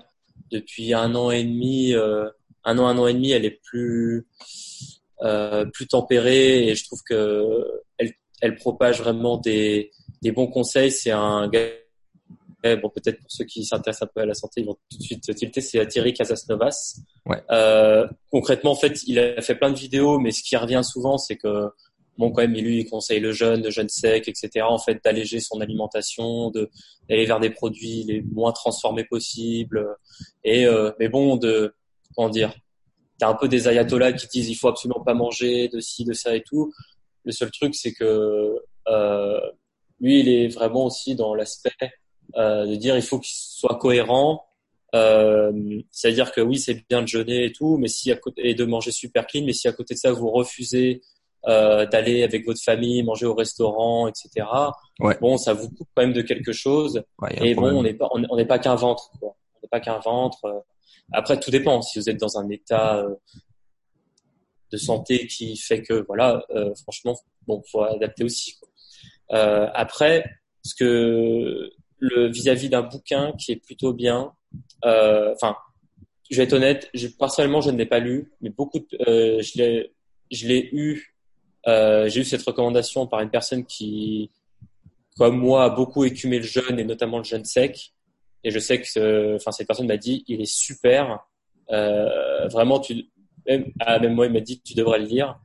depuis 0.51 0.93
un 0.93 1.15
an 1.15 1.31
et 1.31 1.43
demi, 1.43 1.95
un 1.95 2.79
an, 2.79 2.87
un 2.87 2.99
an 2.99 3.07
et 3.07 3.15
demi, 3.15 3.31
elle 3.31 3.47
est 3.47 3.63
plus 3.63 4.27
euh, 5.23 5.65
plus 5.67 5.87
tempérée 5.87 6.69
et 6.69 6.75
je 6.75 6.85
trouve 6.85 7.01
que 7.09 7.83
elle, 7.99 8.13
elle 8.41 8.57
propage 8.57 9.01
vraiment 9.01 9.37
des, 9.37 9.91
des 10.23 10.33
bons 10.33 10.47
conseils. 10.47 10.91
C'est 10.91 11.11
un 11.11 11.49
gars, 11.49 11.69
bon 12.63 12.91
peut-être 12.91 13.21
pour 13.21 13.31
ceux 13.31 13.45
qui 13.45 13.65
s'intéressent 13.65 14.09
un 14.09 14.11
peu 14.15 14.21
à 14.21 14.27
la 14.27 14.35
santé, 14.35 14.61
ils 14.61 14.67
vont 14.67 14.77
tout 14.91 14.99
de 14.99 15.03
suite 15.03 15.35
tilter. 15.35 15.61
C'est 15.61 15.87
Thierry 15.87 16.13
Casasnovas. 16.13 17.01
Ouais. 17.27 17.43
Euh, 17.51 18.07
concrètement, 18.31 18.73
en 18.73 18.77
fait, 18.77 19.03
il 19.07 19.19
a 19.19 19.41
fait 19.43 19.55
plein 19.55 19.71
de 19.71 19.79
vidéos, 19.79 20.19
mais 20.19 20.31
ce 20.31 20.43
qui 20.43 20.57
revient 20.57 20.83
souvent, 20.85 21.19
c'est 21.19 21.37
que 21.37 21.69
bon 22.17 22.33
quand 22.33 22.43
même 22.43 22.55
lui 22.55 22.81
il 22.81 22.91
conseille 22.91 23.21
le 23.21 23.31
jeûne, 23.31 23.63
le 23.63 23.71
jeûne 23.71 23.89
sec, 23.89 24.29
etc. 24.29 24.67
En 24.69 24.79
fait, 24.79 25.01
d'alléger 25.05 25.41
son 25.41 25.61
alimentation, 25.61 26.51
de 26.51 26.71
d'aller 27.09 27.27
vers 27.27 27.41
des 27.41 27.51
produits 27.51 28.05
les 28.05 28.23
moins 28.23 28.53
transformés 28.53 29.05
possibles. 29.05 29.97
Et 30.45 30.67
euh, 30.67 30.91
mais 30.99 31.09
bon, 31.09 31.37
de 31.37 31.75
comment 32.17 32.29
dire, 32.29 32.53
t'as 33.19 33.29
un 33.29 33.35
peu 33.35 33.49
des 33.49 33.69
ayatollahs 33.69 34.13
qui 34.15 34.27
disent 34.29 34.49
il 34.49 34.55
faut 34.55 34.69
absolument 34.69 35.03
pas 35.05 35.15
manger 35.15 35.69
de 35.69 35.81
ci, 35.81 36.05
de 36.05 36.13
ça 36.13 36.35
et 36.37 36.43
tout. 36.43 36.73
Le 37.25 37.33
seul 37.33 37.51
truc, 37.51 37.75
c'est 37.75 37.93
que 37.93 38.55
euh, 38.89 39.41
lui, 40.01 40.21
il 40.21 40.29
est 40.29 40.49
vraiment 40.49 40.87
aussi 40.87 41.15
dans 41.15 41.35
l'aspect 41.35 41.73
euh, 42.37 42.67
de 42.67 42.77
dire 42.77 42.97
il 42.97 43.03
faut 43.03 43.19
qu'il 43.19 43.35
soit 43.35 43.77
cohérent 43.79 44.45
Euh, 44.95 45.53
C'est-à-dire 45.91 46.33
que 46.33 46.41
oui, 46.41 46.57
c'est 46.59 46.87
bien 46.89 47.03
de 47.03 47.09
jeûner 47.09 47.45
et 47.45 47.53
tout, 47.53 47.77
mais 47.77 47.89
si 47.89 48.11
à 48.11 48.17
côté 48.17 48.49
et 48.49 48.55
de 48.55 48.65
manger 48.65 48.91
super 48.91 49.27
clean, 49.27 49.45
mais 49.45 49.53
si 49.53 49.69
à 49.69 49.73
côté 49.73 49.93
de 49.95 49.99
ça 49.99 50.13
vous 50.13 50.31
refusez 50.31 51.03
euh, 51.47 51.85
d'aller 51.87 52.23
avec 52.23 52.47
votre 52.47 52.63
famille 52.63 53.03
manger 53.03 53.27
au 53.27 53.35
restaurant, 53.35 54.09
etc. 54.09 54.47
Ouais. 55.01 55.17
Bon, 55.21 55.37
ça 55.37 55.53
vous 55.53 55.69
coupe 55.69 55.89
quand 55.95 56.03
même 56.07 56.15
de 56.15 56.23
quelque 56.23 56.53
chose. 56.53 57.03
Ouais, 57.21 57.35
Et 57.47 57.55
bon, 57.55 57.63
problème. 57.63 57.77
on 57.79 57.83
n'est 57.83 57.95
pas 57.95 58.09
on 58.13 58.37
n'est 58.37 58.47
pas 58.47 58.59
qu'un 58.59 58.77
ventre. 58.77 59.11
Quoi. 59.21 59.37
On 59.57 59.59
n'est 59.63 59.69
pas 59.69 59.81
qu'un 59.81 59.99
ventre. 59.99 60.65
Après, 61.13 61.39
tout 61.41 61.51
dépend. 61.51 61.81
Si 61.83 61.99
vous 61.99 62.09
êtes 62.09 62.19
dans 62.19 62.39
un 62.39 62.49
état 62.51 62.99
euh, 62.99 63.15
de 64.73 64.77
santé 64.77 65.27
qui 65.27 65.57
fait 65.57 65.83
que 65.83 66.05
voilà, 66.07 66.45
euh, 66.51 66.75
franchement, 66.83 67.17
bon, 67.47 67.63
faut 67.71 67.83
adapter 67.83 68.25
aussi. 68.25 68.57
Euh, 69.33 69.69
après, 69.75 70.25
ce 70.63 70.75
que 70.75 71.71
le 71.99 72.29
vis-à-vis 72.31 72.69
d'un 72.69 72.83
bouquin 72.83 73.33
qui 73.39 73.53
est 73.53 73.57
plutôt 73.57 73.93
bien, 73.93 74.33
enfin, 74.83 75.57
je 76.31 76.37
vais 76.37 76.45
être 76.45 76.53
honnête, 76.53 76.91
personnellement, 77.19 77.61
je 77.61 77.71
ne 77.71 77.79
l'ai 77.79 77.87
pas 77.87 77.99
lu, 77.99 78.33
mais 78.41 78.51
beaucoup, 78.51 78.81
de- 78.81 79.41
je 79.41 79.59
l'ai, 79.59 79.93
je 80.31 80.47
l'ai 80.47 80.69
eu, 80.73 81.15
j'ai 81.67 82.21
eu 82.21 82.25
cette 82.25 82.43
recommandation 82.43 83.07
par 83.07 83.21
une 83.21 83.31
personne 83.31 83.65
qui, 83.65 84.31
comme 85.17 85.39
moi, 85.39 85.65
a 85.65 85.71
beaucoup 85.71 86.05
écumé 86.05 86.39
le 86.39 86.45
jeûne 86.45 86.79
et 86.79 86.85
notamment 86.85 87.19
le 87.19 87.25
jeûne 87.25 87.45
sec. 87.45 87.93
Et 88.45 88.51
je 88.51 88.59
sais 88.59 88.81
que, 88.81 89.37
enfin, 89.37 89.51
cette 89.53 89.67
personne 89.67 89.87
m'a 89.89 89.97
dit, 89.97 90.25
il 90.29 90.41
est 90.41 90.51
super. 90.53 91.21
Euh, 91.71 92.47
vraiment, 92.49 92.79
tu, 92.81 93.05
même, 93.47 93.73
ah, 93.81 93.99
même 93.99 94.15
moi, 94.15 94.27
il 94.27 94.33
m'a 94.33 94.41
dit, 94.41 94.61
tu 94.61 94.75
devrais 94.75 94.99
le 95.01 95.07
lire. 95.07 95.39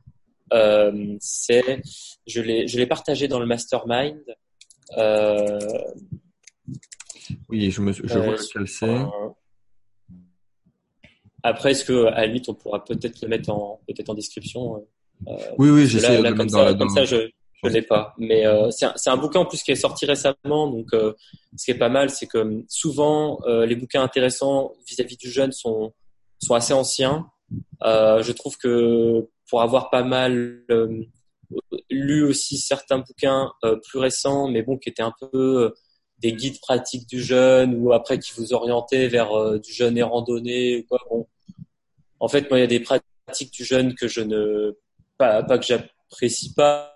Euh, 0.52 1.16
c'est, 1.20 1.82
je 2.26 2.40
l'ai, 2.40 2.68
je 2.68 2.78
l'ai 2.78 2.86
partagé 2.86 3.26
dans 3.28 3.40
le 3.40 3.46
mastermind. 3.46 4.22
Euh, 4.96 5.58
Oui, 7.48 7.70
je 7.70 7.80
me, 7.80 7.92
je 7.92 8.02
euh, 8.02 8.20
vois 8.22 8.34
lequel 8.34 8.68
c'est. 8.68 8.84
euh, 8.88 9.04
Après, 11.42 11.72
est-ce 11.72 11.84
que 11.84 12.06
à 12.06 12.20
la 12.20 12.26
limite, 12.26 12.48
on 12.48 12.54
pourra 12.54 12.84
peut-être 12.84 13.20
le 13.22 13.28
mettre 13.28 13.50
en 13.50 13.80
peut-être 13.86 14.08
en 14.10 14.14
description. 14.14 14.86
euh, 15.28 15.36
Oui, 15.58 15.70
oui, 15.70 15.86
j'essaie 15.86 16.18
de 16.18 16.22
le 16.22 16.28
comme 16.30 16.38
mettre 16.38 16.52
dans 16.52 16.58
ça, 16.58 16.64
la 16.64 16.70
comme 16.74 16.88
dans- 16.88 16.94
ça, 16.94 17.04
je 17.04 17.16
je 17.64 17.70
l'ai 17.70 17.82
pas. 17.82 18.14
Mais 18.18 18.46
euh, 18.46 18.70
c'est 18.70 18.86
un, 18.86 18.94
un 19.06 19.16
bouquin 19.16 19.40
en 19.40 19.46
plus 19.46 19.62
qui 19.62 19.72
est 19.72 19.76
sorti 19.76 20.06
récemment, 20.06 20.68
donc 20.68 20.92
euh, 20.92 21.12
ce 21.56 21.64
qui 21.64 21.70
est 21.70 21.78
pas 21.78 21.88
mal, 21.88 22.10
c'est 22.10 22.26
que 22.26 22.38
hum, 22.38 22.64
souvent 22.68 23.40
euh, 23.46 23.66
les 23.66 23.76
bouquins 23.76 24.02
intéressants 24.02 24.72
vis-à-vis 24.86 25.16
du 25.16 25.30
jeune 25.30 25.52
sont 25.52 25.92
sont 26.42 26.54
assez 26.54 26.72
anciens. 26.72 27.26
Euh, 27.84 28.22
je 28.22 28.32
trouve 28.32 28.56
que 28.56 29.28
pour 29.48 29.62
avoir 29.62 29.90
pas 29.90 30.02
mal 30.02 30.62
euh, 30.70 31.04
lu 31.90 32.24
aussi 32.24 32.58
certains 32.58 32.98
bouquins 32.98 33.52
euh, 33.64 33.76
plus 33.76 33.98
récents, 33.98 34.48
mais 34.48 34.62
bon, 34.62 34.76
qui 34.78 34.88
étaient 34.88 35.02
un 35.02 35.14
peu 35.20 35.64
euh, 35.64 35.70
des 36.18 36.32
guides 36.32 36.60
pratiques 36.60 37.08
du 37.08 37.22
jeune 37.22 37.76
ou 37.76 37.92
après 37.92 38.18
qui 38.18 38.32
vous 38.36 38.52
orientaient 38.52 39.08
vers 39.08 39.58
du 39.60 39.72
jeune 39.72 39.98
et 39.98 40.02
randonnée 40.02 40.78
ou 40.78 40.84
quoi. 40.88 40.98
Bon, 41.10 41.26
en 42.20 42.28
fait, 42.28 42.48
moi, 42.48 42.58
il 42.58 42.62
y 42.62 42.64
a 42.64 42.68
des 42.68 42.80
pratiques 42.80 43.52
du 43.52 43.64
jeune 43.64 43.94
que 43.94 44.08
je 44.08 44.20
ne 44.20 44.76
pas 45.18 45.42
pas 45.42 45.58
que 45.58 45.66
j'apprécie 45.66 46.54
pas, 46.54 46.93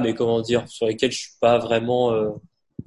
mais 0.00 0.14
comment 0.14 0.40
dire, 0.40 0.68
sur 0.68 0.86
lesquelles 0.86 1.12
je 1.12 1.18
suis 1.18 1.36
pas 1.40 1.58
vraiment 1.58 2.12
euh, 2.12 2.30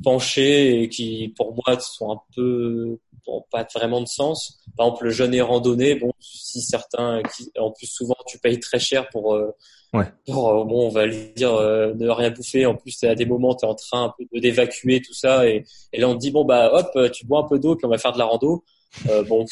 penché 0.03 0.83
et 0.83 0.89
qui, 0.89 1.33
pour 1.37 1.55
moi, 1.55 1.79
sont 1.79 2.11
un 2.11 2.19
peu 2.35 2.97
n'ont 3.27 3.45
pas 3.51 3.67
vraiment 3.75 4.01
de 4.01 4.07
sens. 4.07 4.59
Par 4.77 4.87
exemple, 4.87 5.05
le 5.05 5.09
jeûne 5.11 5.33
et 5.33 5.41
randonnée, 5.41 5.95
bon, 5.95 6.11
si 6.19 6.61
certains, 6.61 7.21
qui, 7.35 7.51
en 7.57 7.71
plus 7.71 7.87
souvent, 7.87 8.15
tu 8.25 8.39
payes 8.39 8.59
très 8.59 8.79
cher 8.79 9.07
pour, 9.09 9.35
euh, 9.35 9.51
Ouais. 9.91 10.05
pour 10.27 10.49
euh, 10.49 10.63
bon, 10.65 10.85
on 10.85 10.89
va 10.89 11.07
dire, 11.07 11.55
euh, 11.55 11.93
ne 11.95 12.07
rien 12.09 12.29
bouffer. 12.29 12.65
En 12.67 12.75
plus, 12.75 13.03
à 13.03 13.15
des 13.15 13.25
moments, 13.25 13.55
tu 13.55 13.65
es 13.65 13.67
en 13.69 13.73
train 13.73 14.03
un 14.05 14.13
peu 14.15 14.23
de 14.31 14.39
d'évacuer 14.39 15.01
tout 15.01 15.15
ça, 15.15 15.47
et, 15.47 15.63
et 15.91 15.99
là, 15.99 16.07
on 16.07 16.13
te 16.13 16.19
dit 16.19 16.29
bon 16.29 16.45
bah, 16.45 16.71
hop, 16.73 17.11
tu 17.11 17.25
bois 17.25 17.39
un 17.39 17.47
peu 17.47 17.57
d'eau, 17.57 17.75
puis 17.75 17.85
on 17.85 17.89
va 17.89 17.97
faire 17.97 18.13
de 18.13 18.19
la 18.19 18.25
rando. 18.25 18.63
Euh, 19.09 19.23
bon, 19.23 19.45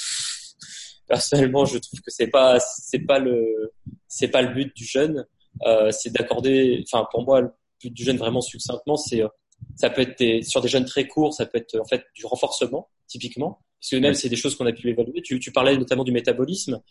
personnellement, 1.08 1.66
je 1.66 1.80
trouve 1.80 2.00
que 2.02 2.12
c'est 2.12 2.28
pas, 2.28 2.60
c'est 2.60 3.00
pas 3.00 3.18
le, 3.20 3.74
c'est 4.08 4.28
pas 4.28 4.42
le 4.44 4.54
but 4.54 4.76
du 4.76 4.86
jeûne. 4.86 5.26
Euh, 5.66 5.92
c'est 5.92 6.12
d'accorder, 6.12 6.84
enfin, 6.92 7.08
pour 7.12 7.24
moi, 7.24 7.42
le 7.42 7.52
but 7.82 7.94
du 7.94 8.04
jeûne 8.04 8.18
vraiment 8.18 8.42
succinctement, 8.42 8.98
c'est 8.98 9.22
euh, 9.22 9.28
ça 9.76 9.90
peut 9.90 10.02
être 10.02 10.18
des, 10.20 10.42
sur 10.44 10.62
des 10.62 10.68
jeunes 10.68 10.86
très 10.86 11.08
courts, 11.08 11.34
ça 11.34 11.46
peut 11.46 11.58
être 11.58 11.80
en 11.80 11.86
fait 11.86 12.06
du 12.16 12.26
renforcement 12.26 12.90
typiquement, 13.08 13.60
parce 13.80 13.92
que 13.92 13.96
même 13.98 14.14
c'est 14.14 14.30
des 14.30 14.36
choses 14.36 14.56
qu'on 14.56 14.66
a 14.66 14.74
pu 14.74 14.90
évaluer. 14.90 15.22
Tu, 15.22 15.40
tu 15.40 15.52
parlais 15.52 15.78
notamment 15.78 16.04
du 16.04 16.12
métabolisme. 16.12 16.82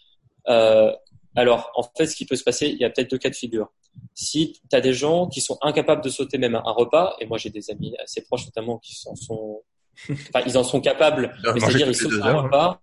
Euh, 0.48 0.92
alors 1.34 1.70
en 1.76 1.82
fait, 1.96 2.06
ce 2.06 2.16
qui 2.16 2.26
peut 2.26 2.36
se 2.36 2.44
passer, 2.44 2.68
il 2.68 2.78
y 2.78 2.84
a 2.84 2.90
peut-être 2.90 3.10
deux 3.10 3.18
cas 3.18 3.30
de 3.30 3.34
figure. 3.34 3.68
Si 4.14 4.60
tu 4.70 4.76
as 4.76 4.80
des 4.80 4.92
gens 4.92 5.26
qui 5.28 5.40
sont 5.40 5.58
incapables 5.62 6.02
de 6.02 6.08
sauter 6.08 6.38
même 6.38 6.54
un, 6.54 6.72
repas, 6.72 7.16
et 7.20 7.26
moi 7.26 7.38
j'ai 7.38 7.50
des 7.50 7.70
amis 7.70 7.94
assez 8.02 8.22
proches 8.22 8.46
notamment 8.46 8.78
qui 8.78 8.96
en 9.06 9.14
sont, 9.14 9.62
enfin 10.10 10.42
ils 10.46 10.56
en 10.56 10.64
sont 10.64 10.80
capables, 10.80 11.34
c'est-à-dire 11.42 11.88
ils 11.88 11.94
sautent 11.94 12.12
un 12.22 12.28
heures, 12.28 12.38
hein. 12.38 12.42
repas. 12.42 12.80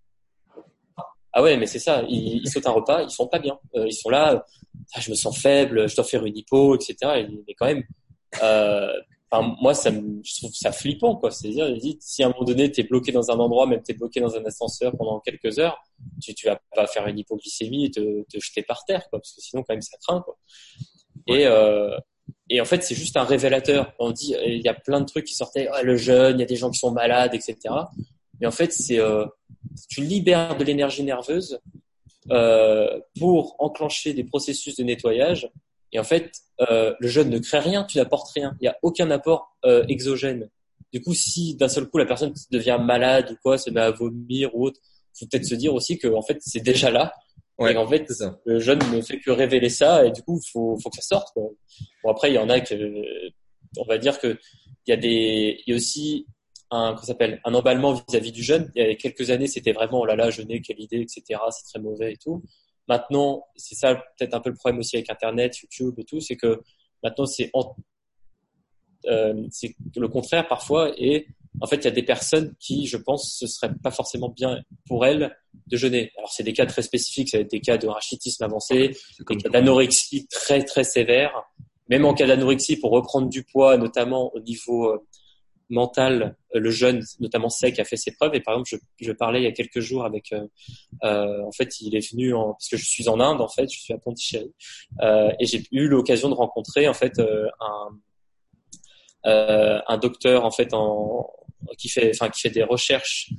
Ah 1.33 1.41
ouais, 1.41 1.57
mais 1.57 1.65
c'est 1.65 1.79
ça. 1.79 2.03
Ils, 2.07 2.41
ils 2.43 2.49
sautent 2.49 2.67
un 2.67 2.71
repas, 2.71 3.03
ils 3.03 3.09
sont 3.09 3.27
pas 3.27 3.39
bien. 3.39 3.59
Euh, 3.75 3.87
ils 3.87 3.93
sont 3.93 4.09
là. 4.09 4.45
ah, 4.93 4.99
je 4.99 5.09
me 5.09 5.15
sens 5.15 5.37
faible, 5.37 5.89
je 5.89 5.95
dois 5.95 6.05
faire 6.05 6.25
une 6.25 6.37
hypo, 6.37 6.75
etc. 6.75 6.95
Et, 7.17 7.27
mais 7.47 7.53
quand 7.55 7.65
même, 7.65 7.83
euh, 8.43 8.93
moi, 9.41 9.73
ça 9.73 9.89
me, 9.91 10.21
je 10.23 10.37
trouve 10.37 10.53
ça 10.53 10.71
flippant, 10.71 11.15
quoi. 11.15 11.31
C'est-à-dire, 11.31 11.75
si 11.99 12.23
à 12.23 12.27
un 12.27 12.29
moment 12.29 12.43
donné, 12.43 12.71
t'es 12.71 12.83
bloqué 12.83 13.11
dans 13.11 13.31
un 13.31 13.39
endroit, 13.39 13.65
même 13.65 13.81
t'es 13.81 13.93
bloqué 13.93 14.19
dans 14.19 14.35
un 14.35 14.45
ascenseur 14.45 14.95
pendant 14.95 15.19
quelques 15.19 15.57
heures, 15.59 15.81
tu, 16.21 16.35
tu 16.35 16.45
vas 16.47 16.59
pas 16.75 16.85
faire 16.87 17.07
une 17.07 17.17
hypoglycémie 17.17 17.85
et 17.85 17.91
te, 17.91 18.23
te 18.23 18.39
jeter 18.39 18.63
par 18.63 18.85
terre, 18.85 19.09
quoi, 19.09 19.19
parce 19.19 19.33
que 19.33 19.41
sinon, 19.41 19.63
quand 19.63 19.73
même, 19.73 19.81
ça 19.81 19.97
craint, 19.97 20.21
quoi. 20.21 20.37
Et, 21.27 21.45
euh, 21.47 21.97
et 22.49 22.61
en 22.61 22.65
fait, 22.65 22.83
c'est 22.83 22.95
juste 22.95 23.17
un 23.17 23.23
révélateur. 23.23 23.93
On 23.99 24.11
dit, 24.11 24.35
il 24.45 24.61
y 24.61 24.67
a 24.67 24.73
plein 24.73 24.99
de 25.01 25.05
trucs 25.05 25.25
qui 25.25 25.35
sortaient, 25.35 25.67
ah, 25.71 25.81
le 25.81 25.97
jeûne, 25.97 26.37
il 26.37 26.41
y 26.41 26.43
a 26.43 26.47
des 26.47 26.55
gens 26.55 26.69
qui 26.69 26.79
sont 26.79 26.91
malades, 26.91 27.33
etc. 27.33 27.57
Mais 28.39 28.47
en 28.47 28.51
fait, 28.51 28.71
c'est, 28.71 28.99
euh, 28.99 29.25
tu 29.89 30.01
libères 30.01 30.57
de 30.57 30.63
l'énergie 30.63 31.03
nerveuse 31.03 31.59
euh, 32.31 32.99
pour 33.19 33.55
enclencher 33.59 34.13
des 34.13 34.23
processus 34.23 34.75
de 34.77 34.83
nettoyage. 34.83 35.49
Et 35.91 35.99
en 35.99 36.03
fait, 36.03 36.31
euh, 36.61 36.93
le 36.99 37.07
jeûne 37.07 37.29
ne 37.29 37.39
crée 37.39 37.59
rien, 37.59 37.83
tu 37.83 37.97
n'apportes 37.97 38.31
rien. 38.31 38.55
Il 38.59 38.63
n'y 38.63 38.69
a 38.69 38.77
aucun 38.81 39.11
apport 39.11 39.55
euh, 39.65 39.83
exogène. 39.87 40.49
Du 40.93 41.01
coup, 41.01 41.13
si 41.13 41.55
d'un 41.55 41.67
seul 41.67 41.87
coup 41.87 41.97
la 41.97 42.05
personne 42.05 42.33
devient 42.51 42.79
malade 42.81 43.31
ou 43.31 43.35
quoi, 43.43 43.57
se 43.57 43.69
met 43.69 43.81
à 43.81 43.91
vomir 43.91 44.55
ou 44.55 44.67
autre, 44.67 44.79
faut 45.17 45.25
peut-être 45.25 45.45
se 45.45 45.55
dire 45.55 45.73
aussi 45.73 45.97
que 45.97 46.07
en 46.07 46.21
fait 46.21 46.37
c'est 46.39 46.63
déjà 46.63 46.89
là. 46.89 47.13
Ouais, 47.59 47.73
et 47.73 47.77
en 47.77 47.87
fait, 47.87 48.07
le 48.45 48.59
jeûne 48.59 48.79
ne 48.91 49.01
fait 49.01 49.19
que 49.19 49.29
révéler 49.29 49.69
ça 49.69 50.05
et 50.05 50.11
du 50.11 50.23
coup, 50.23 50.41
faut, 50.51 50.77
faut 50.81 50.89
que 50.89 50.95
ça 50.95 51.01
sorte. 51.03 51.33
Quoi. 51.33 51.43
Bon 52.03 52.09
après, 52.09 52.31
il 52.31 52.35
y 52.35 52.39
en 52.39 52.49
a 52.49 52.61
que, 52.61 52.73
on 53.77 53.85
va 53.85 53.97
dire 53.99 54.19
que 54.19 54.39
il 54.87 54.91
y 54.91 54.93
a 54.93 54.97
des, 54.97 55.61
il 55.65 55.71
y 55.71 55.73
a 55.73 55.75
aussi 55.75 56.25
un, 56.71 56.95
qu'on 56.95 57.05
s'appelle, 57.05 57.39
un 57.45 57.53
emballement 57.53 57.93
vis-à-vis 57.93 58.31
du 58.31 58.43
jeûne. 58.43 58.71
Il 58.75 58.83
y 58.83 58.89
a 58.89 58.95
quelques 58.95 59.29
années, 59.29 59.47
c'était 59.47 59.73
vraiment, 59.73 60.01
oh 60.01 60.05
là 60.05 60.15
là, 60.15 60.29
jeûner, 60.29 60.61
quelle 60.61 60.79
idée, 60.79 61.01
etc. 61.01 61.39
C'est 61.51 61.65
très 61.65 61.79
mauvais 61.79 62.13
et 62.13 62.17
tout. 62.17 62.43
Maintenant, 62.87 63.45
c'est 63.55 63.75
ça 63.75 63.95
peut-être 63.95 64.33
un 64.33 64.39
peu 64.41 64.49
le 64.49 64.55
problème 64.55 64.79
aussi 64.79 64.95
avec 64.97 65.09
Internet, 65.09 65.57
YouTube 65.61 65.95
et 65.99 66.03
tout, 66.03 66.19
c'est 66.19 66.35
que 66.35 66.61
maintenant 67.01 67.25
c'est 67.25 67.49
en- 67.53 67.75
euh, 69.05 69.47
c'est 69.51 69.75
le 69.95 70.07
contraire 70.07 70.47
parfois 70.47 70.91
et 70.97 71.27
en 71.61 71.67
fait 71.67 71.75
il 71.77 71.85
y 71.85 71.87
a 71.87 71.91
des 71.91 72.03
personnes 72.03 72.55
qui, 72.59 72.87
je 72.87 72.97
pense, 72.97 73.37
ce 73.37 73.47
serait 73.47 73.73
pas 73.81 73.91
forcément 73.91 74.29
bien 74.29 74.61
pour 74.87 75.05
elles 75.05 75.35
de 75.67 75.77
jeûner. 75.77 76.11
Alors 76.17 76.31
c'est 76.31 76.43
des 76.43 76.53
cas 76.53 76.65
très 76.65 76.81
spécifiques, 76.81 77.29
ça 77.29 77.37
va 77.37 77.41
être 77.43 77.51
des 77.51 77.61
cas 77.61 77.77
de 77.77 77.87
rachitisme 77.87 78.43
avancé, 78.43 78.97
des 79.29 79.37
cas 79.37 79.49
d'anorexie 79.49 80.27
très 80.27 80.63
très 80.63 80.83
sévère. 80.83 81.31
Même 81.89 82.05
en 82.05 82.13
cas 82.13 82.25
d'anorexie, 82.27 82.77
pour 82.77 82.91
reprendre 82.91 83.27
du 83.29 83.43
poids, 83.43 83.77
notamment 83.77 84.33
au 84.33 84.39
niveau 84.39 84.89
euh, 84.89 85.05
mental, 85.69 86.35
euh, 86.55 86.59
le 86.59 86.69
jeûne, 86.71 87.01
notamment 87.19 87.49
sec, 87.49 87.79
a 87.79 87.85
fait 87.85 87.97
ses 87.97 88.11
preuves. 88.11 88.35
Et 88.35 88.41
par 88.41 88.53
exemple, 88.55 88.69
je, 88.99 89.05
je 89.05 89.11
parlais 89.11 89.39
il 89.41 89.43
y 89.43 89.47
a 89.47 89.51
quelques 89.51 89.79
jours 89.79 90.05
avec, 90.05 90.31
euh, 90.33 90.45
euh, 91.03 91.41
en 91.43 91.51
fait, 91.51 91.79
il 91.81 91.95
est 91.95 92.11
venu 92.11 92.33
en, 92.33 92.53
parce 92.53 92.69
que 92.69 92.77
je 92.77 92.85
suis 92.85 93.07
en 93.09 93.19
Inde, 93.19 93.41
en 93.41 93.47
fait, 93.47 93.71
je 93.71 93.79
suis 93.79 93.93
à 93.93 93.97
Pondichéry, 93.97 94.53
euh, 95.01 95.31
et 95.39 95.45
j'ai 95.45 95.63
eu 95.71 95.87
l'occasion 95.87 96.29
de 96.29 96.35
rencontrer 96.35 96.87
en 96.87 96.93
fait 96.93 97.17
euh, 97.19 97.47
un 97.59 97.99
un 99.25 99.97
docteur 99.99 100.43
en 100.43 100.51
fait 100.51 100.73
en 100.73 101.29
qui 101.77 101.87
fait, 101.87 102.11
enfin 102.13 102.29
qui 102.29 102.41
fait 102.41 102.49
des 102.49 102.63
recherches 102.63 103.29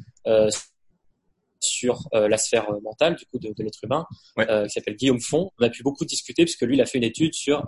sur 1.61 2.09
la 2.13 2.39
sphère 2.39 2.67
mentale 2.83 3.17
du 3.17 3.27
coup 3.27 3.39
de, 3.39 3.53
de 3.53 3.63
l'être 3.63 3.85
humain, 3.85 4.07
Ouais. 4.39 4.47
qui 4.65 4.71
s'appelle 4.71 4.97
Guillaume 4.97 5.21
Font. 5.21 5.51
On 5.61 5.65
a 5.65 5.69
pu 5.69 5.83
beaucoup 5.83 6.07
discuter 6.07 6.47
parce 6.47 6.57
que 6.57 6.65
lui, 6.65 6.77
il 6.77 6.81
a 6.81 6.87
fait 6.87 6.97
une 6.97 7.05
étude 7.05 7.35
sur 7.35 7.67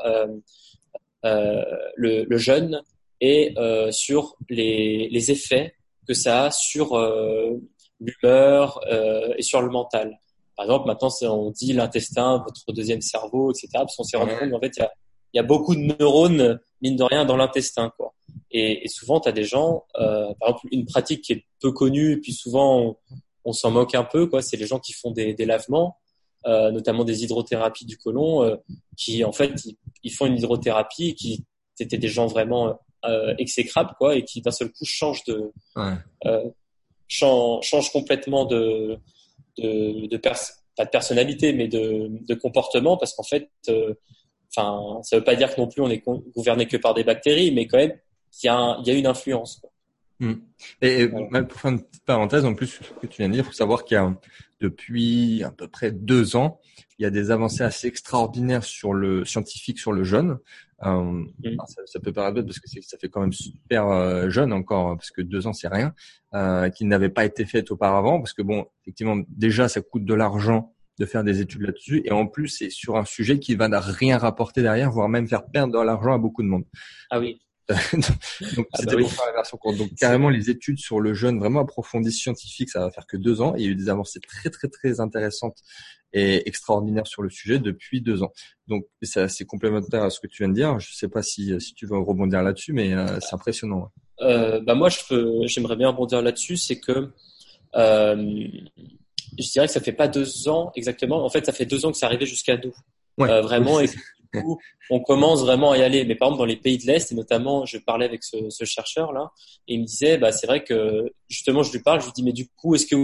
le, 1.22 2.24
le 2.24 2.38
jeûne 2.38 2.80
et 3.20 3.54
euh, 3.58 3.90
sur 3.90 4.36
les, 4.48 5.08
les 5.10 5.30
effets 5.30 5.74
que 6.06 6.14
ça 6.14 6.46
a 6.46 6.50
sur 6.50 6.94
euh, 6.94 7.52
l'humeur 8.00 8.80
euh, 8.90 9.34
et 9.36 9.42
sur 9.42 9.62
le 9.62 9.70
mental. 9.70 10.18
Par 10.56 10.64
exemple, 10.66 10.86
maintenant, 10.86 11.10
on 11.22 11.50
dit 11.50 11.72
l'intestin, 11.72 12.42
votre 12.44 12.72
deuxième 12.72 13.02
cerveau, 13.02 13.50
etc. 13.50 13.68
Parce 13.74 13.96
qu'on 13.96 14.04
s'est 14.04 14.16
rendu 14.16 14.34
compte 14.36 14.50
qu'en 14.50 14.60
fait, 14.60 14.72
il 14.76 14.80
y 14.80 14.82
a, 14.82 14.92
il 15.34 15.36
y 15.36 15.40
a 15.40 15.42
beaucoup 15.42 15.74
de 15.74 15.80
neurones, 15.80 16.60
mine 16.80 16.96
de 16.96 17.02
rien, 17.02 17.24
dans 17.26 17.36
l'intestin, 17.36 17.92
quoi. 17.96 18.14
Et, 18.50 18.84
et 18.84 18.88
souvent, 18.88 19.20
tu 19.20 19.28
as 19.28 19.32
des 19.32 19.44
gens, 19.44 19.84
euh, 19.98 20.32
par 20.40 20.50
exemple, 20.50 20.68
une 20.70 20.86
pratique 20.86 21.22
qui 21.22 21.32
est 21.34 21.44
peu 21.60 21.72
connue, 21.72 22.12
et 22.12 22.16
puis 22.16 22.32
souvent, 22.32 22.80
on, 22.80 22.96
on 23.44 23.52
s'en 23.52 23.70
moque 23.70 23.94
un 23.94 24.04
peu, 24.04 24.26
quoi. 24.26 24.40
C'est 24.40 24.56
les 24.56 24.66
gens 24.66 24.78
qui 24.78 24.94
font 24.94 25.10
des, 25.10 25.34
des 25.34 25.44
lavements, 25.44 25.98
euh, 26.46 26.70
notamment 26.70 27.04
des 27.04 27.24
hydrothérapies 27.24 27.84
du 27.84 27.98
côlon, 27.98 28.42
euh, 28.42 28.56
qui, 28.96 29.24
en 29.24 29.32
fait, 29.32 29.52
ils, 29.66 29.76
ils 30.04 30.12
font 30.12 30.24
une 30.24 30.36
hydrothérapie, 30.36 31.14
qui 31.14 31.44
étaient 31.78 31.98
des 31.98 32.08
gens 32.08 32.28
vraiment 32.28 32.80
euh, 33.04 33.34
exécrables, 33.38 33.92
quoi, 33.98 34.16
et 34.16 34.24
qui 34.24 34.40
d'un 34.40 34.50
seul 34.50 34.68
coup 34.68 34.84
changent 34.84 35.24
de, 35.24 35.52
Ouais. 35.76 35.94
euh, 36.26 36.44
change, 37.08 37.64
change 37.64 37.90
complètement 37.92 38.44
de 38.44 38.98
de, 39.58 40.06
de 40.06 40.16
pas 40.18 40.84
de 40.84 40.90
personnalité, 40.90 41.52
mais 41.52 41.68
de, 41.68 42.08
de 42.10 42.34
comportement, 42.34 42.96
parce 42.98 43.14
qu'en 43.14 43.22
fait, 43.22 43.48
euh, 43.68 43.94
enfin, 44.54 45.00
ça 45.02 45.16
veut 45.16 45.24
pas 45.24 45.34
dire 45.34 45.54
que 45.54 45.60
non 45.60 45.66
plus 45.66 45.80
on 45.80 45.88
est 45.88 46.04
gouverné 46.34 46.66
que 46.66 46.76
par 46.76 46.92
des 46.92 47.04
bactéries, 47.04 47.50
mais 47.52 47.66
quand 47.66 47.78
même, 47.78 47.98
il 48.42 48.46
y 48.46 48.48
a, 48.48 48.76
il 48.80 48.86
y 48.86 48.90
a 48.90 48.94
une 48.98 49.06
influence. 49.06 49.56
Quoi. 49.56 49.70
Hmm. 50.18 50.34
Et, 50.80 51.08
pour 51.08 51.60
faire 51.60 51.70
une 51.72 51.82
petite 51.82 52.04
parenthèse, 52.04 52.44
en 52.44 52.54
plus, 52.54 52.66
ce 52.66 53.00
que 53.00 53.06
tu 53.06 53.22
viens 53.22 53.28
de 53.28 53.34
dire, 53.34 53.44
il 53.44 53.46
faut 53.46 53.52
savoir 53.52 53.84
qu'il 53.84 53.96
y 53.96 53.98
a 53.98 54.14
depuis 54.60 55.42
à 55.42 55.50
peu 55.50 55.68
près 55.68 55.92
deux 55.92 56.36
ans, 56.36 56.60
il 56.98 57.02
y 57.02 57.06
a 57.06 57.10
des 57.10 57.30
avancées 57.30 57.62
assez 57.62 57.86
extraordinaires 57.86 58.64
sur 58.64 58.94
le 58.94 59.24
scientifique 59.24 59.78
sur 59.78 59.92
le 59.92 60.04
jeûne. 60.04 60.38
Euh, 60.84 61.24
ça, 61.66 61.82
ça, 61.86 62.00
peut 62.00 62.12
paraître 62.12 62.34
bête 62.34 62.46
parce 62.46 62.58
que 62.58 62.68
ça 62.82 62.98
fait 62.98 63.08
quand 63.08 63.20
même 63.20 63.32
super 63.32 63.88
euh, 63.88 64.28
jeune 64.28 64.52
encore, 64.52 64.96
parce 64.96 65.10
que 65.10 65.22
deux 65.22 65.46
ans 65.46 65.52
c'est 65.52 65.68
rien, 65.68 65.94
euh, 66.34 66.68
qui 66.68 66.84
n'avait 66.84 67.08
pas 67.08 67.24
été 67.24 67.46
fait 67.46 67.70
auparavant, 67.70 68.18
parce 68.18 68.34
que 68.34 68.42
bon, 68.42 68.66
effectivement, 68.82 69.16
déjà 69.28 69.68
ça 69.68 69.80
coûte 69.80 70.04
de 70.04 70.14
l'argent 70.14 70.74
de 70.98 71.06
faire 71.06 71.24
des 71.24 71.40
études 71.40 71.62
là-dessus, 71.62 72.02
et 72.04 72.12
en 72.12 72.26
plus 72.26 72.48
c'est 72.48 72.70
sur 72.70 72.96
un 72.96 73.04
sujet 73.04 73.38
qui 73.38 73.54
va 73.54 73.68
rien 73.80 74.18
rapporter 74.18 74.62
derrière, 74.62 74.90
voire 74.90 75.08
même 75.08 75.28
faire 75.28 75.46
perdre 75.46 75.78
de 75.78 75.84
l'argent 75.84 76.12
à 76.12 76.18
beaucoup 76.18 76.42
de 76.42 76.48
monde. 76.48 76.64
Ah 77.10 77.20
oui. 77.20 77.40
donc 78.56 78.66
ah 78.72 78.82
bah 78.84 78.96
pour 78.96 79.12
faire 79.12 79.26
la 79.26 79.32
version 79.32 79.58
courte. 79.58 79.76
Donc 79.76 79.94
carrément 79.94 80.28
les 80.28 80.50
études 80.50 80.78
sur 80.78 81.00
le 81.00 81.14
jeûne 81.14 81.38
vraiment 81.38 81.60
approfondies 81.60 82.12
scientifiques, 82.12 82.70
ça 82.70 82.80
va 82.80 82.90
faire 82.90 83.06
que 83.06 83.16
deux 83.16 83.40
ans. 83.40 83.54
il 83.56 83.64
y 83.64 83.66
a 83.66 83.70
eu 83.70 83.74
des 83.74 83.88
avancées 83.88 84.20
très 84.20 84.50
très 84.50 84.68
très 84.68 85.00
intéressantes 85.00 85.58
et 86.12 86.48
extraordinaires 86.48 87.06
sur 87.06 87.22
le 87.22 87.30
sujet 87.30 87.58
depuis 87.58 88.00
deux 88.00 88.22
ans. 88.22 88.32
Donc 88.68 88.86
c'est 89.02 89.20
assez 89.20 89.44
complémentaire 89.44 90.04
à 90.04 90.10
ce 90.10 90.20
que 90.20 90.28
tu 90.28 90.42
viens 90.42 90.48
de 90.48 90.54
dire. 90.54 90.78
Je 90.78 90.94
sais 90.94 91.08
pas 91.08 91.22
si 91.22 91.60
si 91.60 91.74
tu 91.74 91.86
veux 91.86 91.98
rebondir 91.98 92.42
là-dessus, 92.42 92.72
mais 92.72 92.94
euh, 92.94 93.18
c'est 93.20 93.34
impressionnant. 93.34 93.90
Euh, 94.20 94.60
bah 94.60 94.74
moi 94.74 94.88
j'aimerais 95.44 95.76
bien 95.76 95.88
rebondir 95.88 96.22
là-dessus, 96.22 96.56
c'est 96.56 96.78
que 96.78 97.10
euh, 97.74 98.48
je 99.38 99.52
dirais 99.52 99.66
que 99.66 99.72
ça 99.72 99.80
fait 99.80 99.92
pas 99.92 100.08
deux 100.08 100.48
ans 100.48 100.72
exactement. 100.74 101.24
En 101.24 101.28
fait, 101.28 101.44
ça 101.44 101.52
fait 101.52 101.66
deux 101.66 101.84
ans 101.84 101.92
que 101.92 101.98
c'est 101.98 102.06
arrivé 102.06 102.26
jusqu'à 102.26 102.56
nous. 102.56 102.72
Ouais, 103.18 103.30
euh, 103.30 103.40
vraiment, 103.40 103.80
et 103.80 103.86
on 104.90 105.00
commence 105.00 105.42
vraiment 105.42 105.72
à 105.72 105.78
y 105.78 105.82
aller. 105.82 106.04
Mais 106.04 106.14
par 106.14 106.28
exemple, 106.28 106.40
dans 106.40 106.46
les 106.46 106.56
pays 106.56 106.78
de 106.78 106.86
l'Est, 106.86 107.12
et 107.12 107.14
notamment, 107.14 107.64
je 107.66 107.78
parlais 107.78 108.04
avec 108.04 108.22
ce, 108.24 108.64
chercheur-là, 108.64 109.32
et 109.68 109.74
il 109.74 109.80
me 109.80 109.86
disait, 109.86 110.18
bah, 110.18 110.32
c'est 110.32 110.46
vrai 110.46 110.64
que, 110.64 111.12
justement, 111.28 111.62
je 111.62 111.72
lui 111.72 111.80
parle, 111.80 112.00
je 112.00 112.06
lui 112.06 112.12
dis, 112.12 112.22
mais 112.22 112.32
du 112.32 112.48
coup, 112.48 112.74
est-ce 112.74 112.86
que 112.86 112.96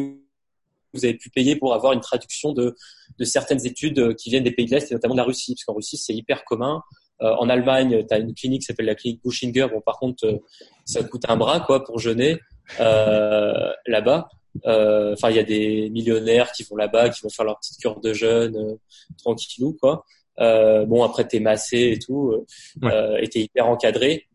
vous 0.95 1.05
avez 1.05 1.15
pu 1.15 1.31
payer 1.31 1.57
pour 1.57 1.75
avoir 1.75 1.93
une 1.93 2.01
traduction 2.01 2.53
de, 2.53 2.75
certaines 3.23 3.65
études 3.67 4.15
qui 4.17 4.31
viennent 4.31 4.45
des 4.45 4.53
pays 4.53 4.67
de 4.67 4.73
l'Est, 4.73 4.91
et 4.91 4.95
notamment 4.95 5.15
de 5.15 5.21
la 5.21 5.25
Russie, 5.25 5.55
parce 5.55 5.65
qu'en 5.65 5.75
Russie, 5.75 5.97
c'est 5.97 6.15
hyper 6.15 6.45
commun. 6.45 6.83
Euh, 7.23 7.35
en 7.39 7.49
Allemagne, 7.49 8.05
tu 8.07 8.15
as 8.15 8.19
une 8.19 8.35
clinique 8.35 8.63
qui 8.63 8.67
s'appelle 8.67 8.87
la 8.87 8.95
clinique 8.95 9.23
Buschinger. 9.23 9.69
Bon, 9.73 9.81
par 9.81 9.99
contre, 9.99 10.27
euh, 10.27 10.39
ça 10.85 11.03
coûte 11.05 11.25
un 11.29 11.37
bras, 11.37 11.61
quoi, 11.61 11.85
pour 11.85 11.99
jeûner 11.99 12.39
euh, 12.81 13.73
là-bas. 13.87 14.29
Enfin, 14.65 15.31
il 15.31 15.37
y 15.37 15.39
a 15.39 15.45
des 15.45 15.89
millionnaires 15.91 16.53
qui 16.53 16.63
vont 16.65 16.77
là-bas, 16.77 17.09
qui 17.11 17.23
vont 17.23 17.31
faire 17.31 17.45
leur 17.45 17.59
petite 17.59 17.79
cure 17.79 18.01
de 18.01 18.13
jeûne 18.13 18.79
tranquillou, 19.19 19.77
quoi. 19.81 20.05
Euh, 20.41 20.87
bon, 20.87 21.03
après, 21.03 21.27
t'es 21.27 21.41
massé 21.41 21.93
et 21.93 21.99
tout, 21.99 22.33
euh, 22.33 22.47
euh, 22.85 23.17
et 23.19 23.29
t'es 23.29 23.41
hyper 23.41 23.69
encadré. 23.69 24.27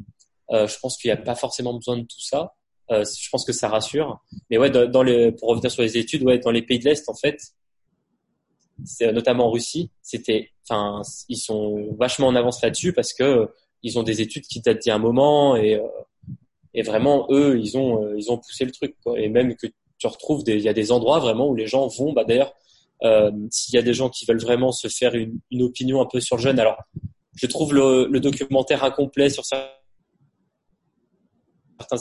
Euh, 0.52 0.68
je 0.68 0.78
pense 0.80 0.98
qu'il 0.98 1.10
n'y 1.10 1.14
a 1.14 1.22
pas 1.22 1.36
forcément 1.36 1.74
besoin 1.74 1.98
de 1.98 2.04
tout 2.04 2.22
ça. 2.22 2.54
Euh, 2.92 3.04
je 3.04 3.30
pense 3.30 3.46
que 3.46 3.52
ça 3.52 3.68
rassure. 3.68 4.20
Mais 4.50 4.58
ouais, 4.58 4.70
dans, 4.70 5.04
les, 5.04 5.32
pour 5.32 5.50
revenir 5.50 5.72
sur 5.72 5.82
les 5.82 5.98
études, 5.98 6.24
ouais, 6.24 6.40
dans 6.40 6.52
les 6.52 6.62
pays 6.62 6.80
de 6.80 6.86
l'Est, 6.86 7.10
en 7.10 7.16
fait, 7.16 7.38
c'est 8.86 9.12
notamment 9.12 9.48
en 9.48 9.52
Russie, 9.52 9.90
c'était, 10.04 10.52
enfin, 10.70 11.02
ils 11.30 11.38
sont 11.38 11.96
vachement 12.00 12.28
en 12.28 12.36
avance 12.36 12.62
là-dessus 12.62 12.94
parce 12.94 13.12
que 13.12 13.50
ils 13.82 13.98
ont 13.98 14.04
des 14.04 14.22
études 14.22 14.44
qui 14.44 14.62
datent 14.62 14.80
d'il 14.80 14.90
y 14.90 14.92
a 14.92 14.96
un 14.96 15.00
moment 15.00 15.56
et, 15.56 15.82
et 16.74 16.84
vraiment 16.84 17.28
eux, 17.32 17.60
ils 17.60 17.78
ont, 17.78 18.16
ils 18.16 18.32
ont 18.32 18.38
poussé 18.38 18.66
le 18.66 18.72
truc. 18.72 18.96
Quoi. 19.04 19.20
Et 19.20 19.30
même 19.30 19.56
que 19.56 19.68
tu 19.98 20.08
retrouves 20.08 20.44
des, 20.44 20.56
il 20.56 20.62
y 20.62 20.70
a 20.70 20.74
des 20.74 20.92
endroits 20.92 21.20
vraiment 21.20 21.48
où 21.48 21.56
les 21.56 21.68
gens 21.68 21.88
vont, 21.88 22.14
bah 22.14 22.24
d'ailleurs, 22.24 22.54
euh, 23.04 23.32
S'il 23.52 23.76
y 23.76 23.78
a 23.78 23.82
des 23.82 23.94
gens 23.94 24.10
qui 24.10 24.26
veulent 24.26 24.42
vraiment 24.42 24.72
se 24.72 24.88
faire 24.88 25.16
une, 25.16 25.40
une 25.52 25.64
opinion 25.64 26.02
un 26.02 26.06
peu 26.06 26.20
sur 26.20 26.38
le 26.38 26.42
jeune, 26.42 26.60
alors 26.60 26.78
je 27.36 27.46
trouve 27.48 27.74
le, 27.74 28.08
le 28.10 28.20
documentaire 28.20 28.84
incomplet 28.84 29.30
sur 29.30 29.46
certains 29.46 29.70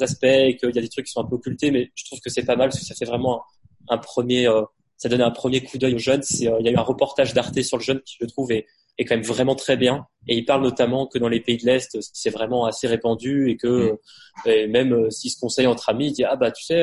aspects 0.00 0.24
et 0.24 0.56
qu'il 0.56 0.74
y 0.74 0.78
a 0.78 0.82
des 0.82 0.88
trucs 0.88 1.06
qui 1.06 1.12
sont 1.12 1.20
un 1.20 1.28
peu 1.28 1.36
occultés, 1.36 1.70
mais 1.70 1.90
je 1.94 2.04
trouve 2.06 2.20
que 2.20 2.30
c'est 2.30 2.44
pas 2.44 2.56
mal 2.56 2.70
parce 2.70 2.80
que 2.80 2.86
ça 2.86 2.94
fait 2.94 3.04
vraiment 3.04 3.42
un, 3.88 3.98
premier, 3.98 4.48
euh, 4.48 4.62
ça 4.96 5.08
donne 5.08 5.20
un 5.20 5.30
premier 5.30 5.62
coup 5.62 5.78
d'œil 5.78 5.94
aux 5.94 5.98
jeunes. 5.98 6.22
Euh, 6.22 6.56
il 6.60 6.66
y 6.66 6.68
a 6.68 6.72
eu 6.72 6.76
un 6.76 6.82
reportage 6.82 7.34
d'Arte 7.34 7.60
sur 7.62 7.76
le 7.76 7.82
jeune 7.82 8.00
qui 8.00 8.16
je 8.20 8.26
trouve 8.26 8.50
est, 8.50 8.66
est 8.98 9.04
quand 9.04 9.14
même 9.14 9.24
vraiment 9.24 9.54
très 9.54 9.76
bien 9.76 10.06
et 10.26 10.36
il 10.38 10.46
parle 10.46 10.62
notamment 10.62 11.06
que 11.06 11.18
dans 11.18 11.28
les 11.28 11.40
pays 11.40 11.58
de 11.58 11.66
l'Est 11.66 11.98
c'est 12.00 12.30
vraiment 12.30 12.64
assez 12.64 12.86
répandu 12.86 13.50
et 13.50 13.58
que 13.58 13.92
mmh. 13.92 14.48
et 14.48 14.66
même 14.68 14.94
euh, 14.94 15.10
s'il 15.10 15.30
se 15.30 15.38
conseille 15.38 15.66
entre 15.66 15.90
amis, 15.90 16.06
il 16.06 16.12
dit 16.12 16.24
ah 16.24 16.36
bah 16.36 16.50
tu 16.50 16.64
sais 16.64 16.82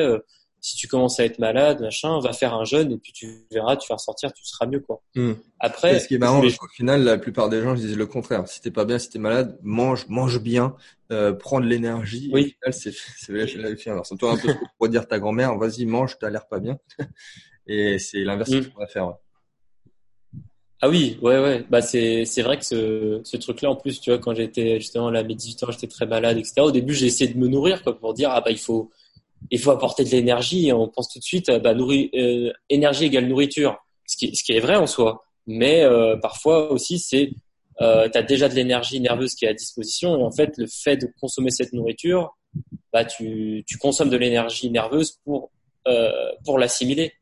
si 0.64 0.78
tu 0.78 0.88
commences 0.88 1.20
à 1.20 1.26
être 1.26 1.38
malade, 1.38 1.82
machin, 1.82 2.18
va 2.20 2.32
faire 2.32 2.54
un 2.54 2.64
jeûne 2.64 2.90
et 2.90 2.96
puis 2.96 3.12
tu 3.12 3.44
verras, 3.50 3.76
tu 3.76 3.86
vas 3.90 3.96
ressortir, 3.96 4.32
tu 4.32 4.46
seras 4.46 4.64
mieux 4.64 4.80
quoi. 4.80 5.02
Hmm. 5.14 5.34
Après, 5.60 6.00
ce 6.00 6.08
qui 6.08 6.14
est 6.14 6.18
marrant, 6.18 6.40
qu'au 6.40 6.68
final, 6.68 7.04
la 7.04 7.18
plupart 7.18 7.50
des 7.50 7.60
gens 7.60 7.74
disent 7.74 7.98
le 7.98 8.06
contraire. 8.06 8.48
Si 8.48 8.62
t'es 8.62 8.70
pas 8.70 8.86
bien, 8.86 8.98
si 8.98 9.10
t'es 9.10 9.18
malade, 9.18 9.58
mange, 9.62 10.08
mange 10.08 10.40
bien, 10.40 10.74
euh, 11.12 11.34
prends 11.34 11.60
de 11.60 11.66
l'énergie. 11.66 12.30
Oui. 12.32 12.56
C'est 12.70 12.94
c'est 12.94 13.90
Alors 13.90 14.06
c'est 14.06 14.16
toi 14.16 14.32
un 14.32 14.36
peu 14.38 14.54
pour 14.78 14.88
dire 14.88 15.06
ta 15.06 15.18
grand-mère, 15.18 15.54
vas-y 15.58 15.84
mange, 15.84 16.16
t'as 16.18 16.30
l'air 16.30 16.48
pas 16.48 16.60
bien. 16.60 16.78
et 17.66 17.98
c'est 17.98 18.24
l'inverse 18.24 18.48
hmm. 18.48 18.54
qu'il 18.54 18.64
faudrait 18.64 18.88
faire. 18.88 19.12
Ah 20.80 20.88
oui, 20.88 21.18
ouais, 21.20 21.40
ouais. 21.40 21.66
Bah 21.68 21.82
c'est 21.82 22.24
c'est 22.24 22.40
vrai 22.40 22.56
que 22.56 22.64
ce 22.64 23.20
ce 23.22 23.36
truc-là, 23.36 23.70
en 23.70 23.76
plus, 23.76 24.00
tu 24.00 24.08
vois, 24.08 24.18
quand 24.18 24.34
j'étais 24.34 24.80
justement 24.80 25.10
là, 25.10 25.22
mes 25.24 25.34
18 25.34 25.64
ans, 25.64 25.70
j'étais 25.72 25.88
très 25.88 26.06
malade, 26.06 26.38
etc. 26.38 26.62
Au 26.62 26.70
début, 26.70 26.94
j'ai 26.94 27.06
essayé 27.06 27.30
de 27.30 27.38
me 27.38 27.48
nourrir, 27.48 27.82
quoi, 27.82 27.98
pour 27.98 28.14
dire 28.14 28.30
ah 28.30 28.40
bah 28.40 28.50
il 28.50 28.58
faut 28.58 28.90
il 29.50 29.58
faut 29.58 29.70
apporter 29.70 30.04
de 30.04 30.10
l'énergie. 30.10 30.72
On 30.72 30.88
pense 30.88 31.08
tout 31.08 31.18
de 31.18 31.24
suite, 31.24 31.50
bah, 31.62 31.74
nourri, 31.74 32.10
euh, 32.14 32.52
énergie 32.70 33.06
égale 33.06 33.26
nourriture, 33.26 33.76
ce 34.06 34.16
qui, 34.16 34.34
ce 34.34 34.44
qui 34.44 34.52
est 34.52 34.60
vrai 34.60 34.76
en 34.76 34.86
soi. 34.86 35.24
Mais 35.46 35.82
euh, 35.82 36.16
parfois 36.16 36.70
aussi, 36.70 36.98
c'est 36.98 37.30
euh, 37.80 38.08
tu 38.08 38.18
as 38.18 38.22
déjà 38.22 38.48
de 38.48 38.54
l'énergie 38.54 39.00
nerveuse 39.00 39.34
qui 39.34 39.44
est 39.44 39.48
à 39.48 39.54
disposition 39.54 40.18
et 40.18 40.22
en 40.22 40.30
fait, 40.30 40.56
le 40.58 40.66
fait 40.66 40.96
de 40.96 41.08
consommer 41.20 41.50
cette 41.50 41.72
nourriture, 41.72 42.36
bah, 42.92 43.04
tu, 43.04 43.64
tu 43.66 43.78
consommes 43.78 44.10
de 44.10 44.16
l'énergie 44.16 44.70
nerveuse 44.70 45.18
pour, 45.24 45.50
euh, 45.88 46.10
pour 46.44 46.58
l'assimiler. 46.58 47.12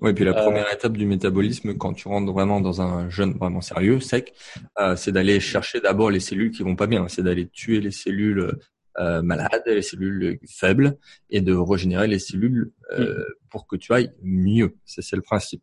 Oui, 0.00 0.12
puis 0.12 0.24
la 0.24 0.34
première 0.34 0.72
étape 0.72 0.96
du 0.96 1.06
métabolisme, 1.06 1.74
quand 1.74 1.92
tu 1.94 2.08
rentres 2.08 2.32
vraiment 2.32 2.60
dans 2.60 2.82
un 2.82 3.08
jeûne 3.08 3.34
vraiment 3.34 3.60
sérieux, 3.60 4.00
sec, 4.00 4.34
c'est 4.96 5.12
d'aller 5.12 5.38
chercher 5.38 5.80
d'abord 5.80 6.10
les 6.10 6.18
cellules 6.18 6.50
qui 6.50 6.64
vont 6.64 6.74
pas 6.74 6.88
bien, 6.88 7.06
c'est 7.06 7.22
d'aller 7.22 7.46
tuer 7.46 7.80
les 7.80 7.92
cellules 7.92 8.58
euh, 9.00 9.22
malades, 9.22 9.62
les 9.66 9.82
cellules 9.82 10.38
faibles, 10.48 10.98
et 11.30 11.40
de 11.40 11.54
régénérer 11.54 12.06
les 12.06 12.18
cellules 12.18 12.72
euh, 12.92 13.14
mm. 13.14 13.24
pour 13.50 13.66
que 13.66 13.76
tu 13.76 13.92
ailles 13.92 14.12
mieux. 14.22 14.76
C'est 14.84 15.16
le 15.16 15.22
principe. 15.22 15.62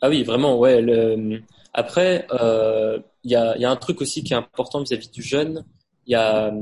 Ah 0.00 0.08
oui, 0.08 0.22
vraiment, 0.22 0.58
ouais. 0.58 0.82
Le... 0.82 1.40
Après, 1.72 2.26
il 2.30 2.36
euh, 2.40 2.98
y, 3.24 3.34
a, 3.34 3.56
y, 3.56 3.64
a, 3.64 3.70
un 3.70 3.76
truc 3.76 4.00
aussi 4.00 4.22
qui 4.22 4.34
est 4.34 4.36
important 4.36 4.80
vis-à-vis 4.82 5.10
du 5.10 5.22
jeune. 5.22 5.64
Il 6.06 6.12
y 6.12 6.16
a, 6.16 6.52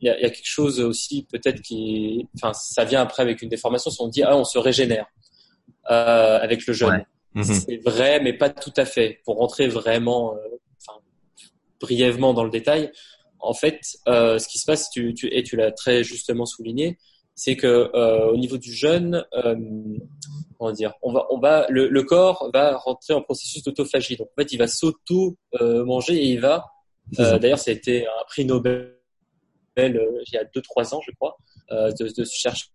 y, 0.00 0.08
a, 0.08 0.18
y 0.18 0.24
a 0.24 0.30
quelque 0.30 0.46
chose 0.46 0.80
aussi 0.80 1.26
peut-être 1.30 1.60
qui, 1.60 2.26
enfin, 2.36 2.52
ça 2.54 2.84
vient 2.84 3.02
après 3.02 3.22
avec 3.22 3.42
une 3.42 3.48
déformation. 3.48 3.90
Si 3.90 4.00
on 4.00 4.08
dit 4.08 4.22
ah, 4.22 4.36
on 4.36 4.44
se 4.44 4.58
régénère 4.58 5.06
euh, 5.90 6.38
avec 6.40 6.66
le 6.66 6.72
jeune, 6.72 7.04
mm-hmm. 7.34 7.42
c'est 7.42 7.76
vrai, 7.84 8.20
mais 8.20 8.32
pas 8.32 8.48
tout 8.48 8.72
à 8.76 8.84
fait. 8.84 9.20
Pour 9.24 9.36
rentrer 9.36 9.68
vraiment, 9.68 10.36
brièvement 11.80 12.34
dans 12.34 12.44
le 12.44 12.50
détail, 12.50 12.92
en 13.40 13.54
fait, 13.54 13.80
euh, 14.08 14.38
ce 14.38 14.48
qui 14.48 14.58
se 14.58 14.66
passe, 14.66 14.90
tu, 14.90 15.14
tu, 15.14 15.26
et 15.34 15.42
tu 15.42 15.56
l'as 15.56 15.72
très 15.72 16.04
justement 16.04 16.46
souligné, 16.46 16.98
c'est 17.34 17.56
que 17.56 17.90
euh, 17.94 18.30
au 18.30 18.36
niveau 18.36 18.58
du 18.58 18.72
jeûne, 18.72 19.24
euh, 19.34 19.56
comment 20.58 20.72
dire, 20.72 20.92
on 21.02 21.12
va, 21.12 21.26
on 21.30 21.38
va, 21.38 21.66
le, 21.70 21.88
le, 21.88 22.02
corps 22.02 22.50
va 22.52 22.76
rentrer 22.76 23.14
en 23.14 23.22
processus 23.22 23.62
d'autophagie. 23.62 24.16
Donc 24.16 24.28
en 24.28 24.42
fait, 24.42 24.52
il 24.52 24.58
va 24.58 24.66
s'auto 24.66 25.36
euh, 25.60 25.84
manger 25.84 26.16
et 26.16 26.26
il 26.26 26.40
va. 26.40 26.66
Euh, 27.18 27.38
d'ailleurs, 27.38 27.58
ça 27.58 27.70
a 27.70 27.74
été 27.74 28.06
un 28.06 28.24
prix 28.28 28.44
Nobel 28.44 28.96
euh, 29.78 30.22
il 30.26 30.34
y 30.34 30.36
a 30.36 30.44
deux 30.44 30.60
trois 30.60 30.94
ans, 30.94 31.00
je 31.00 31.12
crois, 31.12 31.38
de, 31.70 32.14
de 32.14 32.24
ce 32.24 32.36
chercheur 32.36 32.68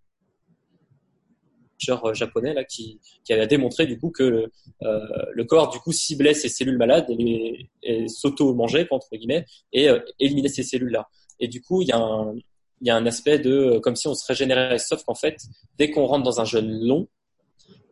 euh, 1.90 2.14
japonais 2.14 2.54
là 2.54 2.64
qui, 2.64 3.00
qui 3.24 3.34
a 3.34 3.46
démontré 3.46 3.86
du 3.86 4.00
coup 4.00 4.10
que 4.10 4.50
euh, 4.84 5.00
le 5.32 5.44
corps 5.44 5.70
du 5.70 5.80
coup 5.80 5.92
ciblait 5.92 6.34
ces 6.34 6.50
cellules 6.50 6.78
malades 6.78 7.06
et, 7.10 7.70
et 7.84 8.08
s'auto-mangeait 8.08 8.88
entre 8.92 9.08
guillemets 9.16 9.46
et 9.74 9.90
euh, 9.90 10.00
éliminait 10.20 10.50
ces 10.50 10.64
cellules 10.64 10.92
là. 10.92 11.08
Et 11.40 11.48
du 11.48 11.62
coup 11.62 11.82
il 11.82 11.90
y 11.90 11.92
a 11.92 11.98
un 11.98 12.34
il 12.82 12.88
y 12.88 12.90
a 12.90 12.96
un 12.96 13.06
aspect 13.06 13.40
de 13.40 13.80
comme 13.80 13.96
si 13.96 14.08
on 14.08 14.16
se 14.16 14.26
régénérait, 14.28 14.80
sauf 14.80 15.04
qu'en 15.04 15.16
fait 15.16 15.38
dès 15.78 15.92
qu'on 15.92 16.06
rentre 16.06 16.24
dans 16.24 16.42
un 16.42 16.46
jeûne 16.46 16.70
long, 16.86 17.08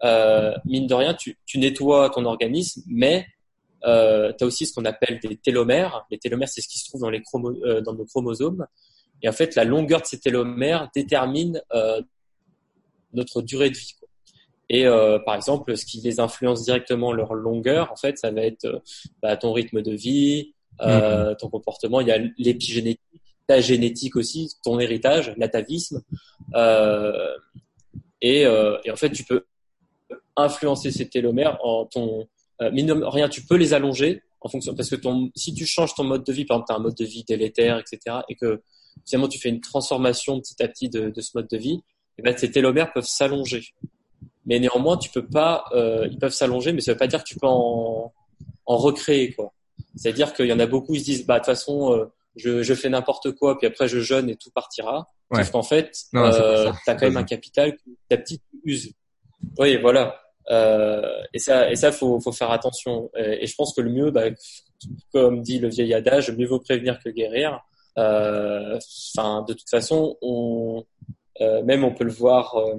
euh, 0.04 0.54
mine 0.66 0.88
de 0.88 0.94
rien 0.94 1.14
tu, 1.14 1.38
tu 1.46 1.58
nettoies 1.58 2.10
ton 2.10 2.26
organisme, 2.26 2.82
mais 2.88 3.26
euh, 3.86 4.32
tu 4.38 4.44
as 4.44 4.48
aussi 4.48 4.66
ce 4.66 4.74
qu'on 4.74 4.86
appelle 4.86 5.20
des 5.20 5.36
télomères. 5.38 6.06
Les 6.12 6.18
télomères 6.18 6.50
c'est 6.50 6.62
ce 6.62 6.68
qui 6.68 6.78
se 6.78 6.88
trouve 6.88 7.02
dans 7.02 7.10
les 7.10 7.22
chromo, 7.22 7.52
euh, 7.66 7.82
dans 7.82 7.94
nos 7.94 8.06
chromosomes. 8.06 8.66
Et 9.22 9.30
en 9.30 9.34
fait 9.34 9.56
la 9.56 9.64
longueur 9.64 10.02
de 10.02 10.06
ces 10.06 10.20
télomères 10.20 10.90
détermine 10.94 11.62
euh, 11.74 12.02
notre 13.14 13.42
durée 13.42 13.70
de 13.70 13.78
vie. 13.78 13.94
Quoi. 14.00 14.08
Et 14.70 14.86
euh, 14.86 15.20
par 15.20 15.36
exemple, 15.36 15.76
ce 15.78 15.86
qui 15.86 16.02
les 16.02 16.20
influence 16.20 16.64
directement 16.64 17.12
leur 17.12 17.34
longueur, 17.34 17.92
en 17.92 17.96
fait, 17.96 18.18
ça 18.18 18.32
va 18.32 18.42
être 18.42 18.66
euh, 18.66 18.80
bah, 19.22 19.38
ton 19.38 19.54
rythme 19.54 19.82
de 19.82 19.92
vie, 19.92 20.54
euh, 20.82 21.34
mm-hmm. 21.34 21.38
ton 21.38 21.50
comportement. 21.50 22.02
Il 22.02 22.08
y 22.08 22.12
a 22.12 22.20
l'épigénétique, 22.38 23.00
ta 23.48 23.62
génétique 23.62 24.16
aussi, 24.16 24.52
ton 24.64 24.80
héritage, 24.80 25.34
l'atavisme. 25.38 26.02
Euh, 26.56 27.36
et, 28.24 28.46
euh, 28.46 28.78
et 28.86 28.92
en 28.92 28.96
fait 28.96 29.12
tu 29.12 29.24
peux 29.24 29.46
influencer 30.36 30.92
ces 30.92 31.10
télomères 31.10 31.60
en 31.64 31.86
ton 31.86 32.28
euh, 32.62 32.72
minimum 32.72 33.04
rien 33.04 33.30
tu 33.30 33.44
peux 33.44 33.56
les 33.56 33.74
allonger 33.74 34.24
en 34.42 34.50
fonction 34.50 34.74
parce 34.74 34.90
que 34.90 34.96
ton 34.96 35.30
si 35.36 35.54
tu 35.54 35.66
changes 35.66 35.94
ton 35.94 36.06
mode 36.06 36.24
de 36.24 36.32
vie 36.32 36.46
par 36.46 36.58
exemple 36.58 36.68
tu 36.68 36.74
as 36.74 36.78
un 36.78 36.84
mode 36.84 36.96
de 36.96 37.06
vie 37.06 37.24
délétère 37.26 37.78
etc 37.78 38.18
et 38.30 38.36
que 38.36 38.62
finalement 39.06 39.28
tu 39.28 39.40
fais 39.40 39.50
une 39.50 39.62
transformation 39.62 40.40
petit 40.40 40.64
à 40.64 40.68
petit 40.68 40.90
de, 40.90 41.10
de 41.10 41.22
ce 41.22 41.32
mode 41.36 41.48
de 41.50 41.58
vie 41.58 41.82
et 42.18 42.22
ben 42.22 42.36
ces 42.38 42.52
télomères 42.52 42.92
peuvent 42.94 43.06
s'allonger. 43.06 43.64
Mais 44.46 44.60
néanmoins 44.60 44.98
tu 44.98 45.10
peux 45.10 45.26
pas 45.26 45.66
euh, 45.74 46.08
ils 46.12 46.18
peuvent 46.20 46.34
s'allonger 46.34 46.74
mais 46.74 46.82
ça 46.82 46.92
veut 46.92 46.98
pas 46.98 47.08
dire 47.08 47.24
que 47.24 47.28
tu 47.30 47.38
peux 47.40 47.48
en, 47.48 48.12
en 48.66 48.78
recréer 48.78 49.34
quoi. 49.34 49.54
C'est 49.96 50.10
à 50.10 50.12
dire 50.12 50.34
qu'il 50.34 50.48
y 50.48 50.54
en 50.54 50.60
a 50.60 50.66
beaucoup 50.66 50.96
ils 50.96 51.00
se 51.00 51.06
disent 51.06 51.26
bah 51.26 51.36
de 51.36 51.40
toute 51.40 51.46
façon 51.48 51.94
euh, 51.94 52.06
je, 52.36 52.64
je 52.64 52.74
fais 52.74 52.90
n'importe 52.90 53.32
quoi 53.32 53.58
puis 53.58 53.68
après 53.68 53.88
je 53.88 54.00
jeûne 54.00 54.30
et 54.30 54.36
tout 54.36 54.50
partira. 54.52 55.08
Ouais. 55.32 55.44
sauf 55.44 55.52
qu'en 55.52 55.64
fait 55.64 55.96
Non, 56.14 56.26
euh, 56.26 56.66
ça. 56.72 56.78
tu 56.84 56.90
as 56.90 56.96
quand 56.96 57.06
même 57.06 57.18
un 57.18 57.24
capital 57.24 57.74
que 57.76 57.82
ta 58.10 58.18
petite 58.18 58.44
use. 58.66 58.92
Oui 59.58 59.78
voilà. 59.78 60.20
Euh, 60.52 61.02
et 61.34 61.40
ça 61.40 61.72
et 61.72 61.76
ça 61.78 61.92
faut 61.94 62.20
faut 62.20 62.34
faire 62.34 62.52
attention. 62.52 63.10
Et, 63.18 63.44
et 63.44 63.48
je 63.48 63.56
pense 63.56 63.74
que 63.74 63.82
le 63.82 63.90
mieux 63.90 64.12
bah, 64.12 64.26
comme 65.14 65.42
dit 65.42 65.60
le 65.60 65.70
vieil 65.70 65.94
adage 65.94 66.32
mieux 66.32 66.48
vaut 66.48 66.60
prévenir 66.60 67.00
que 67.04 67.10
guérir. 67.10 67.62
Euh, 67.98 68.78
enfin 69.16 69.44
de 69.48 69.54
toute 69.54 69.70
façon 69.70 70.18
on 70.22 70.84
même 71.40 71.84
on 71.84 71.94
peut 71.94 72.04
le 72.04 72.12
voir 72.12 72.56
euh, 72.56 72.76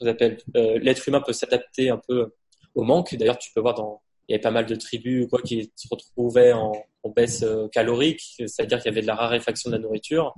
on 0.00 0.06
appelle 0.06 0.38
euh, 0.56 0.78
l'être 0.80 1.06
humain 1.08 1.22
peut 1.24 1.32
s'adapter 1.32 1.90
un 1.90 2.00
peu 2.06 2.32
au 2.74 2.82
manque. 2.82 3.14
D'ailleurs 3.14 3.38
tu 3.38 3.50
peux 3.54 3.60
voir 3.60 3.74
dans 3.74 4.02
il 4.28 4.32
y 4.32 4.34
avait 4.34 4.42
pas 4.42 4.50
mal 4.50 4.66
de 4.66 4.74
tribus 4.74 5.28
quoi 5.28 5.40
qui 5.40 5.70
se 5.76 5.86
retrouvaient 5.88 6.52
en, 6.52 6.72
en 7.02 7.08
baisse 7.10 7.42
euh, 7.42 7.68
calorique. 7.68 8.22
C'est-à-dire 8.38 8.78
qu'il 8.78 8.90
y 8.90 8.92
avait 8.92 9.02
de 9.02 9.06
la 9.06 9.14
raréfaction 9.14 9.70
de 9.70 9.76
la 9.76 9.82
nourriture. 9.82 10.34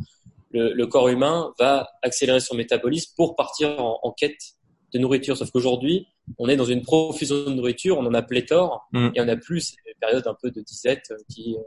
Le, 0.51 0.73
le 0.73 0.87
corps 0.87 1.09
humain 1.09 1.53
va 1.59 1.89
accélérer 2.03 2.41
son 2.41 2.55
métabolisme 2.55 3.13
pour 3.17 3.35
partir 3.35 3.81
en, 3.83 3.99
en 4.03 4.13
quête 4.13 4.41
de 4.93 4.99
nourriture. 4.99 5.37
Sauf 5.37 5.51
qu'aujourd'hui 5.51 6.07
on 6.39 6.49
est 6.49 6.57
dans 6.57 6.65
une 6.65 6.83
profusion 6.83 7.45
de 7.47 7.55
nourriture. 7.55 7.99
On 7.99 8.07
en 8.07 8.15
a 8.15 8.23
pléthore. 8.23 8.89
Mm. 8.93 9.09
et 9.15 9.21
on 9.21 9.29
a 9.29 9.37
plus 9.37 9.61
ces 9.61 9.95
périodes 10.01 10.27
un 10.27 10.37
peu 10.41 10.51
de 10.51 10.61
disette 10.61 11.11
euh, 11.11 11.17
qui 11.31 11.57
euh, 11.57 11.63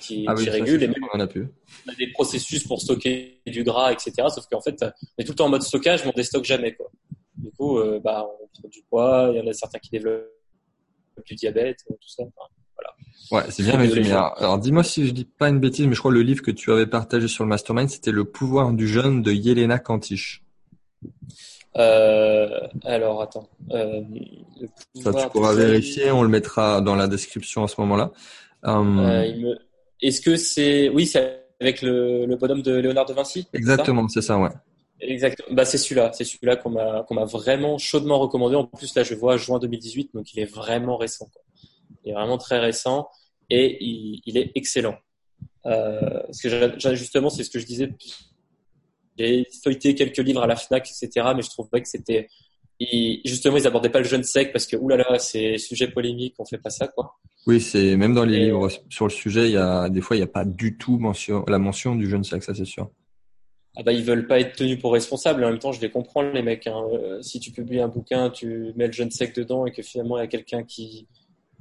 qui, 0.00 0.24
Ah 0.28 0.34
oui, 0.36 0.44
qui 0.44 0.50
et 0.50 0.88
même 0.88 0.94
a 1.12 1.16
on 1.16 1.20
a 1.20 1.94
des 1.96 2.12
processus 2.12 2.64
pour 2.64 2.80
stocker 2.80 3.40
du 3.46 3.64
gras, 3.64 3.92
etc. 3.92 4.12
Sauf 4.28 4.46
qu'en 4.50 4.60
fait, 4.60 4.82
on 4.82 4.86
est 5.18 5.24
tout 5.24 5.32
le 5.32 5.36
temps 5.36 5.46
en 5.46 5.50
mode 5.50 5.62
stockage, 5.62 6.04
mais 6.04 6.10
on 6.14 6.16
déstocke 6.16 6.44
jamais, 6.44 6.74
quoi. 6.74 6.90
Du 7.36 7.50
coup, 7.50 7.78
euh, 7.78 8.00
bah, 8.02 8.26
on 8.26 8.46
prend 8.60 8.68
du 8.68 8.82
poids, 8.88 9.30
il 9.32 9.38
y 9.38 9.40
en 9.40 9.46
a 9.46 9.52
certains 9.52 9.78
qui 9.78 9.90
développent 9.90 10.28
du 11.26 11.34
diabète, 11.34 11.78
euh, 11.90 11.94
tout 11.94 12.08
ça. 12.08 12.22
Enfin, 12.22 12.48
Ouais, 13.30 13.42
c'est 13.48 13.62
bien 13.62 13.76
résumé. 13.76 14.10
Alors, 14.10 14.34
alors, 14.38 14.58
dis-moi 14.58 14.84
si 14.84 15.06
je 15.06 15.12
dis 15.12 15.24
pas 15.24 15.48
une 15.48 15.58
bêtise, 15.58 15.86
mais 15.86 15.94
je 15.94 15.98
crois 15.98 16.10
que 16.10 16.16
le 16.16 16.22
livre 16.22 16.42
que 16.42 16.50
tu 16.50 16.70
avais 16.70 16.86
partagé 16.86 17.26
sur 17.26 17.44
le 17.44 17.48
Mastermind, 17.48 17.88
c'était 17.88 18.12
Le 18.12 18.24
pouvoir 18.24 18.72
du 18.72 18.86
jeûne 18.86 19.22
de 19.22 19.32
Yelena 19.32 19.78
Kantich. 19.78 20.44
euh, 21.78 22.60
alors, 22.84 23.22
attends. 23.22 23.48
Euh, 23.70 24.02
Ça, 25.02 25.14
tu 25.14 25.28
pourras 25.30 25.54
vérifier, 25.54 26.10
on 26.10 26.22
le 26.22 26.28
mettra 26.28 26.80
dans 26.80 26.96
la 26.96 27.08
description 27.08 27.64
à 27.64 27.68
ce 27.68 27.80
moment-là. 27.80 28.12
Euh, 28.66 29.24
il 29.26 29.44
me... 29.44 29.58
Est-ce 30.06 30.20
que 30.20 30.36
c'est... 30.36 30.88
Oui, 30.90 31.06
c'est 31.06 31.42
avec 31.60 31.82
le, 31.82 32.26
le 32.26 32.36
bonhomme 32.36 32.62
de 32.62 32.72
Léonard 32.74 33.06
de 33.06 33.14
Vinci 33.14 33.46
exactement, 33.52 34.06
c'est 34.08 34.22
ça, 34.22 34.38
ouais. 34.38 34.50
Exactement. 35.00 35.54
Bah, 35.54 35.64
c'est 35.64 35.78
celui-là. 35.78 36.10
C'est 36.12 36.24
celui-là 36.24 36.56
qu'on 36.56 36.70
m'a, 36.70 37.04
qu'on 37.06 37.14
m'a 37.14 37.24
vraiment 37.24 37.78
chaudement 37.78 38.18
recommandé. 38.18 38.56
En 38.56 38.64
plus, 38.66 38.94
là, 38.94 39.02
je 39.02 39.14
vois 39.14 39.36
juin 39.36 39.58
2018, 39.58 40.10
donc 40.14 40.32
il 40.34 40.40
est 40.40 40.44
vraiment 40.44 40.96
récent. 40.96 41.26
Quoi. 41.32 41.42
Il 42.04 42.10
est 42.10 42.14
vraiment 42.14 42.38
très 42.38 42.58
récent 42.58 43.08
et 43.50 43.82
il, 43.84 44.20
il 44.26 44.36
est 44.38 44.52
excellent. 44.54 44.96
Euh, 45.66 46.00
parce 46.26 46.40
que 46.40 46.48
j'ai- 46.48 46.72
j'ai- 46.78 46.96
justement, 46.96 47.30
c'est 47.30 47.44
ce 47.44 47.50
que 47.50 47.58
je 47.58 47.66
disais. 47.66 47.90
J'ai 49.18 49.46
feuilleté 49.62 49.94
quelques 49.94 50.18
livres 50.18 50.42
à 50.42 50.46
la 50.46 50.56
Fnac, 50.56 50.88
etc. 50.90 51.28
Mais 51.36 51.42
je 51.42 51.50
trouvais 51.50 51.80
que 51.82 51.88
c'était, 51.88 52.28
ils- 52.80 53.20
justement, 53.24 53.56
ils 53.56 53.66
abordaient 53.66 53.90
pas 53.90 54.00
le 54.00 54.04
jeune 54.04 54.24
sec 54.24 54.52
parce 54.52 54.66
que 54.66 54.76
oulala, 54.76 55.18
c'est 55.18 55.58
sujet 55.58 55.88
polémique, 55.88 56.34
on 56.38 56.44
fait 56.44 56.58
pas 56.58 56.70
ça, 56.70 56.88
quoi. 56.88 57.14
Oui, 57.46 57.60
c'est 57.60 57.96
même 57.96 58.14
dans 58.14 58.24
les 58.24 58.36
Et- 58.36 58.44
livres 58.46 58.68
sur 58.90 59.06
le 59.06 59.10
sujet, 59.12 59.46
il 59.48 59.52
y 59.52 59.56
a 59.58 59.88
des 59.88 60.00
fois 60.00 60.16
il 60.16 60.20
n'y 60.20 60.24
a 60.24 60.28
pas 60.28 60.44
du 60.44 60.76
tout 60.78 60.98
mention, 60.98 61.44
la 61.46 61.58
mention 61.58 61.94
du 61.94 62.08
jeune 62.08 62.24
sexe, 62.24 62.46
ça 62.46 62.54
c'est 62.54 62.64
sûr. 62.64 62.88
Ah 63.76 63.82
bah 63.82 63.92
ils 63.92 64.04
veulent 64.04 64.26
pas 64.28 64.38
être 64.38 64.54
tenus 64.56 64.78
pour 64.80 64.92
responsables. 64.92 65.44
En 65.44 65.50
même 65.50 65.58
temps, 65.58 65.72
je 65.72 65.80
les 65.80 65.90
comprends 65.90 66.22
les 66.22 66.42
mecs. 66.42 66.66
Hein. 66.68 66.80
Euh, 66.92 67.20
Si 67.22 67.40
tu 67.40 67.50
publies 67.50 67.80
un 67.80 67.88
bouquin, 67.88 68.30
tu 68.30 68.72
mets 68.76 68.86
le 68.86 68.92
jeune 68.92 69.10
sec 69.10 69.34
dedans 69.34 69.66
et 69.66 69.72
que 69.72 69.82
finalement 69.82 70.16
il 70.16 70.20
y 70.20 70.24
a 70.24 70.28
quelqu'un 70.28 70.62
qui, 70.62 71.08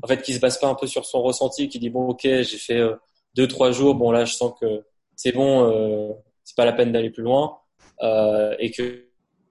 en 0.04 0.08
fait, 0.08 0.22
qui 0.22 0.34
se 0.34 0.40
base 0.40 0.60
pas 0.60 0.68
un 0.68 0.76
peu 0.76 0.86
sur 0.88 1.06
son 1.06 1.22
ressenti, 1.24 1.70
qui 1.70 1.80
dit 1.80 1.90
bon 1.90 2.08
ok, 2.10 2.22
j'ai 2.24 2.44
fait 2.46 2.78
euh, 2.78 2.94
deux 3.36 3.48
trois 3.48 3.72
jours, 3.72 3.96
bon 3.96 4.12
là 4.12 4.26
je 4.26 4.34
sens 4.36 4.54
que 4.62 4.84
c'est 5.16 5.32
bon, 5.32 5.66
euh, 5.72 6.12
c'est 6.44 6.56
pas 6.56 6.66
la 6.66 6.74
peine 6.74 6.92
d'aller 6.92 7.10
plus 7.10 7.24
loin, 7.24 7.58
euh, 8.04 8.56
et 8.60 8.70
que 8.72 8.84
euh, 8.84 9.03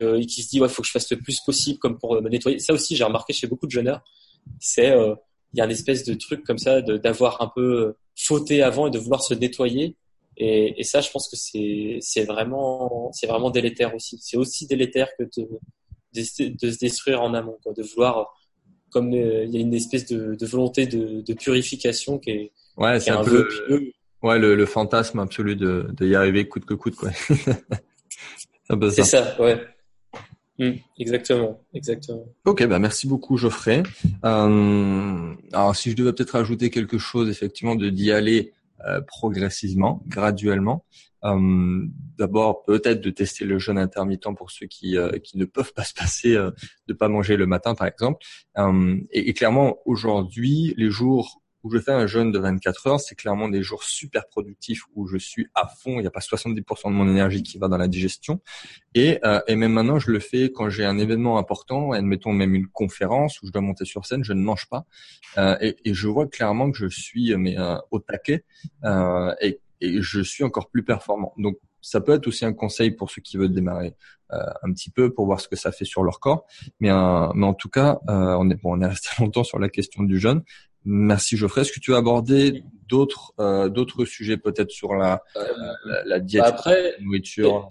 et 0.03 0.27
qui 0.27 0.43
se 0.43 0.51
dit 0.51 0.61
ouais 0.61 0.69
faut 0.69 0.83
que 0.83 0.89
je 0.89 0.93
fasse 0.93 1.11
le 1.11 1.19
plus 1.19 1.41
possible 1.41 1.79
comme 1.79 1.99
pour 1.99 2.15
euh, 2.15 2.21
me 2.21 2.29
nettoyer. 2.29 2.59
Ça 2.59 2.73
aussi 2.73 2.97
j'ai 2.97 3.05
remarqué 3.05 3.33
chez 3.33 3.47
beaucoup 3.47 3.67
de 3.67 3.71
jeûneurs, 3.71 4.03
c'est 4.61 4.91
euh, 4.91 5.15
il 5.55 5.59
y 5.59 5.61
a 5.61 5.65
une 5.65 5.71
espèce 5.71 6.05
de 6.05 6.15
truc 6.15 6.45
comme 6.45 6.59
ça 6.59 6.81
d'avoir 6.81 7.43
un 7.43 7.51
peu 7.55 7.81
euh, 7.81 7.99
fauté 8.17 8.63
avant 8.63 8.87
et 8.87 8.91
de 8.91 8.99
vouloir 8.99 9.23
se 9.23 9.35
nettoyer. 9.35 9.97
Et, 10.39 10.81
et 10.81 10.85
ça, 10.85 11.03
je 11.03 11.11
pense 11.11 11.29
que 11.29 11.37
c'est 11.37 11.99
c'est 12.01 12.25
vraiment 12.25 13.11
c'est 13.13 13.27
vraiment 13.27 13.51
délétère 13.51 13.95
aussi. 13.95 14.19
C'est 14.23 14.39
aussi 14.39 14.67
délétère 14.67 15.09
que 15.19 15.25
de, 15.25 15.49
de, 16.15 16.49
de 16.49 16.71
se 16.71 16.79
détruire 16.79 17.21
en 17.21 17.35
amont, 17.35 17.59
quoi, 17.63 17.75
de 17.75 17.83
vouloir 17.83 18.33
comme 18.91 19.13
euh, 19.15 19.45
il 19.45 19.51
y 19.51 19.57
a 19.57 19.61
une 19.61 19.75
espèce 19.75 20.07
de, 20.07 20.35
de 20.35 20.47
volonté 20.47 20.87
de, 20.87 21.33
purification 21.35 22.19
qui 22.19 22.31
est, 22.31 22.53
Ouais, 22.77 23.01
c'est 23.01 23.11
est 23.11 23.15
un, 23.15 23.21
un 23.21 23.25
peu 23.25 23.49
le, 23.69 23.93
ouais, 24.23 24.39
le, 24.39 24.55
le 24.55 24.67
fantasme 24.67 25.19
absolu 25.19 25.57
de, 25.57 25.89
de 25.93 26.07
y 26.07 26.15
arriver 26.15 26.49
coûte 26.49 26.65
que 26.65 26.75
coûte, 26.75 26.95
quoi. 26.95 27.11
C'est 28.71 29.03
ça. 29.03 29.05
ça, 29.05 29.43
ouais. 29.43 29.61
Mm, 30.63 30.75
exactement, 30.99 31.61
exactement. 31.75 32.25
Ok, 32.45 32.65
bah 32.69 32.79
merci 32.79 33.09
beaucoup 33.09 33.37
Geoffrey. 33.37 33.83
Euh, 34.25 35.35
alors 35.53 35.75
si 35.75 35.91
je 35.91 35.97
devais 35.97 36.13
peut-être 36.13 36.37
ajouter 36.37 36.71
quelque 36.71 36.99
chose, 36.99 37.29
effectivement, 37.29 37.75
de 37.75 37.91
d'y 37.91 38.13
aller 38.13 38.53
euh, 38.87 39.01
progressivement, 39.01 40.03
graduellement. 40.07 40.85
Euh, 41.25 41.85
D'abord, 42.17 42.63
peut-être 42.65 43.01
de 43.01 43.11
tester 43.11 43.45
le 43.45 43.59
jeûne 43.59 43.79
intermittent 43.79 44.29
pour 44.37 44.53
ceux 44.53 44.67
qui 44.67 44.97
euh, 44.97 45.19
qui 45.19 45.37
ne 45.37 45.45
peuvent 45.45 45.73
pas 45.73 45.83
se 45.83 45.95
passer 45.95 46.37
euh, 46.37 46.53
de 46.87 46.95
pas 46.95 47.09
manger 47.09 47.37
le 47.37 47.47
matin, 47.47 47.75
par 47.75 47.89
exemple. 47.89 48.25
Euh, 48.59 48.97
et, 49.11 49.29
et 49.31 49.33
clairement, 49.33 49.79
aujourd'hui, 49.85 50.75
les 50.77 50.91
jours 50.91 51.42
où 51.63 51.71
je 51.71 51.79
fais 51.79 51.93
un 51.93 52.07
jeûne 52.07 52.33
de 52.33 52.39
24 52.39 52.87
heures, 52.87 53.01
c'est 53.01 53.15
clairement 53.15 53.49
des 53.49 53.63
jours 53.63 53.85
super 53.85 54.27
productifs 54.29 54.83
où 54.95 55.07
je 55.07 55.17
suis 55.17 55.49
à 55.55 55.67
fond. 55.69 55.93
Il 55.99 56.01
n'y 56.01 56.07
a 56.07 56.11
pas 56.11 56.21
70% 56.21 56.89
de 56.89 56.95
mon 56.95 57.09
énergie 57.09 57.43
qui 57.43 57.59
va 57.59 57.69
dans 57.69 57.77
la 57.77 57.89
digestion. 57.89 58.41
Et, 58.95 59.19
euh, 59.25 59.41
et 59.47 59.57
même 59.57 59.73
maintenant, 59.73 59.99
je 59.99 60.11
le 60.11 60.19
fais 60.21 60.51
quand 60.53 60.69
j'ai 60.71 60.85
un 60.85 60.99
événement 60.99 61.39
important, 61.39 61.93
admettons 61.93 62.33
même 62.33 62.55
une 62.55 62.67
conférence 62.67 63.41
où 63.43 63.47
je 63.47 63.53
dois 63.53 63.63
monter 63.63 63.85
sur 63.85 64.07
scène, 64.07 64.25
je 64.25 64.33
ne 64.33 64.43
mange 64.43 64.69
pas. 64.69 64.85
Euh, 65.39 65.57
et, 65.61 65.77
et 65.85 65.95
je 65.95 66.09
vois 66.09 66.27
clairement 66.27 66.71
que 66.71 66.79
je 66.79 66.89
suis 66.89 67.35
mais 67.37 67.59
euh, 67.59 67.77
au 67.91 68.01
taquet 68.01 68.45
euh, 68.85 69.35
et, 69.41 69.61
et 69.81 70.03
je 70.03 70.21
suis 70.21 70.45
encore 70.45 70.69
plus 70.69 70.85
performant. 70.85 71.33
Donc 71.39 71.57
ça 71.83 72.01
peut 72.01 72.13
être 72.13 72.27
aussi 72.27 72.45
un 72.45 72.53
conseil 72.53 72.93
pour 72.93 73.11
ceux 73.11 73.21
qui 73.21 73.37
veulent 73.37 73.53
démarrer 73.53 73.95
euh, 74.33 74.39
un 74.63 74.73
petit 74.73 74.89
peu 74.89 75.13
pour 75.13 75.27
voir 75.27 75.41
ce 75.41 75.49
que 75.49 75.57
ça 75.57 75.73
fait 75.73 75.85
sur 75.85 76.03
leur 76.05 76.21
corps. 76.21 76.47
Mais, 76.81 76.91
euh, 76.91 77.29
mais 77.35 77.45
en 77.45 77.55
tout 77.55 77.69
cas, 77.69 78.01
euh, 78.09 78.37
on 78.39 78.49
est 78.49 78.55
bon, 78.55 78.79
on 78.79 78.81
est 78.81 78.87
resté 78.87 79.11
longtemps 79.19 79.45
sur 79.45 79.59
la 79.59 79.69
question 79.69 80.05
du 80.05 80.19
jeûne. 80.19 80.43
Merci 80.85 81.37
Geoffrey. 81.37 81.61
Est-ce 81.63 81.73
que 81.73 81.81
tu 81.81 81.91
veux 81.93 81.97
aborder 81.97 82.65
d'autres 82.89 83.33
euh, 83.41 83.69
d'autres 83.69 84.05
sujets 84.05 84.37
peut-être 84.37 84.71
sur 84.71 84.95
la, 84.95 85.23
Euh, 85.37 85.43
la, 85.87 86.05
la 86.05 86.21
diète, 86.21 86.43
bah 86.43 86.49
après, 86.49 86.93
la 86.99 87.05
nourriture 87.05 87.69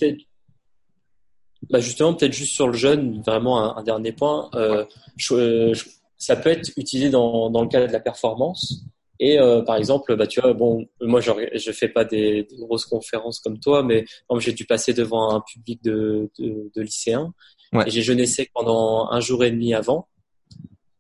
bah 1.69 1.79
justement, 1.79 2.13
peut-être 2.15 2.33
juste 2.33 2.53
sur 2.53 2.67
le 2.67 2.73
jeûne, 2.73 3.21
vraiment 3.21 3.63
un, 3.63 3.77
un 3.77 3.83
dernier 3.83 4.11
point. 4.13 4.49
Euh, 4.55 4.83
je- 5.17 5.33
euh, 5.35 5.73
je- 5.75 5.85
ça 6.17 6.35
peut 6.35 6.49
être 6.49 6.71
utilisé 6.77 7.09
dans, 7.11 7.49
dans 7.51 7.61
le 7.61 7.67
cadre 7.67 7.87
de 7.87 7.91
la 7.93 7.99
performance. 7.99 8.81
Et 9.19 9.39
euh, 9.39 9.61
par 9.61 9.75
exemple, 9.75 10.15
bah 10.15 10.25
tu 10.25 10.41
vois, 10.41 10.53
bon, 10.53 10.87
moi 11.01 11.21
je 11.21 11.29
je 11.53 11.71
fais 11.71 11.87
pas 11.89 12.03
des, 12.03 12.43
des 12.49 12.55
grosses 12.57 12.85
conférences 12.87 13.39
comme 13.39 13.59
toi, 13.59 13.83
mais 13.83 14.05
j'ai 14.39 14.53
dû 14.53 14.65
passer 14.65 14.93
devant 14.93 15.35
un 15.35 15.41
public 15.41 15.83
de, 15.83 16.31
de, 16.39 16.71
de 16.75 16.81
lycéens, 16.81 17.31
Ouais. 17.73 17.83
et 17.87 17.91
j'ai 17.91 18.01
jeûné 18.01 18.25
sec 18.25 18.49
pendant 18.53 19.07
un 19.11 19.19
jour 19.21 19.43
et 19.45 19.51
demi 19.51 19.73
avant. 19.73 20.07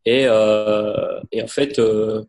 Et, 0.05 0.25
euh, 0.27 1.19
et 1.31 1.43
en 1.43 1.47
fait, 1.47 1.77
euh, 1.79 2.23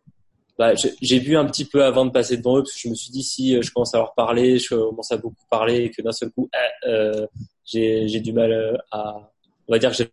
bah, 0.57 0.73
j'ai- 1.01 1.19
bu 1.19 1.35
un 1.35 1.45
petit 1.45 1.65
peu 1.65 1.83
avant 1.83 2.05
de 2.05 2.11
passer 2.11 2.37
devant 2.37 2.57
eux 2.57 2.61
parce 2.63 2.73
que 2.73 2.79
je 2.79 2.89
me 2.89 2.95
suis 2.95 3.11
dit 3.11 3.23
si 3.23 3.55
euh, 3.55 3.61
je 3.61 3.71
commence 3.71 3.95
à 3.95 3.97
leur 3.97 4.13
parler, 4.13 4.59
je 4.59 4.69
commence 4.75 5.11
à 5.11 5.17
beaucoup 5.17 5.45
parler 5.49 5.85
et 5.85 5.89
que 5.89 6.01
d'un 6.01 6.11
seul 6.11 6.29
coup, 6.31 6.49
ah, 6.53 6.87
euh, 6.87 7.27
j'ai 7.65 8.19
du 8.19 8.33
mal 8.33 8.51
euh, 8.51 8.77
à, 8.91 9.31
on 9.67 9.73
va 9.73 9.79
dire 9.79 9.89
que 9.91 9.97
j'ai 9.97 10.09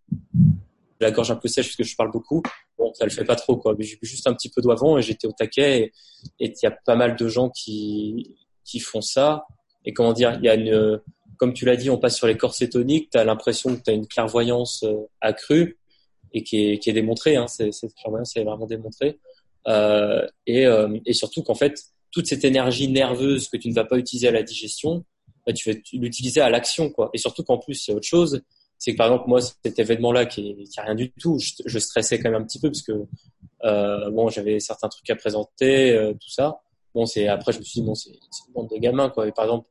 la 1.01 1.11
gorge 1.11 1.31
un 1.31 1.37
peu 1.37 1.49
sèche 1.49 1.67
parce 1.67 1.77
que 1.77 1.85
je 1.85 1.97
parle 1.97 2.11
beaucoup. 2.11 2.43
Bon, 2.79 2.93
ça 2.95 3.05
le 3.05 3.11
fait 3.11 3.25
pas 3.25 3.37
trop 3.37 3.57
quoi. 3.57 3.75
Mais 3.79 3.85
j'ai 3.85 3.97
bu 3.97 4.07
juste 4.07 4.27
un 4.27 4.35
petit 4.35 4.51
peu 4.51 4.61
d'eau 4.63 4.71
avant 4.71 4.99
et 4.99 5.03
j'étais 5.03 5.27
au 5.27 5.33
taquet. 5.33 5.93
Et 6.39 6.49
il 6.49 6.55
y 6.63 6.67
a 6.67 6.71
pas 6.71 6.97
mal 6.97 7.17
de 7.17 7.29
gens 7.29 7.51
qui 7.51 8.37
qui 8.65 8.81
font 8.81 9.01
ça. 9.01 9.47
Et 9.85 9.93
comment 9.93 10.13
dire, 10.13 10.39
il 10.39 10.45
y 10.45 10.49
a 10.49 10.55
une, 10.55 11.01
comme 11.39 11.55
tu 11.55 11.65
l'as 11.65 11.77
dit, 11.77 11.89
on 11.91 11.99
passe 11.99 12.17
sur 12.17 12.27
les 12.27 12.37
corps 12.37 12.55
cétoniques. 12.55 13.09
T'as 13.11 13.25
l'impression 13.25 13.75
que 13.75 13.81
t'as 13.83 13.93
une 13.95 14.07
clairvoyance 14.07 14.83
euh, 14.85 15.07
accrue 15.23 15.79
et 16.33 16.43
qui 16.43 16.73
est, 16.73 16.79
qui 16.79 16.91
est 16.91 16.93
démontrée. 16.93 17.37
Hein, 17.37 17.47
cette 17.49 17.95
clairvoyance 17.95 18.37
est 18.37 18.45
vraiment 18.45 18.67
démontrée. 18.67 19.19
Euh, 19.69 20.27
et, 20.47 20.67
euh, 20.67 20.99
et 21.07 21.13
surtout 21.13 21.43
qu'en 21.43 21.55
fait, 21.55 21.81
toute 22.11 22.27
cette 22.27 22.45
énergie 22.45 22.89
nerveuse 22.89 23.49
que 23.49 23.57
tu 23.57 23.69
ne 23.69 23.75
vas 23.75 23.85
pas 23.85 23.99
utiliser 23.99 24.29
à 24.29 24.33
la 24.33 24.43
digestion, 24.43 25.05
bah, 25.47 25.53
tu 25.53 25.71
vas 25.71 25.79
l'utiliser 25.93 26.41
à 26.41 26.51
l'action, 26.51 26.91
quoi. 26.91 27.11
Et 27.15 27.19
surtout 27.19 27.45
qu'en 27.45 27.59
plus, 27.59 27.75
c'est 27.75 27.93
autre 27.93 28.07
chose, 28.07 28.43
c'est 28.81 28.93
que 28.93 28.97
par 28.97 29.09
exemple 29.09 29.29
moi 29.29 29.41
cet 29.43 29.79
événement-là 29.79 30.25
qui, 30.25 30.65
qui 30.65 30.81
a 30.81 30.85
rien 30.85 30.95
du 30.95 31.13
tout, 31.13 31.39
je, 31.39 31.53
je, 31.67 31.79
stressais 31.79 32.19
quand 32.19 32.31
même 32.31 32.41
un 32.43 32.45
petit 32.45 32.59
peu 32.59 32.71
parce 32.71 32.83
que 32.83 32.93
euh, 33.65 34.11
bon 34.11 34.31
j'avais 34.31 34.59
certains 34.59 34.89
trucs 34.89 35.09
à 35.11 35.17
présenter, 35.17 35.93
euh, 35.93 36.15
tout 36.15 36.31
ça. 36.31 36.63
Bon 36.95 37.05
c'est 37.05 37.29
après 37.29 37.53
je 37.53 37.59
me 37.59 37.63
suis 37.63 37.83
dit 37.83 37.87
bon 37.87 37.95
c'est 37.95 38.11
une 38.11 38.55
bande 38.55 38.71
de 38.71 38.79
gamins 38.79 39.11
quoi. 39.11 39.29
Et 39.29 39.33
par 39.33 39.45
exemple 39.45 39.69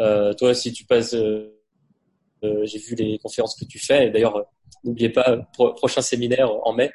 euh, 0.00 0.34
toi 0.34 0.54
si 0.54 0.70
tu 0.74 0.84
passes, 0.84 1.16
j'ai 2.42 2.78
vu 2.78 2.94
les 2.94 3.18
conférences 3.18 3.58
que 3.58 3.64
tu 3.64 3.78
fais. 3.78 4.10
D'ailleurs 4.10 4.44
n'oubliez 4.84 5.10
pas 5.10 5.38
prochain 5.56 6.02
séminaire 6.02 6.50
en 6.66 6.72
mai. 6.72 6.90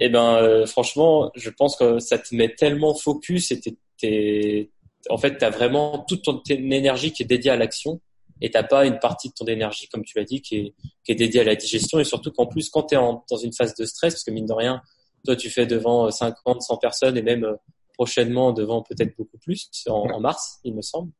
et 0.00 0.08
ben 0.08 0.66
franchement 0.66 1.30
je 1.34 1.50
pense 1.50 1.76
que 1.76 1.98
ça 1.98 2.18
te 2.18 2.34
met 2.34 2.54
tellement 2.54 2.94
focus 2.94 3.52
et 3.52 3.60
t'es 3.60 4.70
en 5.08 5.16
fait, 5.16 5.38
tu 5.38 5.44
as 5.44 5.50
vraiment 5.50 6.04
toute 6.06 6.22
ton 6.24 6.42
énergie 6.48 7.12
qui 7.12 7.22
est 7.22 7.26
dédiée 7.26 7.50
à 7.50 7.56
l'action 7.56 8.00
et 8.40 8.50
t'as 8.50 8.62
pas 8.62 8.86
une 8.86 8.98
partie 8.98 9.28
de 9.28 9.34
ton 9.34 9.46
énergie, 9.46 9.88
comme 9.88 10.04
tu 10.04 10.18
l'as 10.18 10.24
dit, 10.24 10.42
qui 10.42 10.56
est, 10.56 10.74
qui 11.04 11.12
est 11.12 11.14
dédiée 11.14 11.40
à 11.40 11.44
la 11.44 11.54
digestion. 11.54 11.98
Et 11.98 12.04
surtout 12.04 12.30
qu'en 12.32 12.46
plus, 12.46 12.70
quand 12.70 12.84
tu 12.84 12.94
es 12.94 12.98
dans 12.98 13.36
une 13.36 13.52
phase 13.52 13.74
de 13.74 13.84
stress, 13.84 14.14
parce 14.14 14.24
que 14.24 14.30
mine 14.30 14.46
de 14.46 14.52
rien, 14.52 14.82
toi, 15.24 15.36
tu 15.36 15.50
fais 15.50 15.66
devant 15.66 16.10
50, 16.10 16.62
100 16.62 16.76
personnes 16.78 17.16
et 17.16 17.22
même 17.22 17.44
euh, 17.44 17.54
prochainement 17.94 18.52
devant 18.52 18.82
peut-être 18.82 19.14
beaucoup 19.16 19.36
plus, 19.38 19.70
en, 19.86 20.20
mars, 20.20 20.58
il 20.64 20.74
me 20.74 20.82
semble. 20.82 21.12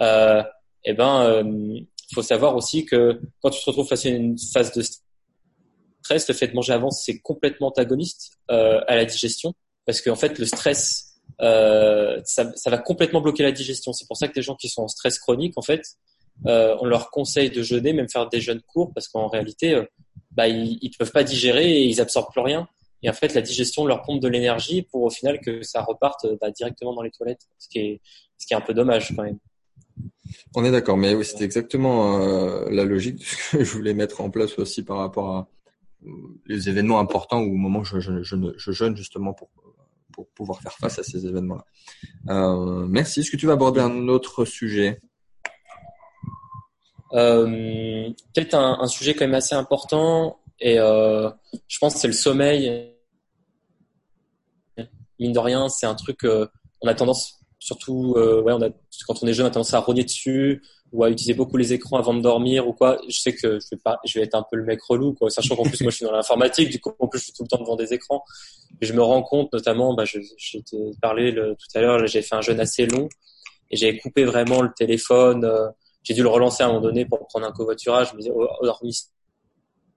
Euh, 0.00 0.42
eh 0.84 0.94
ben, 0.94 1.22
euh, 1.22 1.80
faut 2.14 2.22
savoir 2.22 2.56
aussi 2.56 2.84
que 2.84 3.20
quand 3.40 3.50
tu 3.50 3.60
te 3.60 3.66
retrouves 3.66 3.88
face 3.88 4.06
à 4.06 4.10
une 4.10 4.36
phase 4.38 4.72
de 4.72 4.82
stress, 4.82 6.28
le 6.28 6.34
fait 6.34 6.48
de 6.48 6.54
manger 6.54 6.72
avant, 6.72 6.90
c'est 6.90 7.20
complètement 7.20 7.68
antagoniste 7.68 8.38
euh, 8.50 8.80
à 8.88 8.96
la 8.96 9.04
digestion, 9.04 9.54
parce 9.86 10.00
qu'en 10.00 10.16
fait, 10.16 10.38
le 10.38 10.46
stress 10.46 11.10
euh, 11.40 12.20
ça, 12.24 12.52
ça, 12.54 12.70
va 12.70 12.78
complètement 12.78 13.20
bloquer 13.20 13.42
la 13.42 13.52
digestion. 13.52 13.92
C'est 13.92 14.06
pour 14.06 14.16
ça 14.16 14.28
que 14.28 14.34
des 14.34 14.42
gens 14.42 14.56
qui 14.56 14.68
sont 14.68 14.82
en 14.82 14.88
stress 14.88 15.18
chronique, 15.18 15.54
en 15.56 15.62
fait, 15.62 15.82
euh, 16.46 16.76
on 16.80 16.86
leur 16.86 17.10
conseille 17.10 17.50
de 17.50 17.62
jeûner, 17.62 17.92
même 17.92 18.08
faire 18.08 18.28
des 18.28 18.40
jeûnes 18.40 18.62
courts, 18.62 18.92
parce 18.94 19.08
qu'en 19.08 19.28
réalité, 19.28 19.74
euh, 19.74 19.84
bah, 20.32 20.48
ils, 20.48 20.78
ils 20.82 20.90
peuvent 20.90 21.12
pas 21.12 21.24
digérer 21.24 21.70
et 21.70 21.84
ils 21.84 22.00
absorbent 22.00 22.30
plus 22.30 22.40
rien. 22.40 22.68
Et 23.02 23.08
en 23.08 23.14
fait, 23.14 23.34
la 23.34 23.40
digestion 23.40 23.86
leur 23.86 24.02
pompe 24.02 24.20
de 24.20 24.28
l'énergie 24.28 24.82
pour 24.82 25.02
au 25.02 25.10
final 25.10 25.40
que 25.40 25.62
ça 25.62 25.82
reparte 25.82 26.26
bah, 26.40 26.50
directement 26.50 26.94
dans 26.94 27.02
les 27.02 27.10
toilettes, 27.10 27.48
ce 27.58 27.68
qui 27.68 27.78
est 27.78 28.00
ce 28.36 28.46
qui 28.46 28.54
est 28.54 28.56
un 28.56 28.62
peu 28.62 28.74
dommage 28.74 29.14
quand 29.16 29.22
même. 29.22 29.38
On 30.54 30.64
est 30.64 30.70
d'accord, 30.70 30.96
mais 30.96 31.14
oui, 31.14 31.24
c'était 31.24 31.44
exactement 31.44 32.20
euh, 32.20 32.68
la 32.70 32.84
logique 32.84 33.24
que 33.50 33.64
je 33.64 33.72
voulais 33.72 33.94
mettre 33.94 34.20
en 34.20 34.30
place 34.30 34.58
aussi 34.58 34.84
par 34.84 34.98
rapport 34.98 35.36
à 35.36 35.48
les 36.46 36.68
événements 36.68 36.98
importants 36.98 37.40
ou 37.40 37.52
au 37.52 37.56
moment 37.56 37.80
où 37.80 37.84
je, 37.84 38.00
je, 38.00 38.22
je, 38.22 38.36
je 38.56 38.72
jeûne 38.72 38.96
justement 38.96 39.34
pour 39.34 39.50
pouvoir 40.34 40.60
faire 40.60 40.72
face 40.72 40.98
à 40.98 41.02
ces 41.02 41.26
événements-là. 41.26 41.64
Euh, 42.28 42.86
merci. 42.86 43.20
Est-ce 43.20 43.30
que 43.30 43.36
tu 43.36 43.46
vas 43.46 43.54
aborder 43.54 43.80
un 43.80 44.08
autre 44.08 44.44
sujet? 44.44 45.00
Euh, 47.12 48.10
Peut-être 48.34 48.54
un, 48.54 48.86
sujet 48.86 49.14
quand 49.14 49.24
même 49.24 49.34
assez 49.34 49.54
important 49.54 50.40
et 50.58 50.78
euh, 50.78 51.30
je 51.68 51.78
pense 51.78 51.94
que 51.94 52.00
c'est 52.00 52.06
le 52.06 52.12
sommeil. 52.12 52.94
Mine 55.18 55.32
de 55.32 55.38
rien, 55.38 55.68
c'est 55.68 55.86
un 55.86 55.94
truc. 55.94 56.20
on 56.24 56.88
a 56.88 56.94
tendance, 56.94 57.39
surtout, 57.60 58.14
ouais, 58.16 58.52
on 58.52 58.62
a, 58.62 58.70
quand 59.06 59.22
on 59.22 59.26
est 59.28 59.32
jeune, 59.32 59.46
on 59.46 59.48
a 59.48 59.52
tendance 59.52 59.74
à 59.74 59.78
rogner 59.78 60.02
dessus 60.02 60.62
ou 60.92 61.04
à 61.04 61.10
utiliser 61.10 61.34
beaucoup 61.34 61.56
les 61.56 61.72
écrans 61.72 61.98
avant 61.98 62.14
de 62.14 62.20
dormir 62.20 62.66
ou 62.66 62.72
quoi. 62.72 62.98
Je 63.08 63.20
sais 63.20 63.32
que 63.32 63.60
je 63.60 63.66
vais 63.70 63.80
pas, 63.82 64.00
je 64.04 64.18
vais 64.18 64.24
être 64.24 64.34
un 64.34 64.44
peu 64.50 64.56
le 64.56 64.64
mec 64.64 64.82
relou, 64.82 65.14
quoi. 65.14 65.30
Sachant 65.30 65.54
qu'en 65.54 65.62
plus 65.62 65.80
moi 65.82 65.90
je 65.90 65.96
suis 65.96 66.04
dans 66.04 66.12
l'informatique, 66.12 66.70
du 66.70 66.80
coup 66.80 66.92
en 66.98 67.06
plus 67.06 67.20
je 67.20 67.24
suis 67.24 67.32
tout 67.32 67.44
le 67.44 67.48
temps 67.48 67.58
devant 67.58 67.76
des 67.76 67.92
écrans. 67.94 68.24
Et 68.80 68.86
je 68.86 68.92
me 68.92 69.02
rends 69.02 69.22
compte, 69.22 69.52
notamment, 69.52 69.94
bah, 69.94 70.04
je, 70.04 70.18
je 70.36 70.58
t'ai 70.58 70.78
parlé 71.00 71.30
le, 71.30 71.54
tout 71.54 71.78
à 71.78 71.80
l'heure, 71.80 72.04
j'ai 72.06 72.22
fait 72.22 72.34
un 72.34 72.40
jeûne 72.40 72.58
assez 72.58 72.86
long 72.86 73.08
et 73.70 73.76
j'ai 73.76 73.96
coupé 73.98 74.24
vraiment 74.24 74.62
le 74.62 74.70
téléphone. 74.76 75.44
Euh, 75.44 75.68
j'ai 76.02 76.14
dû 76.14 76.22
le 76.22 76.28
relancer 76.28 76.62
à 76.62 76.66
un 76.66 76.68
moment 76.70 76.80
donné 76.80 77.04
pour 77.04 77.26
prendre 77.28 77.46
un 77.46 77.52
covoiturage. 77.52 78.08
Je 78.10 78.14
me 78.14 78.18
disais, 78.20 78.32
oh, 78.34 78.48
hormis 78.62 79.10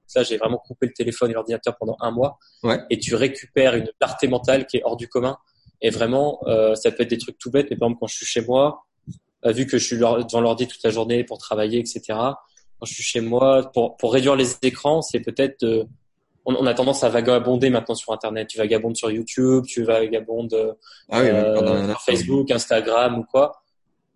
ça, 0.05 0.21
j'ai 0.21 0.37
vraiment 0.37 0.57
coupé 0.57 0.85
le 0.85 0.93
téléphone 0.93 1.31
et 1.31 1.33
l'ordinateur 1.33 1.75
pendant 1.77 1.97
un 1.99 2.11
mois. 2.11 2.37
Ouais. 2.61 2.79
Et 2.89 2.99
tu 2.99 3.15
récupères 3.15 3.73
une 3.73 3.89
clarté 3.99 4.27
mentale 4.27 4.67
qui 4.67 4.77
est 4.77 4.83
hors 4.83 4.97
du 4.97 5.07
commun. 5.07 5.37
Et 5.83 5.91
vraiment, 5.91 6.39
euh, 6.47 6.73
ça 6.73 6.91
peut 6.91 7.03
être 7.03 7.09
des 7.09 7.19
trucs 7.19 7.37
tout 7.37 7.51
bêtes, 7.51 7.67
mais 7.69 7.77
par 7.77 7.87
exemple 7.87 7.99
quand 7.99 8.07
je 8.07 8.15
suis 8.15 8.25
chez 8.25 8.41
moi, 8.41 8.85
euh, 9.45 9.51
vu 9.51 9.67
que 9.67 9.77
je 9.77 9.85
suis 9.85 9.97
devant 9.97 10.41
l'ordi 10.41 10.67
toute 10.67 10.81
la 10.83 10.89
journée 10.89 11.23
pour 11.23 11.37
travailler, 11.37 11.77
etc. 11.79 12.01
Quand 12.07 12.85
je 12.85 12.93
suis 12.93 13.03
chez 13.03 13.21
moi, 13.21 13.69
pour, 13.73 13.97
pour 13.97 14.13
réduire 14.13 14.35
les 14.35 14.55
écrans, 14.63 15.01
c'est 15.01 15.19
peut-être 15.19 15.63
on, 16.45 16.55
on, 16.55 16.65
a 16.65 16.73
tendance 16.73 17.03
à 17.03 17.09
vagabonder 17.09 17.69
maintenant 17.69 17.95
sur 17.95 18.13
Internet. 18.13 18.47
Tu 18.47 18.57
vagabondes 18.57 18.95
sur 18.95 19.11
YouTube, 19.11 19.65
tu 19.65 19.83
vagabondes 19.83 20.75
ah 21.09 21.19
euh, 21.19 21.87
sur 21.89 22.01
Facebook, 22.01 22.51
Instagram 22.51 23.19
ou 23.19 23.23
quoi. 23.23 23.61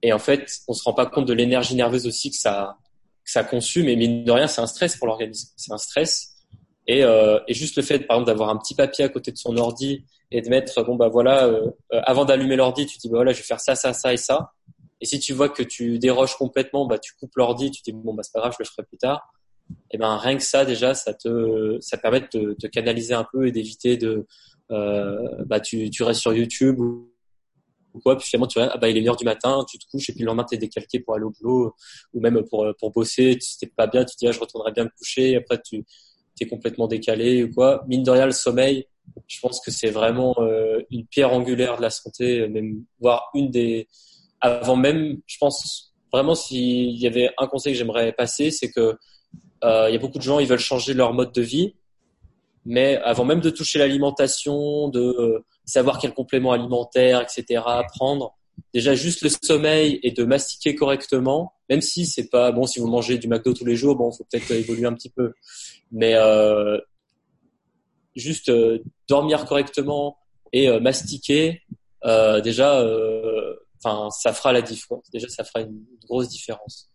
Et 0.02 0.14
en 0.14 0.20
fait, 0.20 0.50
on 0.68 0.74
se 0.74 0.84
rend 0.84 0.94
pas 0.94 1.06
compte 1.06 1.26
de 1.26 1.34
l'énergie 1.34 1.76
nerveuse 1.76 2.06
aussi 2.06 2.30
que 2.30 2.38
ça, 2.38 2.78
que 3.26 3.32
ça 3.32 3.44
consume. 3.44 3.88
Et 3.88 3.96
mine 3.96 4.24
de 4.24 4.32
rien, 4.32 4.48
c'est 4.48 4.62
un 4.62 4.68
stress 4.68 4.96
pour 4.96 5.08
l'organisme. 5.08 5.52
C'est 5.56 5.72
un 5.72 5.78
stress. 5.78 6.37
Et, 6.88 7.04
euh, 7.04 7.40
et, 7.48 7.54
juste 7.54 7.76
le 7.76 7.84
fait, 7.84 8.00
par 8.00 8.18
exemple, 8.18 8.28
d'avoir 8.28 8.50
un 8.50 8.58
petit 8.58 8.74
papier 8.74 9.04
à 9.04 9.10
côté 9.10 9.32
de 9.32 9.38
son 9.38 9.58
ordi 9.58 10.06
et 10.32 10.42
de 10.42 10.50
mettre, 10.50 10.84
bon 10.84 10.96
bah 10.96 11.10
voilà, 11.10 11.46
euh, 11.46 11.70
euh 11.94 12.02
avant 12.06 12.24
d'allumer 12.24 12.56
l'ordi, 12.56 12.86
tu 12.86 12.98
dis 12.98 13.10
bah 13.10 13.18
voilà, 13.18 13.34
je 13.34 13.38
vais 13.38 13.44
faire 13.44 13.60
ça, 13.60 13.76
ça, 13.76 13.94
ça 13.94 14.14
et 14.14 14.18
ça. 14.18 14.54
Et 15.02 15.06
si 15.06 15.20
tu 15.20 15.34
vois 15.34 15.50
que 15.50 15.64
tu 15.64 16.00
déroges 16.00 16.36
complètement, 16.36 16.88
bah 16.88 16.98
tu 16.98 17.14
coupes 17.16 17.36
l'ordi, 17.36 17.72
tu 17.72 17.82
dis 17.84 17.92
bon 17.92 18.14
bah 18.14 18.24
c'est 18.24 18.34
pas 18.34 18.40
grave, 18.40 18.54
je 18.58 18.64
le 18.64 18.66
ferai 18.66 18.84
plus 18.84 18.98
tard. 18.98 19.34
Et 19.92 19.98
ben 19.98 20.16
rien 20.18 20.38
que 20.38 20.44
ça 20.44 20.66
déjà, 20.66 20.94
ça 20.94 21.14
te 21.14 21.78
ça 21.82 21.98
permet 21.98 22.22
de 22.22 22.54
te 22.54 22.68
canaliser 22.68 23.14
un 23.14 23.26
peu 23.32 23.48
et 23.48 23.52
d'éviter 23.52 23.98
de 23.98 24.26
euh, 24.72 25.44
bah 25.46 25.60
tu 25.60 25.90
tu 25.90 26.04
restes 26.04 26.22
sur 26.22 26.34
YouTube 26.34 26.80
ou, 26.80 27.12
quoi, 28.04 28.18
puis 28.18 28.28
finalement 28.28 28.48
tu 28.48 28.60
ah 28.60 28.78
bah 28.78 28.90
il 28.90 28.98
est 28.98 29.02
une 29.02 29.10
heure 29.10 29.18
du 29.18 29.26
matin, 29.26 29.66
tu 29.70 29.78
te 29.78 29.86
couches 29.92 30.10
et 30.10 30.14
puis 30.14 30.22
le 30.22 30.28
lendemain 30.28 30.46
t'es 30.46 30.58
décalqué 30.58 31.00
pour 31.00 31.16
aller 31.16 31.26
au 31.26 31.32
boulot 31.32 31.76
ou 32.14 32.22
même 32.22 32.44
pour 32.50 32.66
pour 32.80 32.92
bosser, 32.92 33.38
tu 33.38 33.58
t'es 33.60 33.68
pas 33.68 33.88
bien, 33.88 34.06
tu 34.06 34.16
te 34.16 34.20
dis 34.20 34.28
ah 34.28 34.32
je 34.32 34.40
retournerai 34.40 34.72
bien 34.72 34.86
me 34.86 34.90
coucher, 34.98 35.36
après 35.36 35.62
tu 35.62 35.84
complètement 36.46 36.88
décalé 36.88 37.44
ou 37.44 37.54
quoi. 37.54 37.84
Mine 37.88 38.04
de 38.04 38.12
rien 38.12 38.26
le 38.26 38.32
sommeil, 38.32 38.86
je 39.28 39.40
pense 39.40 39.60
que 39.62 39.72
c'est 39.72 39.90
vraiment 39.90 40.36
euh, 40.40 40.82
une 40.92 41.06
pierre 41.06 41.34
angulaire 41.34 41.78
de 41.78 41.82
la 41.82 41.90
santé, 41.90 42.48
même 42.48 42.84
voire 43.00 43.30
une 43.34 43.50
des 43.50 43.88
avant 44.40 44.76
même, 44.76 45.20
je 45.26 45.38
pense 45.40 45.96
vraiment 46.12 46.36
s'il 46.36 46.98
y 46.98 47.08
avait 47.08 47.32
un 47.38 47.48
conseil 47.48 47.74
que 47.74 47.80
j'aimerais 47.80 48.14
passer, 48.14 48.52
c'est 48.52 48.72
que 48.72 48.98
euh, 49.64 49.90
il 49.90 49.94
y 49.94 49.96
a 49.96 50.00
beaucoup 50.00 50.20
de 50.20 50.24
gens, 50.24 50.40
ils 50.40 50.48
veulent 50.48 50.60
changer 50.60 50.94
leur 50.94 51.14
mode 51.14 51.32
de 51.32 51.42
vie, 51.42 51.76
mais 52.66 52.98
avant 52.98 53.26
même 53.26 53.42
de 53.42 53.50
toucher 53.50 53.80
l'alimentation, 53.80 54.90
de 54.90 55.00
euh, 55.00 55.46
savoir 55.66 55.98
quel 56.00 56.14
complément 56.14 56.52
alimentaire, 56.52 57.22
etc. 57.22 57.64
prendre, 57.96 58.37
déjà 58.74 58.96
juste 58.96 59.22
le 59.22 59.30
sommeil 59.30 60.00
et 60.04 60.12
de 60.12 60.24
mastiquer 60.24 60.76
correctement, 60.76 61.54
même 61.70 61.82
si 61.82 62.06
c'est 62.06 62.30
pas 62.30 62.52
bon 62.52 62.66
si 62.66 62.80
vous 62.80 62.88
mangez 62.88 63.18
du 63.18 63.28
McDo 63.28 63.54
tous 63.54 63.66
les 63.66 63.76
jours, 63.76 63.96
bon, 63.96 64.12
faut 64.12 64.26
peut-être 64.32 64.52
évoluer 64.52 64.86
un 64.86 64.94
petit 64.94 65.10
peu, 65.10 65.34
mais 65.92 66.14
euh, 66.16 66.78
juste 68.16 68.50
euh, 68.50 68.80
dormir 69.08 69.46
correctement 69.46 70.18
et 70.54 70.70
euh, 70.70 70.80
mastiquer, 70.80 71.62
déjà 72.04 72.82
enfin 73.84 74.10
ça 74.12 74.34
fera 74.34 74.54
la 74.54 74.62
différence. 74.62 75.10
Déjà 75.12 75.28
ça 75.30 75.44
fera 75.44 75.62
une 75.62 75.84
grosse 76.08 76.30
différence. 76.30 76.90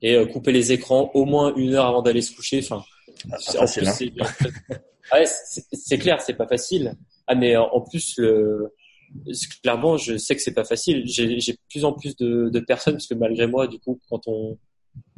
Et 0.00 0.14
euh, 0.14 0.26
couper 0.26 0.52
les 0.52 0.72
écrans 0.72 1.10
au 1.14 1.24
moins 1.24 1.54
une 1.56 1.74
heure 1.74 1.86
avant 1.86 2.02
d'aller 2.02 2.22
se 2.22 2.34
coucher. 2.34 2.60
Enfin, 2.62 2.84
c'est 3.40 3.84
facile. 3.84 4.14
Hein. 4.20 5.24
c'est 5.72 5.98
clair, 5.98 6.20
c'est 6.20 6.34
pas 6.34 6.46
facile. 6.46 6.94
Ah 7.26 7.34
mais 7.34 7.56
en 7.56 7.80
plus 7.80 8.14
le 8.16 8.72
clairement 9.62 9.96
je 9.96 10.16
sais 10.16 10.36
que 10.36 10.42
c'est 10.42 10.54
pas 10.54 10.64
facile. 10.64 11.04
J'ai 11.06 11.58
plus 11.70 11.84
en 11.84 11.92
plus 11.92 12.16
de, 12.16 12.48
de 12.48 12.60
personnes 12.60 12.94
parce 12.94 13.06
que 13.06 13.14
malgré 13.14 13.46
moi 13.46 13.66
du 13.66 13.78
coup 13.78 14.00
quand 14.08 14.22
on 14.26 14.58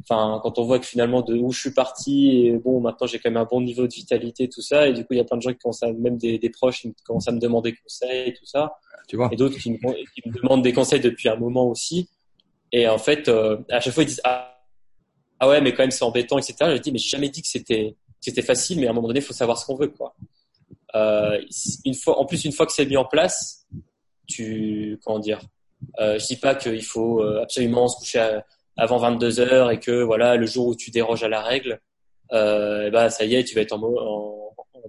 enfin 0.03 0.39
quand 0.41 0.57
on 0.59 0.63
voit 0.63 0.79
que 0.79 0.85
finalement 0.85 1.21
de 1.21 1.35
où 1.35 1.51
je 1.51 1.59
suis 1.59 1.73
parti 1.73 2.45
et 2.45 2.57
bon 2.57 2.81
maintenant 2.81 3.07
j'ai 3.07 3.19
quand 3.19 3.29
même 3.29 3.41
un 3.41 3.47
bon 3.49 3.61
niveau 3.61 3.87
de 3.87 3.93
vitalité 3.93 4.49
tout 4.49 4.61
ça 4.61 4.87
et 4.87 4.93
du 4.93 5.01
coup 5.01 5.13
il 5.13 5.17
y 5.17 5.19
a 5.19 5.23
plein 5.23 5.37
de 5.37 5.41
gens 5.41 5.51
qui 5.51 5.59
commencent 5.59 5.83
à 5.83 5.91
même 5.93 6.17
des, 6.17 6.39
des 6.39 6.49
proches 6.49 6.81
qui 6.81 6.93
commencent 7.03 7.27
à 7.27 7.31
me 7.31 7.39
demander 7.39 7.75
conseils 7.75 8.29
et 8.29 8.33
tout 8.33 8.45
ça. 8.45 8.73
Tu 9.07 9.15
vois. 9.15 9.29
Et 9.31 9.35
d'autres 9.35 9.57
qui, 9.57 9.77
qui, 9.77 10.29
me 10.29 10.41
demandent 10.41 10.63
des 10.63 10.73
conseils 10.73 11.01
depuis 11.01 11.27
un 11.27 11.35
moment 11.35 11.67
aussi. 11.67 12.07
Et 12.71 12.87
en 12.87 12.97
fait 12.97 13.27
euh, 13.27 13.57
à 13.69 13.79
chaque 13.79 13.93
fois 13.93 14.03
ils 14.03 14.07
disent 14.07 14.21
ah, 14.23 14.59
ah 15.39 15.49
ouais 15.49 15.61
mais 15.61 15.73
quand 15.73 15.83
même 15.83 15.91
c'est 15.91 16.03
embêtant 16.03 16.37
etc 16.37 16.55
je 16.75 16.81
dis 16.81 16.91
mais 16.91 16.99
j'ai 16.99 17.09
jamais 17.09 17.29
dit 17.29 17.41
que 17.41 17.47
c'était 17.47 17.95
c'était 18.19 18.43
facile 18.43 18.79
mais 18.79 18.87
à 18.87 18.91
un 18.91 18.93
moment 18.93 19.07
donné 19.07 19.19
il 19.19 19.25
faut 19.25 19.33
savoir 19.33 19.57
ce 19.57 19.65
qu'on 19.65 19.75
veut 19.75 19.87
quoi 19.87 20.15
euh, 20.95 21.39
une 21.85 21.95
fois 21.95 22.19
en 22.19 22.25
plus 22.25 22.43
une 22.45 22.51
fois 22.51 22.65
que 22.65 22.73
c'est 22.73 22.85
mis 22.85 22.97
en 22.97 23.05
place 23.05 23.65
tu 24.27 24.99
comment 25.03 25.19
dire 25.19 25.41
euh, 25.99 26.19
je 26.19 26.27
dis 26.27 26.35
pas 26.35 26.55
qu'il 26.55 26.83
faut 26.83 27.21
euh, 27.21 27.41
absolument 27.41 27.87
se 27.87 27.97
coucher 27.97 28.41
avant 28.77 28.97
22 28.97 29.39
heures 29.39 29.71
et 29.71 29.79
que 29.79 30.01
voilà 30.03 30.35
le 30.35 30.45
jour 30.45 30.67
où 30.67 30.75
tu 30.75 30.91
déroges 30.91 31.23
à 31.23 31.29
la 31.29 31.41
règle, 31.41 31.79
euh, 32.31 32.89
bah 32.89 33.09
ça 33.09 33.25
y 33.25 33.35
est, 33.35 33.43
tu 33.43 33.55
vas 33.55 33.61
être 33.61 33.73
en 33.73 33.79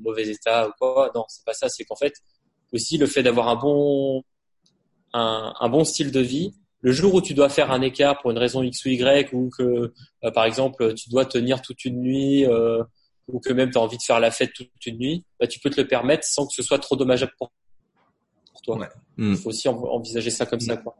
mauvais 0.00 0.28
état 0.28 0.68
ou 0.68 0.72
quoi. 0.78 1.10
Non, 1.14 1.24
c'est 1.28 1.44
pas 1.44 1.54
ça. 1.54 1.68
C'est 1.68 1.84
qu'en 1.84 1.96
fait 1.96 2.14
aussi 2.72 2.96
le 2.96 3.06
fait 3.06 3.22
d'avoir 3.22 3.48
un 3.48 3.56
bon 3.56 4.22
un, 5.12 5.52
un, 5.58 5.68
bon 5.68 5.84
style 5.84 6.10
de 6.10 6.20
vie. 6.20 6.54
Le 6.80 6.90
jour 6.90 7.14
où 7.14 7.20
tu 7.20 7.34
dois 7.34 7.48
faire 7.48 7.70
un 7.70 7.82
écart 7.82 8.20
pour 8.20 8.30
une 8.30 8.38
raison 8.38 8.62
X 8.62 8.84
ou 8.86 8.88
Y 8.88 9.32
ou 9.34 9.50
que 9.50 9.92
euh, 10.24 10.30
par 10.32 10.44
exemple 10.44 10.94
tu 10.94 11.10
dois 11.10 11.26
tenir 11.26 11.62
toute 11.62 11.84
une 11.84 12.00
nuit 12.00 12.46
euh, 12.46 12.82
ou 13.28 13.40
que 13.40 13.52
même 13.52 13.70
tu 13.70 13.78
as 13.78 13.80
envie 13.80 13.96
de 13.96 14.02
faire 14.02 14.20
la 14.20 14.30
fête 14.30 14.52
toute 14.52 14.68
une 14.86 14.98
nuit, 14.98 15.24
bah, 15.38 15.46
tu 15.46 15.60
peux 15.60 15.70
te 15.70 15.80
le 15.80 15.86
permettre 15.86 16.24
sans 16.24 16.46
que 16.46 16.54
ce 16.54 16.62
soit 16.62 16.78
trop 16.78 16.96
dommageable 16.96 17.32
pour, 17.38 17.50
toi. 18.62 18.88
Il 19.18 19.36
faut 19.36 19.48
aussi 19.48 19.68
envisager 19.68 20.30
ça 20.30 20.46
comme 20.46 20.60
ça. 20.60 20.76
Quoi. 20.76 20.94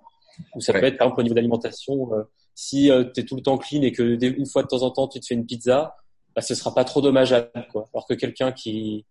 Ou 0.54 0.60
ça 0.60 0.72
peut 0.72 0.84
être 0.84 0.98
par 0.98 1.06
exemple 1.06 1.20
au 1.20 1.22
niveau 1.22 1.34
d'alimentation, 1.34 2.12
euh, 2.14 2.22
si 2.54 2.90
tu 3.14 3.20
es 3.20 3.24
tout 3.24 3.36
le 3.36 3.42
temps 3.42 3.58
clean 3.58 3.82
et 3.82 3.92
que 3.92 4.02
une 4.02 4.46
fois 4.46 4.62
de 4.62 4.68
temps 4.68 4.82
en 4.82 4.90
temps 4.90 5.08
tu 5.08 5.20
te 5.20 5.26
fais 5.26 5.34
une 5.34 5.46
pizza, 5.46 5.96
bah, 6.34 6.42
ce 6.42 6.54
sera 6.54 6.74
pas 6.74 6.84
trop 6.84 7.00
dommageable 7.00 7.50
quoi. 7.70 7.88
Alors 7.94 8.06
que 8.06 8.14
quelqu'un 8.14 8.52
qui 8.52 9.04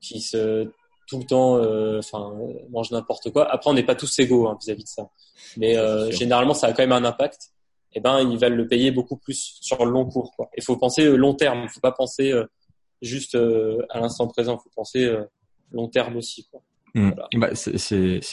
qui 0.00 0.20
se 0.20 0.70
tout 1.08 1.18
le 1.18 1.24
temps 1.24 1.58
enfin 1.98 2.32
mange 2.70 2.90
n'importe 2.90 3.30
quoi. 3.30 3.50
Après 3.50 3.70
on 3.70 3.74
n'est 3.74 3.82
pas 3.82 3.96
tous 3.96 4.18
égaux 4.18 4.48
hein, 4.48 4.56
vis-à-vis 4.60 4.84
de 4.84 4.88
ça. 4.88 5.10
Mais 5.56 5.74
généralement 6.12 6.54
ça 6.54 6.68
a 6.68 6.72
quand 6.72 6.82
même 6.82 6.92
un 6.92 7.04
impact. 7.04 7.50
Eh 7.92 8.00
ben 8.00 8.20
ils 8.20 8.38
veulent 8.38 8.54
le 8.54 8.68
payer 8.68 8.90
beaucoup 8.90 9.16
plus 9.16 9.58
sur 9.60 9.84
le 9.84 9.90
long 9.90 10.06
cours 10.06 10.32
quoi. 10.36 10.50
Il 10.56 10.62
faut 10.62 10.76
penser 10.76 11.16
long 11.16 11.34
terme, 11.34 11.62
il 11.64 11.68
faut 11.68 11.80
pas 11.80 11.92
penser 11.92 12.32
juste 13.02 13.34
à 13.34 14.00
l'instant 14.00 14.28
présent, 14.28 14.58
il 14.58 14.62
faut 14.62 14.74
penser 14.74 15.12
long 15.72 15.88
terme 15.88 16.16
aussi 16.16 16.46
quoi. 16.50 16.62
Hmm. 16.94 17.10
Bah, 17.34 17.50
c'est 17.54 17.78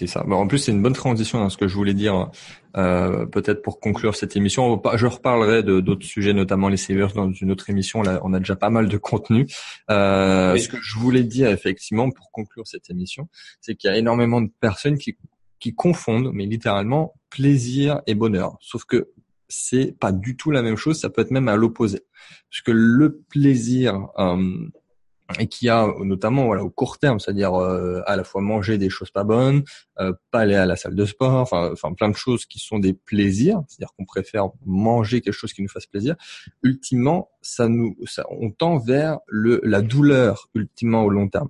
ça. 0.07 0.23
Bah, 0.27 0.35
en 0.35 0.47
plus, 0.47 0.57
c'est 0.57 0.71
une 0.71 0.81
bonne 0.81 0.93
transition 0.93 1.39
dans 1.39 1.49
ce 1.49 1.57
que 1.57 1.67
je 1.67 1.75
voulais 1.75 1.93
dire. 1.93 2.29
Euh, 2.75 3.25
Peut-être 3.25 3.61
pour 3.61 3.79
conclure 3.79 4.15
cette 4.15 4.35
émission, 4.35 4.81
je 4.95 5.05
reparlerai 5.05 5.63
de 5.63 5.79
d'autres 5.79 6.05
sujets, 6.05 6.33
notamment 6.33 6.69
les 6.69 6.77
savers, 6.77 7.13
dans 7.13 7.31
une 7.31 7.51
autre 7.51 7.69
émission. 7.69 8.01
Là, 8.01 8.19
on 8.23 8.33
a 8.33 8.39
déjà 8.39 8.55
pas 8.55 8.69
mal 8.69 8.87
de 8.87 8.97
contenu. 8.97 9.47
Euh, 9.91 10.57
Ce 10.57 10.67
que 10.67 10.77
je 10.81 10.97
voulais 10.97 11.23
dire, 11.23 11.49
effectivement, 11.49 12.09
pour 12.09 12.31
conclure 12.31 12.67
cette 12.67 12.89
émission, 12.89 13.29
c'est 13.61 13.75
qu'il 13.75 13.89
y 13.89 13.93
a 13.93 13.97
énormément 13.97 14.41
de 14.41 14.49
personnes 14.59 14.97
qui 14.97 15.17
qui 15.59 15.73
confondent, 15.73 16.29
mais 16.33 16.45
littéralement, 16.45 17.15
plaisir 17.31 18.01
et 18.05 18.13
bonheur. 18.13 18.57
Sauf 18.61 18.85
que 18.85 19.09
c'est 19.49 19.95
pas 19.99 20.11
du 20.11 20.37
tout 20.37 20.51
la 20.51 20.61
même 20.61 20.77
chose. 20.77 20.99
Ça 20.99 21.09
peut 21.09 21.21
être 21.21 21.31
même 21.31 21.47
à 21.47 21.55
l'opposé, 21.55 22.01
parce 22.49 22.61
que 22.61 22.71
le 22.71 23.17
plaisir 23.29 24.07
euh, 24.17 24.67
et 25.39 25.47
qui 25.47 25.69
a 25.69 25.87
notamment 25.99 26.45
voilà 26.45 26.63
au 26.63 26.69
court 26.69 26.99
terme, 26.99 27.19
c'est-à-dire 27.19 27.53
euh, 27.55 28.01
à 28.05 28.15
la 28.15 28.23
fois 28.23 28.41
manger 28.41 28.77
des 28.77 28.89
choses 28.89 29.11
pas 29.11 29.23
bonnes, 29.23 29.63
euh, 29.99 30.13
pas 30.31 30.39
aller 30.39 30.55
à 30.55 30.65
la 30.65 30.75
salle 30.75 30.95
de 30.95 31.05
sport, 31.05 31.33
enfin 31.33 31.69
enfin 31.71 31.93
plein 31.93 32.09
de 32.09 32.15
choses 32.15 32.45
qui 32.45 32.59
sont 32.59 32.79
des 32.79 32.93
plaisirs, 32.93 33.61
c'est-à-dire 33.67 33.93
qu'on 33.97 34.05
préfère 34.05 34.49
manger 34.65 35.21
quelque 35.21 35.33
chose 35.33 35.53
qui 35.53 35.61
nous 35.61 35.69
fasse 35.69 35.85
plaisir. 35.85 36.15
Ultimement, 36.63 37.29
ça 37.41 37.67
nous 37.67 37.97
ça, 38.05 38.25
on 38.29 38.51
tend 38.51 38.77
vers 38.77 39.19
le 39.27 39.59
la 39.63 39.81
douleur 39.81 40.49
ultimement 40.55 41.03
au 41.03 41.09
long 41.09 41.27
terme. 41.27 41.49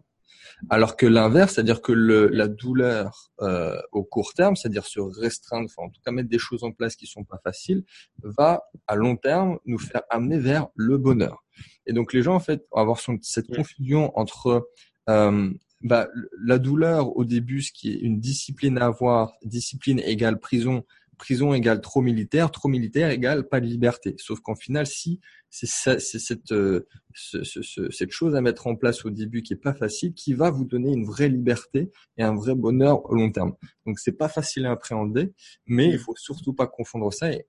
Alors 0.70 0.98
que 0.98 1.06
l'inverse, 1.06 1.54
c'est-à-dire 1.54 1.82
que 1.82 1.92
le, 1.92 2.28
la 2.28 2.48
douleur 2.48 3.32
euh, 3.42 3.80
au 3.92 4.04
court 4.04 4.34
terme, 4.34 4.56
c'est-à-dire 4.56 4.86
se 4.86 5.00
restreindre, 5.00 5.66
enfin 5.66 5.88
en 5.88 5.90
tout 5.90 6.02
cas 6.04 6.12
mettre 6.12 6.30
des 6.30 6.40
choses 6.40 6.64
en 6.64 6.72
place 6.72 6.96
qui 6.96 7.06
sont 7.06 7.24
pas 7.24 7.40
faciles, 7.44 7.84
va 8.24 8.64
à 8.88 8.96
long 8.96 9.16
terme 9.16 9.60
nous 9.66 9.78
faire 9.78 10.02
amener 10.10 10.40
vers 10.40 10.68
le 10.76 10.98
bonheur. 10.98 11.44
Et 11.86 11.94
donc 11.94 12.12
les 12.14 12.22
gens 12.22 12.36
en 12.36 12.40
fait 12.40 12.66
vont 12.72 12.82
avoir 12.82 13.00
cette 13.22 13.48
confusion 13.48 14.18
entre 14.18 14.68
euh, 15.10 15.52
bah, 15.82 16.08
la 16.44 16.58
douleur 16.58 17.16
au 17.16 17.24
début, 17.24 17.62
ce 17.62 17.72
qui 17.72 17.92
est 17.92 18.00
une 18.00 18.20
discipline 18.20 18.78
à 18.80 18.86
avoir, 18.86 19.34
discipline 19.44 20.00
égale 20.00 20.40
prison, 20.40 20.84
prison 21.18 21.54
égale 21.54 21.82
trop 21.82 22.02
militaire, 22.02 22.52
trop 22.52 22.70
militaire 22.70 23.10
égale 23.10 23.48
pas 23.48 23.60
de 23.60 23.66
liberté. 23.66 24.16
Sauf 24.18 24.40
qu'en 24.40 24.56
final, 24.56 24.86
si 24.86 25.20
c'est 25.50 26.00
cette, 26.00 26.52
euh, 26.52 26.88
cette 27.14 28.12
chose 28.12 28.36
à 28.36 28.42
mettre 28.42 28.68
en 28.68 28.76
place 28.76 29.06
au 29.06 29.10
début 29.10 29.42
qui 29.42 29.54
est 29.54 29.62
pas 29.62 29.74
facile, 29.74 30.14
qui 30.14 30.34
va 30.34 30.50
vous 30.50 30.66
donner 30.66 30.92
une 30.92 31.06
vraie 31.06 31.30
liberté 31.30 31.92
et 32.18 32.24
un 32.24 32.36
vrai 32.36 32.56
bonheur 32.56 33.06
au 33.10 33.16
long 33.16 33.32
terme. 33.32 33.54
Donc 33.86 34.00
c'est 34.00 34.18
pas 34.18 34.30
facile 34.30 34.66
à 34.66 34.72
appréhender, 34.72 35.34
mais 35.66 35.90
il 35.90 36.00
faut 36.00 36.16
surtout 36.16 36.54
pas 36.54 36.68
confondre 36.68 37.12
ça. 37.14 37.32
Et, 37.32 37.46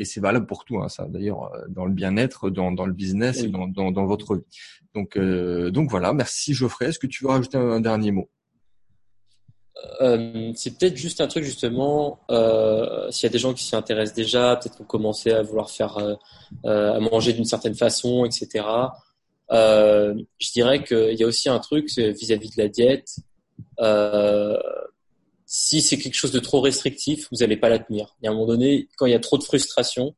et, 0.00 0.04
c'est 0.04 0.20
valable 0.20 0.46
pour 0.46 0.64
tout, 0.64 0.78
hein, 0.78 0.88
ça 0.88 1.06
d'ailleurs, 1.08 1.52
euh, 1.52 1.64
dans 1.68 1.84
le 1.84 1.92
bien-être, 1.92 2.48
dans, 2.48 2.70
dans 2.70 2.86
le 2.86 2.92
business 2.92 3.42
et 3.42 3.48
dans, 3.48 3.66
dans, 3.66 3.90
dans 3.90 4.06
votre 4.06 4.36
vie. 4.36 4.44
Donc, 4.94 5.16
euh, 5.16 5.70
donc 5.70 5.90
voilà, 5.90 6.12
merci 6.12 6.54
Geoffrey. 6.54 6.86
Est-ce 6.86 7.00
que 7.00 7.08
tu 7.08 7.24
veux 7.24 7.30
rajouter 7.30 7.58
un 7.58 7.80
dernier 7.80 8.12
mot? 8.12 8.30
Euh, 10.00 10.52
c'est 10.54 10.78
peut-être 10.78 10.96
juste 10.96 11.20
un 11.20 11.26
truc 11.26 11.44
justement. 11.44 12.20
Euh, 12.30 13.10
S'il 13.10 13.26
y 13.26 13.30
a 13.30 13.32
des 13.32 13.38
gens 13.38 13.54
qui 13.54 13.64
s'y 13.64 13.76
intéressent 13.76 14.14
déjà, 14.14 14.56
peut-être 14.56 14.76
qu'on 14.78 14.84
commencer 14.84 15.32
à 15.32 15.42
vouloir 15.42 15.70
faire 15.70 15.98
euh, 15.98 16.14
euh, 16.64 16.94
à 16.94 17.00
manger 17.00 17.32
d'une 17.32 17.44
certaine 17.44 17.74
façon, 17.74 18.24
etc. 18.24 18.64
Euh, 19.50 20.14
je 20.38 20.52
dirais 20.52 20.84
qu'il 20.84 21.14
y 21.14 21.22
a 21.22 21.26
aussi 21.26 21.48
un 21.48 21.58
truc 21.58 21.90
vis-à-vis 21.96 22.50
de 22.50 22.62
la 22.62 22.68
diète. 22.68 23.16
si 25.46 25.82
c'est 25.82 25.98
quelque 25.98 26.14
chose 26.14 26.32
de 26.32 26.40
trop 26.40 26.60
restrictif, 26.60 27.28
vous 27.30 27.38
n'allez 27.38 27.56
pas 27.56 27.68
la 27.68 27.78
tenir. 27.78 28.16
Et 28.22 28.28
à 28.28 28.30
un 28.30 28.34
moment 28.34 28.46
donné, 28.46 28.88
quand 28.96 29.06
il 29.06 29.12
y 29.12 29.16
a 29.16 29.20
trop 29.20 29.38
de 29.38 29.44
frustration, 29.44 30.14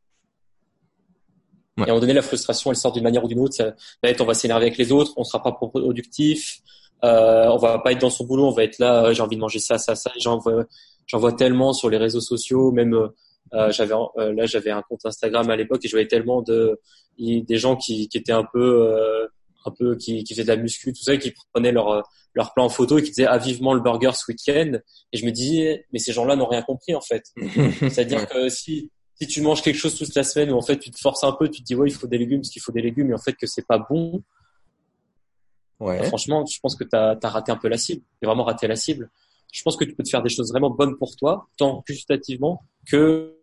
et 1.79 1.83
à 1.83 1.85
un 1.85 1.87
moment 1.89 2.01
donné, 2.01 2.15
la 2.15 2.23
frustration, 2.23 2.71
elle 2.71 2.77
sort 2.77 2.93
d'une 2.93 3.03
manière 3.03 3.23
ou 3.23 3.29
d'une 3.29 3.41
autre. 3.41 3.55
Ça 3.55 3.75
va 4.03 4.09
être, 4.09 4.23
on 4.23 4.25
va 4.25 4.33
s'énerver 4.33 4.67
avec 4.67 4.79
les 4.79 4.93
autres, 4.93 5.13
on 5.17 5.25
sera 5.25 5.43
pas 5.43 5.53
productif, 5.53 6.63
euh, 7.05 7.47
on 7.47 7.57
va 7.57 7.79
pas 7.79 7.93
être 7.93 8.01
dans 8.01 8.11
son 8.11 8.25
boulot, 8.25 8.47
on 8.47 8.53
va 8.53 8.65
être 8.65 8.79
là. 8.79 9.13
J'ai 9.13 9.23
envie 9.23 9.37
de 9.37 9.41
manger 9.41 9.59
ça, 9.59 9.79
ça, 9.79 9.95
ça. 9.95 10.11
J'en 10.19 10.39
vois, 10.39 10.65
j'en 11.07 11.19
vois 11.19 11.33
tellement 11.33 11.73
sur 11.73 11.91
les 11.91 11.99
réseaux 11.99 12.21
sociaux, 12.21 12.73
même 12.73 13.11
euh, 13.55 13.71
j'avais 13.71 13.95
euh, 13.95 14.33
là 14.33 14.47
j'avais 14.47 14.71
un 14.71 14.83
compte 14.83 15.05
Instagram 15.05 15.49
à 15.51 15.57
l'époque 15.57 15.85
et 15.85 15.89
je 15.89 15.93
voyais 15.93 16.09
tellement 16.09 16.43
de 16.43 16.81
des 17.19 17.59
gens 17.59 17.77
qui, 17.77 18.09
qui 18.09 18.19
étaient 18.19 18.33
un 18.33 18.47
peu 18.53 18.89
euh, 18.89 19.27
un 19.65 19.71
peu 19.71 19.97
qui, 19.97 20.25
qui 20.25 20.35
faisaient 20.35 20.43
de 20.43 20.49
la 20.49 20.57
muscu 20.57 20.93
tout 20.93 21.03
ça 21.03 21.17
qui 21.17 21.33
prenaient 21.53 21.73
leur 21.73 22.03
leur 22.35 22.53
plan 22.55 22.65
en 22.65 22.69
photo 22.69 22.99
et 22.99 23.03
qui 23.03 23.11
disaient 23.11 23.27
ah 23.27 23.39
vivement 23.39 23.73
le 23.73 23.81
burger 23.81 24.11
ce 24.15 24.25
week-end 24.29 24.79
et 25.13 25.17
je 25.17 25.25
me 25.25 25.31
disais 25.31 25.87
mais 25.93 26.01
ces 26.01 26.13
gens-là 26.13 26.35
n'ont 26.35 26.47
rien 26.47 26.63
compris 26.63 26.95
en 26.95 27.01
fait 27.01 27.23
c'est-à-dire 27.81 28.27
que 28.29 28.49
si 28.49 28.91
si 29.15 29.29
tu 29.29 29.41
manges 29.41 29.63
quelque 29.63 29.79
chose 29.79 29.97
toute 29.97 30.15
la 30.15 30.25
semaine 30.25 30.51
ou 30.51 30.57
en 30.57 30.63
fait 30.63 30.79
tu 30.79 30.91
te 30.91 30.99
forces 30.99 31.23
un 31.23 31.33
peu 31.33 31.49
tu 31.49 31.63
te 31.63 31.67
dis 31.67 31.77
ouais 31.77 31.89
il 31.89 31.95
faut 31.95 32.09
des 32.09 32.19
légumes 32.19 32.41
parce 32.41 32.51
qu'il 32.51 32.63
faut 32.63 32.73
des 32.73 32.83
légumes 32.83 33.11
et 33.11 33.15
en 33.15 33.19
fait 33.19 33.35
que 33.35 33.47
c'est 33.47 33.67
pas 33.67 33.79
bon 33.79 34.23
Ouais. 35.81 36.03
franchement, 36.05 36.45
je 36.47 36.59
pense 36.61 36.75
que 36.75 36.85
tu 36.85 36.97
as, 36.97 37.19
raté 37.23 37.53
un 37.53 37.57
peu 37.57 37.69
la 37.69 37.79
cible. 37.79 38.03
Tu 38.21 38.27
vraiment 38.27 38.45
raté 38.45 38.67
la 38.67 38.77
cible. 38.77 39.11
Je 39.53 39.63
pense 39.63 39.77
que 39.77 39.85
tu 39.85 39.95
peux 39.95 40.03
te 40.03 40.09
faire 40.09 40.23
des 40.23 40.29
choses 40.29 40.51
vraiment 40.51 40.71
bonnes 40.71 40.97
pour 40.97 41.17
toi, 41.17 41.49
tant 41.57 41.85
gustativement 41.87 42.63
que, 42.87 43.37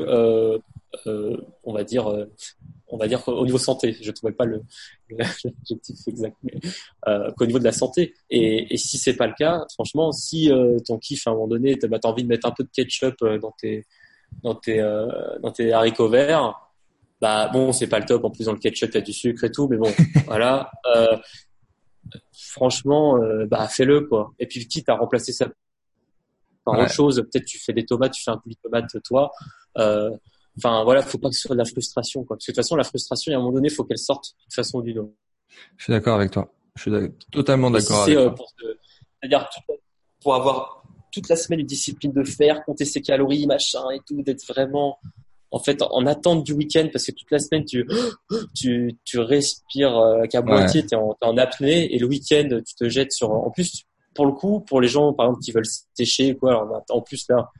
euh, 0.00 0.58
euh, 1.06 1.36
on 1.64 1.72
va 1.72 1.84
dire, 1.84 2.10
euh, 2.10 2.26
on 2.88 2.96
va 2.98 3.08
dire 3.08 3.26
au 3.28 3.44
niveau 3.44 3.58
santé. 3.58 3.96
Je 4.00 4.10
trouvais 4.10 4.32
pas 4.32 4.44
l'objectif 4.44 6.06
exact, 6.06 6.36
mais 6.42 6.54
euh, 7.08 7.30
qu'au 7.32 7.46
niveau 7.46 7.58
de 7.58 7.64
la 7.64 7.72
santé. 7.72 8.14
Et, 8.30 8.72
et 8.72 8.76
si 8.76 8.98
c'est 8.98 9.16
pas 9.16 9.26
le 9.26 9.34
cas, 9.34 9.64
franchement, 9.72 10.12
si 10.12 10.50
euh, 10.52 10.78
ton 10.80 10.98
kiff 10.98 11.26
à 11.26 11.30
un 11.30 11.34
moment 11.34 11.48
donné, 11.48 11.78
tu 11.78 11.86
as 11.86 12.06
envie 12.06 12.24
de 12.24 12.28
mettre 12.28 12.46
un 12.46 12.52
peu 12.52 12.64
de 12.64 12.70
ketchup 12.70 13.16
dans 13.40 13.52
tes 13.52 13.86
dans 14.42 14.54
tes 14.54 14.78
dans 15.42 15.50
tes 15.50 15.72
haricots 15.72 16.08
verts 16.08 16.54
bah 17.22 17.48
bon, 17.52 17.72
c'est 17.72 17.86
pas 17.86 18.00
le 18.00 18.04
top. 18.04 18.24
En 18.24 18.30
plus, 18.30 18.46
dans 18.46 18.52
le 18.52 18.58
ketchup, 18.58 18.90
il 18.90 18.94
y 18.96 18.98
a 18.98 19.00
du 19.00 19.12
sucre 19.12 19.44
et 19.44 19.52
tout, 19.52 19.68
mais 19.68 19.76
bon, 19.76 19.88
voilà. 20.26 20.72
Euh, 20.96 21.16
franchement, 22.32 23.16
euh, 23.22 23.46
bah 23.46 23.68
fais-le 23.68 24.00
quoi. 24.02 24.32
Et 24.40 24.46
puis 24.46 24.66
quitte 24.66 24.88
à 24.88 24.96
remplacer 24.96 25.32
ça 25.32 25.46
par 26.64 26.78
autre 26.78 26.92
chose, 26.92 27.24
peut-être 27.30 27.44
tu 27.44 27.58
fais 27.58 27.72
des 27.72 27.86
tomates, 27.86 28.12
tu 28.12 28.22
fais 28.24 28.32
un 28.32 28.38
coulis 28.38 28.56
de 28.56 28.60
tomates 28.60 28.90
toi. 29.04 29.30
Euh, 29.78 30.10
enfin 30.58 30.82
voilà, 30.82 31.02
faut 31.02 31.18
pas 31.18 31.28
que 31.28 31.36
ce 31.36 31.42
soit 31.42 31.54
de 31.54 31.60
la 31.60 31.64
frustration 31.64 32.24
quoi. 32.24 32.36
Parce 32.36 32.46
que 32.46 32.50
de 32.50 32.56
toute 32.56 32.64
façon, 32.64 32.74
la 32.74 32.84
frustration, 32.84 33.32
à 33.32 33.36
un 33.36 33.38
moment 33.38 33.52
donné, 33.52 33.68
faut 33.70 33.84
qu'elle 33.84 33.98
sorte 33.98 34.34
de 34.50 34.54
façon 34.54 34.78
ou 34.78 34.82
d'une 34.82 34.98
autre. 34.98 35.12
Je 35.76 35.84
suis 35.84 35.92
d'accord 35.92 36.16
avec 36.16 36.32
toi. 36.32 36.52
Je 36.74 36.82
suis 36.82 37.12
totalement 37.30 37.70
d'accord 37.70 38.02
avec 38.02 38.16
toi. 38.16 38.34
C'est-à-dire 39.20 39.48
pour 40.20 40.34
avoir 40.34 40.82
toute 41.12 41.28
la 41.28 41.36
semaine 41.36 41.60
une 41.60 41.66
discipline 41.66 42.12
de 42.12 42.24
faire, 42.24 42.64
compter 42.64 42.84
ses 42.84 43.00
calories, 43.00 43.46
machin 43.46 43.90
et 43.94 44.00
tout, 44.06 44.22
d'être 44.22 44.44
vraiment 44.46 44.98
en 45.52 45.58
fait 45.58 45.82
en 45.82 46.06
attente 46.06 46.42
du 46.44 46.52
week-end 46.54 46.88
parce 46.92 47.06
que 47.06 47.12
toute 47.12 47.30
la 47.30 47.38
semaine 47.38 47.64
tu 47.64 47.86
tu, 48.56 48.98
tu 49.04 49.18
respires 49.20 49.96
euh, 49.96 50.24
qu'à 50.24 50.42
moitié, 50.42 50.84
tu 50.84 50.94
es 50.94 50.98
en, 50.98 51.16
en, 51.20 51.36
apnée 51.36 51.94
et 51.94 51.98
le 51.98 52.06
week-end 52.06 52.48
tu 52.66 52.74
te 52.74 52.88
jettes 52.88 53.12
sur 53.12 53.30
en 53.30 53.50
plus 53.50 53.84
pour 54.14 54.26
le 54.26 54.32
coup 54.32 54.60
pour 54.60 54.80
les 54.80 54.88
gens 54.88 55.12
par 55.12 55.26
exemple 55.26 55.42
qui 55.44 55.52
veulent 55.52 55.66
sécher 55.94 56.34
quoi 56.34 56.52
alors, 56.52 56.82
en 56.90 57.00
plus 57.02 57.26
là 57.28 57.50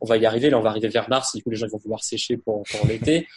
on 0.00 0.06
va 0.06 0.16
y 0.16 0.26
arriver 0.26 0.50
là 0.50 0.58
on 0.58 0.62
va 0.62 0.70
arriver 0.70 0.88
vers 0.88 1.08
mars 1.08 1.36
du 1.36 1.42
coup 1.42 1.50
les 1.50 1.56
gens 1.56 1.68
vont 1.68 1.78
vouloir 1.78 2.02
sécher 2.02 2.36
pour, 2.36 2.64
pour 2.64 2.86
l'été. 2.86 3.28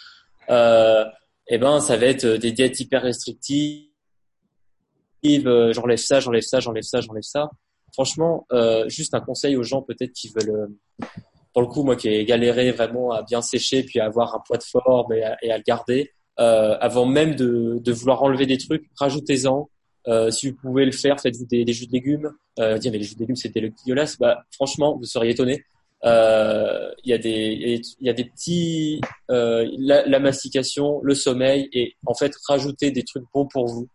Euh, 0.49 1.05
et 1.47 1.55
eh 1.55 1.57
ben 1.57 1.79
ça 1.79 1.95
va 1.95 2.05
être 2.07 2.25
des 2.25 2.51
diètes 2.51 2.77
hyper 2.77 3.03
restrictives 3.03 3.87
euh, 5.25 5.71
j'enlève 5.71 5.97
ça 5.97 6.19
j'enlève 6.19 6.41
ça 6.41 6.59
j'enlève 6.59 6.83
ça 6.83 6.99
j'enlève 6.99 7.23
ça. 7.23 7.49
Franchement 7.93 8.45
euh, 8.51 8.89
juste 8.89 9.13
un 9.13 9.21
conseil 9.21 9.55
aux 9.55 9.63
gens 9.63 9.81
peut-être 9.81 10.11
qui 10.11 10.33
veulent 10.35 10.67
pour 11.53 11.61
le 11.61 11.67
coup, 11.67 11.83
moi 11.83 11.95
qui 11.95 12.09
ai 12.09 12.25
galéré 12.25 12.71
vraiment 12.71 13.11
à 13.11 13.21
bien 13.21 13.41
sécher, 13.41 13.83
puis 13.83 13.99
à 13.99 14.05
avoir 14.05 14.35
un 14.35 14.39
poids 14.45 14.57
de 14.57 14.63
forme 14.63 15.13
et 15.13 15.23
à, 15.23 15.57
le 15.57 15.63
garder, 15.63 16.11
euh, 16.39 16.75
avant 16.79 17.05
même 17.05 17.35
de, 17.35 17.79
de, 17.79 17.91
vouloir 17.91 18.23
enlever 18.23 18.45
des 18.45 18.57
trucs, 18.57 18.89
rajoutez-en. 18.97 19.69
Euh, 20.07 20.31
si 20.31 20.49
vous 20.49 20.57
pouvez 20.57 20.83
le 20.83 20.91
faire, 20.91 21.19
faites-vous 21.19 21.45
des, 21.45 21.63
des, 21.63 21.73
jus 21.73 21.87
de 21.87 21.93
légumes. 21.93 22.31
Euh, 22.59 22.77
dire 22.77 22.91
mais 22.91 22.97
les 22.97 23.03
jus 23.03 23.15
de 23.15 23.19
légumes 23.19 23.35
c'était 23.35 23.61
le 23.61 23.69
dégueulasse. 23.69 24.17
Bah 24.17 24.43
franchement, 24.51 24.97
vous 24.97 25.05
seriez 25.05 25.31
étonné. 25.31 25.63
Euh, 26.05 26.91
il 27.05 27.11
y 27.11 27.13
a 27.13 27.17
des 27.17 27.81
y 28.01 28.09
a 28.09 28.13
des 28.13 28.25
petits 28.25 28.99
euh, 29.31 29.65
la, 29.77 30.05
la, 30.05 30.19
mastication, 30.19 30.99
le 31.01 31.15
sommeil 31.15 31.69
et 31.71 31.95
en 32.05 32.13
fait 32.13 32.33
rajouter 32.49 32.91
des 32.91 33.03
trucs 33.03 33.23
bons 33.33 33.47
pour 33.47 33.67
vous. 33.67 33.87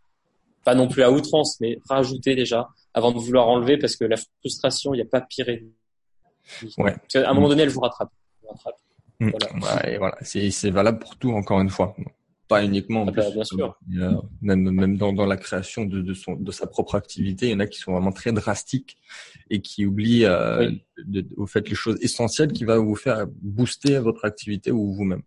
Pas 0.64 0.74
non 0.74 0.88
plus 0.88 1.02
à 1.02 1.10
outrance, 1.10 1.58
mais 1.60 1.78
rajouter 1.88 2.34
déjà 2.34 2.68
avant 2.94 3.12
de 3.12 3.18
vouloir 3.18 3.48
enlever 3.48 3.76
parce 3.76 3.96
que 3.96 4.04
la 4.04 4.16
frustration, 4.40 4.94
il 4.94 4.98
n'y 4.98 5.02
a 5.02 5.06
pas 5.10 5.20
pire 5.20 5.48
Ouais. 6.78 6.96
à 7.14 7.30
un 7.30 7.34
moment 7.34 7.48
donné, 7.48 7.62
elle 7.62 7.70
vous 7.70 7.80
rattrape. 7.80 8.10
Mm. 9.20 9.30
Voilà. 9.60 9.90
et 9.90 9.98
voilà. 9.98 10.16
C'est 10.22 10.70
valable 10.70 10.98
pour 10.98 11.16
tout, 11.16 11.32
encore 11.32 11.60
une 11.60 11.70
fois. 11.70 11.94
pas 12.48 12.64
uniquement. 12.64 13.04
Ah 13.06 13.10
bah, 13.10 13.30
bien 13.30 13.44
sûr. 13.44 13.78
même 14.40 14.70
même 14.70 14.96
dans, 14.96 15.12
dans 15.12 15.26
la 15.26 15.36
création 15.36 15.84
de, 15.84 16.00
de 16.00 16.14
son 16.14 16.34
de 16.34 16.50
sa 16.50 16.66
propre 16.66 16.94
activité, 16.94 17.46
il 17.46 17.52
y 17.52 17.54
en 17.54 17.60
a 17.60 17.66
qui 17.66 17.78
sont 17.78 17.92
vraiment 17.92 18.12
très 18.12 18.32
drastiques 18.32 18.96
et 19.50 19.60
qui 19.60 19.86
oublient 19.86 20.24
euh, 20.24 20.70
de, 21.04 21.26
vous 21.36 21.46
faites 21.46 21.68
les 21.68 21.74
choses 21.74 21.98
essentielles 22.00 22.52
qui 22.52 22.64
va 22.64 22.78
vous 22.78 22.96
faire 22.96 23.26
booster 23.42 23.98
votre 23.98 24.24
activité 24.24 24.70
ou 24.70 24.94
vous-même. 24.94 25.22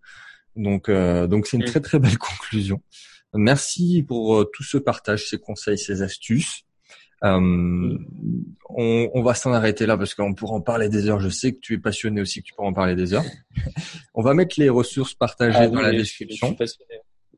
Donc 0.55 0.89
euh, 0.89 1.28
donc 1.28 1.47
c'est 1.47 1.57
une 1.57 1.63
mm. 1.63 1.67
très 1.67 1.82
très 1.82 1.99
belle 1.99 2.17
conclusion. 2.30 2.82
Merci 3.34 4.03
pour 4.03 4.39
euh, 4.39 4.49
tout 4.51 4.63
ce 4.63 4.78
partage, 4.78 5.30
ces 5.30 5.38
conseils, 5.38 5.78
ces 5.78 6.01
astuces. 6.01 6.63
Euh, 7.24 7.97
on, 8.69 9.09
on, 9.13 9.22
va 9.22 9.34
s'en 9.34 9.53
arrêter 9.53 9.86
là 9.86 9.97
parce 9.97 10.15
qu'on 10.15 10.34
pourra 10.34 10.55
en 10.55 10.61
parler 10.61 10.89
des 10.89 11.07
heures. 11.07 11.19
Je 11.19 11.30
sais 11.30 11.53
que 11.53 11.59
tu 11.59 11.76
es 11.76 11.78
passionné 11.78 12.22
aussi, 12.22 12.41
que 12.41 12.47
tu 12.47 12.53
pourras 12.53 12.69
en 12.69 12.74
parler 12.74 12.95
des 12.95 13.13
heures. 13.13 13.24
on 14.13 14.24
va 14.24 14.34
mettre 14.34 14.59
les 14.59 14.69
ressources 14.69 15.13
partagées 15.13 15.57
ah 15.59 15.67
dans 15.67 15.82
la 15.82 15.91
description. 15.91 16.55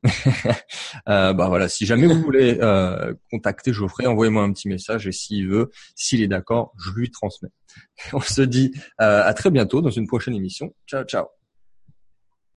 euh, 1.08 1.34
bah 1.34 1.48
voilà, 1.48 1.70
si 1.70 1.86
jamais 1.86 2.08
vous 2.08 2.22
voulez 2.22 2.58
euh, 2.62 3.14
contacter 3.32 3.72
Geoffrey, 3.72 4.06
envoyez-moi 4.06 4.44
un 4.44 4.52
petit 4.52 4.68
message 4.68 5.08
et 5.08 5.12
s'il 5.12 5.48
veut, 5.48 5.72
s'il 5.96 6.22
est 6.22 6.28
d'accord, 6.28 6.74
je 6.78 6.92
lui 6.92 7.10
transmets. 7.10 7.52
On 8.14 8.22
se 8.22 8.42
dit 8.42 8.74
euh, 9.02 9.24
à 9.24 9.34
très 9.34 9.50
bientôt 9.50 9.82
dans 9.82 9.92
une 9.92 10.08
prochaine 10.08 10.36
émission. 10.36 10.74
Ciao, 10.88 11.04
ciao. 11.04 11.26